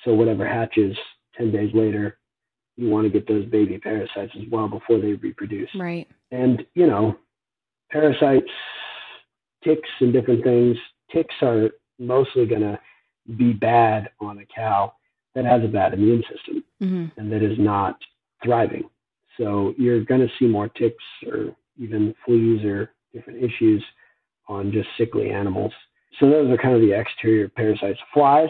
So 0.05 0.13
whatever 0.13 0.47
hatches 0.47 0.95
10 1.37 1.51
days 1.51 1.71
later, 1.73 2.17
you 2.77 2.89
want 2.89 3.05
to 3.05 3.09
get 3.09 3.27
those 3.27 3.45
baby 3.45 3.77
parasites 3.77 4.31
as 4.35 4.43
well 4.51 4.67
before 4.67 4.99
they 4.99 5.13
reproduce. 5.13 5.69
Right. 5.75 6.07
And, 6.31 6.65
you 6.73 6.87
know, 6.87 7.17
parasites, 7.91 8.49
ticks, 9.63 9.89
and 9.99 10.13
different 10.13 10.43
things, 10.43 10.77
ticks 11.11 11.35
are 11.41 11.71
mostly 11.99 12.45
going 12.45 12.61
to 12.61 12.79
be 13.37 13.53
bad 13.53 14.09
on 14.19 14.39
a 14.39 14.45
cow 14.45 14.93
that 15.35 15.45
has 15.45 15.63
a 15.63 15.67
bad 15.67 15.93
immune 15.93 16.23
system 16.31 16.63
mm-hmm. 16.81 17.19
and 17.19 17.31
that 17.31 17.43
is 17.43 17.57
not 17.57 17.97
thriving. 18.43 18.83
So 19.37 19.73
you're 19.77 20.03
going 20.03 20.21
to 20.21 20.33
see 20.37 20.45
more 20.45 20.69
ticks 20.69 21.03
or 21.27 21.55
even 21.77 22.13
fleas 22.25 22.63
or 22.63 22.91
different 23.13 23.43
issues 23.43 23.83
on 24.47 24.71
just 24.71 24.87
sickly 24.97 25.31
animals. 25.31 25.71
So 26.19 26.29
those 26.29 26.51
are 26.51 26.57
kind 26.57 26.75
of 26.75 26.81
the 26.81 26.91
exterior 26.91 27.49
parasites. 27.49 27.99
Flies, 28.13 28.49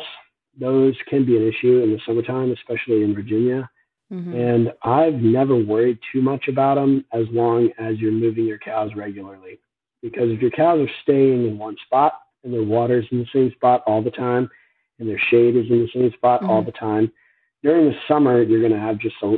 those 0.59 0.95
can 1.07 1.25
be 1.25 1.37
an 1.37 1.47
issue 1.47 1.81
in 1.81 1.91
the 1.91 1.99
summertime, 2.05 2.51
especially 2.51 3.03
in 3.03 3.15
Virginia. 3.15 3.69
Mm-hmm. 4.11 4.35
And 4.35 4.73
I've 4.83 5.21
never 5.21 5.55
worried 5.55 5.99
too 6.11 6.21
much 6.21 6.47
about 6.47 6.75
them 6.75 7.05
as 7.13 7.25
long 7.31 7.69
as 7.79 7.97
you're 7.99 8.11
moving 8.11 8.45
your 8.45 8.59
cows 8.59 8.91
regularly. 8.95 9.59
Because 10.01 10.29
if 10.29 10.41
your 10.41 10.51
cows 10.51 10.81
are 10.81 10.91
staying 11.03 11.47
in 11.47 11.57
one 11.57 11.77
spot 11.85 12.13
and 12.43 12.53
their 12.53 12.63
water's 12.63 13.05
in 13.11 13.19
the 13.19 13.27
same 13.33 13.51
spot 13.53 13.83
all 13.87 14.01
the 14.01 14.11
time 14.11 14.49
and 14.99 15.09
their 15.09 15.19
shade 15.29 15.55
is 15.55 15.65
in 15.69 15.79
the 15.79 15.89
same 15.93 16.11
spot 16.13 16.41
mm-hmm. 16.41 16.49
all 16.49 16.63
the 16.63 16.71
time, 16.71 17.11
during 17.63 17.85
the 17.85 17.95
summer, 18.07 18.41
you're 18.43 18.59
going 18.59 18.73
to 18.73 18.79
have 18.79 18.99
just 18.99 19.15
a 19.23 19.35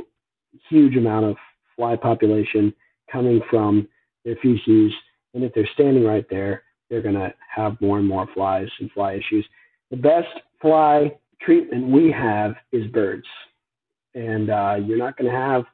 huge 0.68 0.96
amount 0.96 1.26
of 1.26 1.36
fly 1.76 1.96
population 1.96 2.74
coming 3.10 3.40
from 3.48 3.88
their 4.24 4.36
feces. 4.42 4.92
And 5.34 5.44
if 5.44 5.54
they're 5.54 5.68
standing 5.74 6.04
right 6.04 6.26
there, 6.28 6.64
they're 6.90 7.02
going 7.02 7.14
to 7.14 7.32
have 7.54 7.80
more 7.80 7.98
and 7.98 8.06
more 8.06 8.26
flies 8.34 8.68
and 8.80 8.90
fly 8.92 9.14
issues. 9.14 9.46
The 9.90 9.96
best 9.96 10.28
fly 10.60 11.16
treatment 11.40 11.88
we 11.88 12.10
have 12.10 12.54
is 12.72 12.86
birds. 12.88 13.26
And 14.14 14.50
uh, 14.50 14.76
you're 14.84 14.98
not 14.98 15.16
going 15.16 15.30
to 15.30 15.36
have 15.36 15.64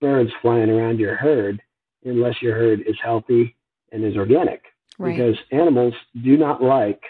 birds 0.00 0.30
flying 0.40 0.70
around 0.70 0.98
your 0.98 1.16
herd 1.16 1.60
unless 2.04 2.40
your 2.40 2.54
herd 2.54 2.80
is 2.86 2.96
healthy 3.02 3.56
and 3.92 4.04
is 4.04 4.16
organic. 4.16 4.62
Right. 4.98 5.16
Because 5.16 5.36
animals 5.50 5.94
do 6.22 6.36
not 6.36 6.62
like 6.62 7.02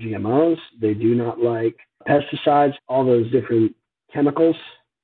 GMOs, 0.00 0.58
they 0.80 0.94
do 0.94 1.14
not 1.14 1.40
like 1.40 1.76
pesticides, 2.06 2.74
all 2.88 3.04
those 3.04 3.30
different 3.30 3.74
chemicals 4.12 4.56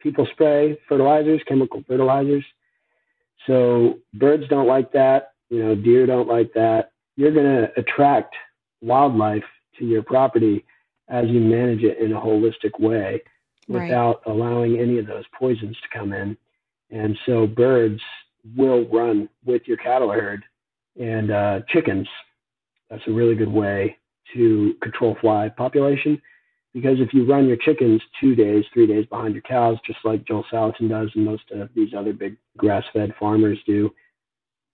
people 0.04 0.28
spray, 0.30 0.78
fertilizers, 0.86 1.40
chemical 1.48 1.82
fertilizers. 1.88 2.44
So 3.46 3.98
birds 4.12 4.44
don't 4.48 4.68
like 4.68 4.92
that. 4.92 5.32
You 5.48 5.64
know, 5.64 5.74
deer 5.74 6.06
don't 6.06 6.28
like 6.28 6.52
that. 6.54 6.92
You're 7.16 7.32
going 7.32 7.46
to 7.46 7.70
attract 7.76 8.36
wildlife 8.82 9.44
to 9.78 9.84
your 9.84 10.02
property 10.02 10.64
as 11.08 11.26
you 11.28 11.40
manage 11.40 11.82
it 11.82 11.98
in 11.98 12.12
a 12.12 12.20
holistic 12.20 12.78
way 12.78 13.22
without 13.66 14.20
right. 14.26 14.34
allowing 14.34 14.78
any 14.78 14.98
of 14.98 15.06
those 15.06 15.24
poisons 15.36 15.76
to 15.80 15.98
come 15.98 16.12
in. 16.12 16.36
And 16.90 17.18
so 17.24 17.46
birds 17.46 18.00
will 18.56 18.86
run 18.88 19.28
with 19.44 19.62
your 19.64 19.78
cattle 19.78 20.12
herd 20.12 20.44
and 21.00 21.30
uh, 21.30 21.60
chickens. 21.68 22.06
That's 22.90 23.02
a 23.06 23.12
really 23.12 23.34
good 23.34 23.48
way 23.48 23.96
to 24.32 24.74
control 24.82 25.16
fly 25.20 25.48
population 25.48 26.20
because 26.74 26.98
if 26.98 27.14
you 27.14 27.24
run 27.24 27.46
your 27.46 27.56
chickens 27.56 28.02
two 28.20 28.34
days, 28.34 28.64
three 28.74 28.88
days 28.88 29.06
behind 29.06 29.32
your 29.32 29.42
cows, 29.42 29.78
just 29.86 30.00
like 30.04 30.26
Joel 30.26 30.44
Salatin 30.52 30.88
does 30.90 31.08
and 31.14 31.24
most 31.24 31.44
of 31.52 31.70
these 31.74 31.94
other 31.96 32.12
big 32.12 32.36
grass 32.56 32.82
fed 32.92 33.14
farmers 33.18 33.58
do, 33.64 33.94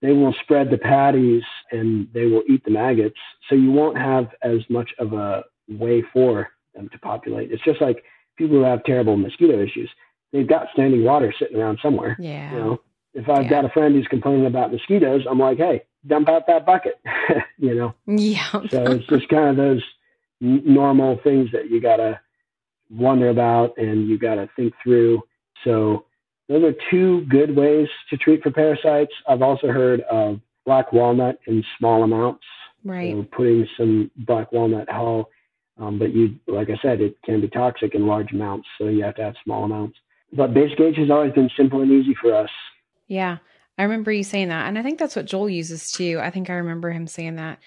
they 0.01 0.13
will 0.13 0.35
spread 0.43 0.71
the 0.71 0.79
patties 0.79 1.43
and 1.71 2.09
they 2.15 2.25
will 2.25 2.43
eat 2.49 2.65
the 2.65 2.71
maggots. 2.71 3.19
So 3.49 3.55
you 3.55 3.71
won't 3.71 3.99
have 3.99 4.29
as 4.43 4.61
much 4.71 4.91
of 4.99 5.13
a 5.13 5.45
way 5.69 6.03
for 6.11 6.49
them 6.75 6.89
to 6.89 6.99
populate. 7.01 7.53
It's 7.53 7.65
just 7.65 7.83
like 7.83 8.03
people 8.39 8.57
who 8.57 8.65
have 8.65 8.83
terrible 8.85 9.19
mosquito 9.19 9.63
issues. 9.63 9.91
They've 10.33 10.49
got 10.49 10.69
standing 10.73 11.05
water 11.05 11.35
sitting 11.39 11.59
around 11.59 11.81
somewhere. 11.83 12.17
Yeah. 12.19 12.51
You 12.53 12.59
know, 12.59 12.81
if 13.15 13.29
I've 13.29 13.45
yeah. 13.45 13.51
got 13.51 13.65
a 13.65 13.71
friend 13.71 13.95
who's 13.95 14.07
complaining 14.09 14.47
about 14.47 14.73
mosquitoes, 14.73 15.27
I'm 15.29 15.39
like, 15.39 15.59
hey, 15.59 15.83
dump 16.07 16.29
out 16.29 16.47
that 16.47 16.67
bucket. 16.67 17.01
you 17.59 17.75
know. 17.75 17.95
Yeah. 18.07 18.51
so 18.51 18.83
it's 18.93 19.07
just 19.07 19.29
kind 19.29 19.51
of 19.51 19.57
those 19.57 19.83
normal 20.41 21.19
things 21.23 21.51
that 21.53 21.71
you 21.71 21.81
got 21.81 21.97
to 21.97 22.21
wonder 22.91 23.29
about 23.29 23.77
and 23.77 24.09
you 24.09 24.19
got 24.19 24.37
to 24.37 24.49
think 24.57 24.75
through. 24.83 25.23
So 25.65 26.07
those 26.49 26.65
are 26.65 26.75
two 26.91 27.23
good 27.27 27.55
ways 27.55 27.89
to 28.11 28.17
treat 28.17 28.43
for 28.43 28.51
parasites. 28.51 29.13
I've 29.29 29.43
also 29.43 29.69
heard 29.69 30.01
of 30.03 30.41
black 30.65 30.93
walnut 30.93 31.39
in 31.47 31.65
small 31.79 32.03
amounts. 32.03 32.45
Right. 32.85 33.15
So 33.15 33.27
putting 33.31 33.69
some 33.77 34.11
black 34.17 34.53
walnut 34.53 34.91
hull, 34.91 35.31
um, 35.79 35.99
but 35.99 36.15
you, 36.15 36.37
like 36.47 36.69
I 36.71 36.79
said, 36.83 37.01
it 37.01 37.17
can 37.25 37.41
be 37.41 37.49
toxic 37.49 37.95
in 37.95 38.07
large 38.07 38.33
amounts, 38.33 38.69
so 38.79 38.89
you 38.89 39.03
have 39.05 39.15
to 39.17 39.23
have 39.23 39.35
small 39.45 39.65
amounts. 39.65 39.99
But 40.33 40.55
basic 40.55 40.81
H 40.81 40.97
has 40.97 41.11
always 41.11 41.33
been 41.33 41.51
simple 41.57 41.81
and 41.83 41.91
easy 41.91 42.15
for 42.21 42.35
us. 42.35 42.51
Yeah, 43.11 43.39
I 43.77 43.83
remember 43.83 44.13
you 44.13 44.23
saying 44.23 44.49
that, 44.49 44.69
and 44.69 44.79
I 44.79 44.83
think 44.83 44.99
that's 44.99 45.17
what 45.17 45.27
Joel 45.27 45.51
uses 45.51 45.91
too. 45.91 46.21
I 46.23 46.31
think 46.31 46.49
I 46.49 46.55
remember 46.55 46.91
him 46.93 47.07
saying 47.07 47.37
that 47.37 47.59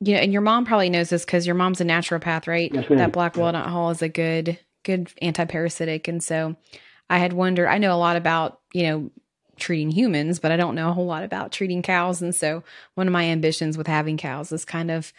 you 0.00 0.14
know, 0.14 0.20
and 0.20 0.32
your 0.32 0.42
mom 0.42 0.64
probably 0.64 0.90
knows 0.90 1.10
this 1.10 1.24
because 1.24 1.46
your 1.46 1.54
mom's 1.54 1.80
a 1.80 1.84
naturopath, 1.84 2.46
right? 2.46 2.72
Yes, 2.72 2.86
that 2.88 3.12
black 3.12 3.36
walnut 3.36 3.66
hull 3.66 3.90
is 3.90 4.02
a 4.02 4.08
good, 4.08 4.58
good 4.82 5.10
anti-parasitic. 5.22 6.08
And 6.08 6.22
so 6.22 6.56
I 7.08 7.18
had 7.18 7.32
wondered, 7.32 7.68
I 7.68 7.78
know 7.78 7.94
a 7.94 7.96
lot 7.96 8.16
about, 8.16 8.60
you 8.74 8.82
know, 8.84 9.10
treating 9.56 9.90
humans, 9.90 10.38
but 10.38 10.52
I 10.52 10.56
don't 10.56 10.74
know 10.74 10.90
a 10.90 10.92
whole 10.92 11.06
lot 11.06 11.24
about 11.24 11.50
treating 11.50 11.80
cows. 11.80 12.20
And 12.20 12.34
so 12.34 12.62
one 12.94 13.06
of 13.06 13.12
my 13.12 13.24
ambitions 13.24 13.78
with 13.78 13.86
having 13.86 14.18
cows 14.18 14.52
is 14.52 14.66
kind 14.66 14.90
of 14.90 15.14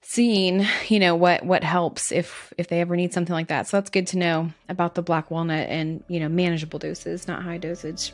seeing, 0.00 0.64
you 0.86 1.00
know, 1.00 1.16
what, 1.16 1.44
what 1.44 1.64
helps 1.64 2.12
if, 2.12 2.52
if 2.56 2.68
they 2.68 2.80
ever 2.80 2.94
need 2.94 3.12
something 3.12 3.34
like 3.34 3.48
that. 3.48 3.66
So 3.66 3.78
that's 3.78 3.90
good 3.90 4.06
to 4.08 4.18
know 4.18 4.52
about 4.68 4.94
the 4.94 5.02
black 5.02 5.28
walnut 5.28 5.68
and, 5.68 6.04
you 6.06 6.20
know, 6.20 6.28
manageable 6.28 6.78
doses, 6.78 7.26
not 7.26 7.42
high 7.42 7.58
dosage. 7.58 8.12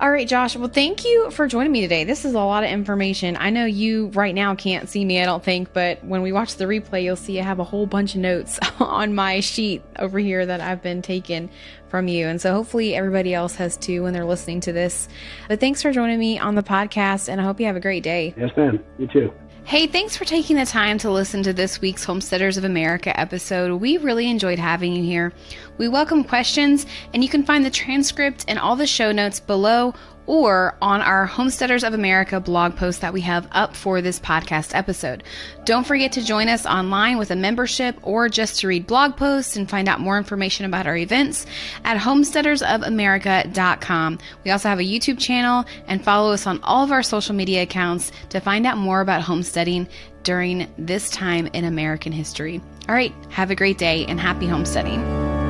All 0.00 0.10
right, 0.10 0.26
Josh. 0.26 0.56
Well, 0.56 0.68
thank 0.68 1.04
you 1.04 1.30
for 1.30 1.46
joining 1.46 1.70
me 1.70 1.80
today. 1.80 2.02
This 2.02 2.24
is 2.24 2.34
a 2.34 2.38
lot 2.38 2.64
of 2.64 2.70
information. 2.70 3.36
I 3.38 3.50
know 3.50 3.64
you 3.64 4.08
right 4.08 4.34
now 4.34 4.56
can't 4.56 4.88
see 4.88 5.04
me, 5.04 5.22
I 5.22 5.24
don't 5.24 5.42
think, 5.42 5.72
but 5.72 6.04
when 6.04 6.20
we 6.20 6.32
watch 6.32 6.56
the 6.56 6.64
replay, 6.64 7.04
you'll 7.04 7.14
see 7.14 7.38
I 7.38 7.44
have 7.44 7.60
a 7.60 7.64
whole 7.64 7.86
bunch 7.86 8.16
of 8.16 8.20
notes 8.20 8.58
on 8.80 9.14
my 9.14 9.38
sheet 9.38 9.82
over 10.00 10.18
here 10.18 10.44
that 10.44 10.60
I've 10.60 10.82
been 10.82 11.00
taking 11.00 11.48
from 11.88 12.08
you. 12.08 12.26
And 12.26 12.40
so 12.40 12.52
hopefully 12.52 12.96
everybody 12.96 13.34
else 13.34 13.54
has 13.54 13.76
too 13.76 14.02
when 14.02 14.12
they're 14.12 14.24
listening 14.24 14.60
to 14.62 14.72
this. 14.72 15.08
But 15.48 15.60
thanks 15.60 15.80
for 15.80 15.92
joining 15.92 16.18
me 16.18 16.40
on 16.40 16.56
the 16.56 16.64
podcast, 16.64 17.28
and 17.28 17.40
I 17.40 17.44
hope 17.44 17.60
you 17.60 17.66
have 17.66 17.76
a 17.76 17.80
great 17.80 18.02
day. 18.02 18.34
Yes, 18.36 18.50
ma'am. 18.56 18.82
You 18.98 19.06
too. 19.06 19.32
Hey, 19.66 19.86
thanks 19.86 20.14
for 20.14 20.26
taking 20.26 20.56
the 20.56 20.66
time 20.66 20.98
to 20.98 21.10
listen 21.10 21.42
to 21.44 21.54
this 21.54 21.80
week's 21.80 22.04
Homesteaders 22.04 22.58
of 22.58 22.64
America 22.64 23.18
episode. 23.18 23.80
We 23.80 23.96
really 23.96 24.28
enjoyed 24.28 24.58
having 24.58 24.92
you 24.92 25.02
here. 25.02 25.32
We 25.78 25.88
welcome 25.88 26.22
questions, 26.22 26.84
and 27.14 27.24
you 27.24 27.30
can 27.30 27.44
find 27.44 27.64
the 27.64 27.70
transcript 27.70 28.44
and 28.46 28.58
all 28.58 28.76
the 28.76 28.86
show 28.86 29.10
notes 29.10 29.40
below 29.40 29.94
or 30.26 30.76
on 30.80 31.00
our 31.00 31.26
Homesteaders 31.26 31.82
of 31.84 31.94
America 31.94 32.40
blog 32.40 32.74
post 32.76 33.00
that 33.00 33.12
we 33.12 33.20
have 33.22 33.48
up 33.52 33.76
for 33.76 34.00
this 34.00 34.18
podcast 34.20 34.74
episode. 34.74 35.22
Don't 35.64 35.86
forget 35.86 36.12
to 36.12 36.24
join 36.24 36.48
us 36.48 36.66
online 36.66 37.18
with 37.18 37.30
a 37.30 37.36
membership 37.36 37.96
or 38.02 38.28
just 38.28 38.60
to 38.60 38.68
read 38.68 38.86
blog 38.86 39.16
posts 39.16 39.56
and 39.56 39.68
find 39.68 39.88
out 39.88 40.00
more 40.00 40.18
information 40.18 40.66
about 40.66 40.86
our 40.86 40.96
events 40.96 41.46
at 41.84 41.98
homesteadersofamerica.com. 41.98 44.18
We 44.44 44.50
also 44.50 44.68
have 44.68 44.80
a 44.80 44.82
YouTube 44.82 45.18
channel 45.18 45.64
and 45.86 46.04
follow 46.04 46.32
us 46.32 46.46
on 46.46 46.60
all 46.62 46.84
of 46.84 46.92
our 46.92 47.02
social 47.02 47.34
media 47.34 47.62
accounts 47.62 48.12
to 48.30 48.40
find 48.40 48.66
out 48.66 48.78
more 48.78 49.00
about 49.00 49.22
homesteading 49.22 49.88
during 50.22 50.72
this 50.78 51.10
time 51.10 51.48
in 51.48 51.64
American 51.64 52.12
history. 52.12 52.60
All 52.88 52.94
right, 52.94 53.12
have 53.30 53.50
a 53.50 53.54
great 53.54 53.78
day 53.78 54.06
and 54.06 54.18
happy 54.18 54.46
homesteading. 54.46 55.43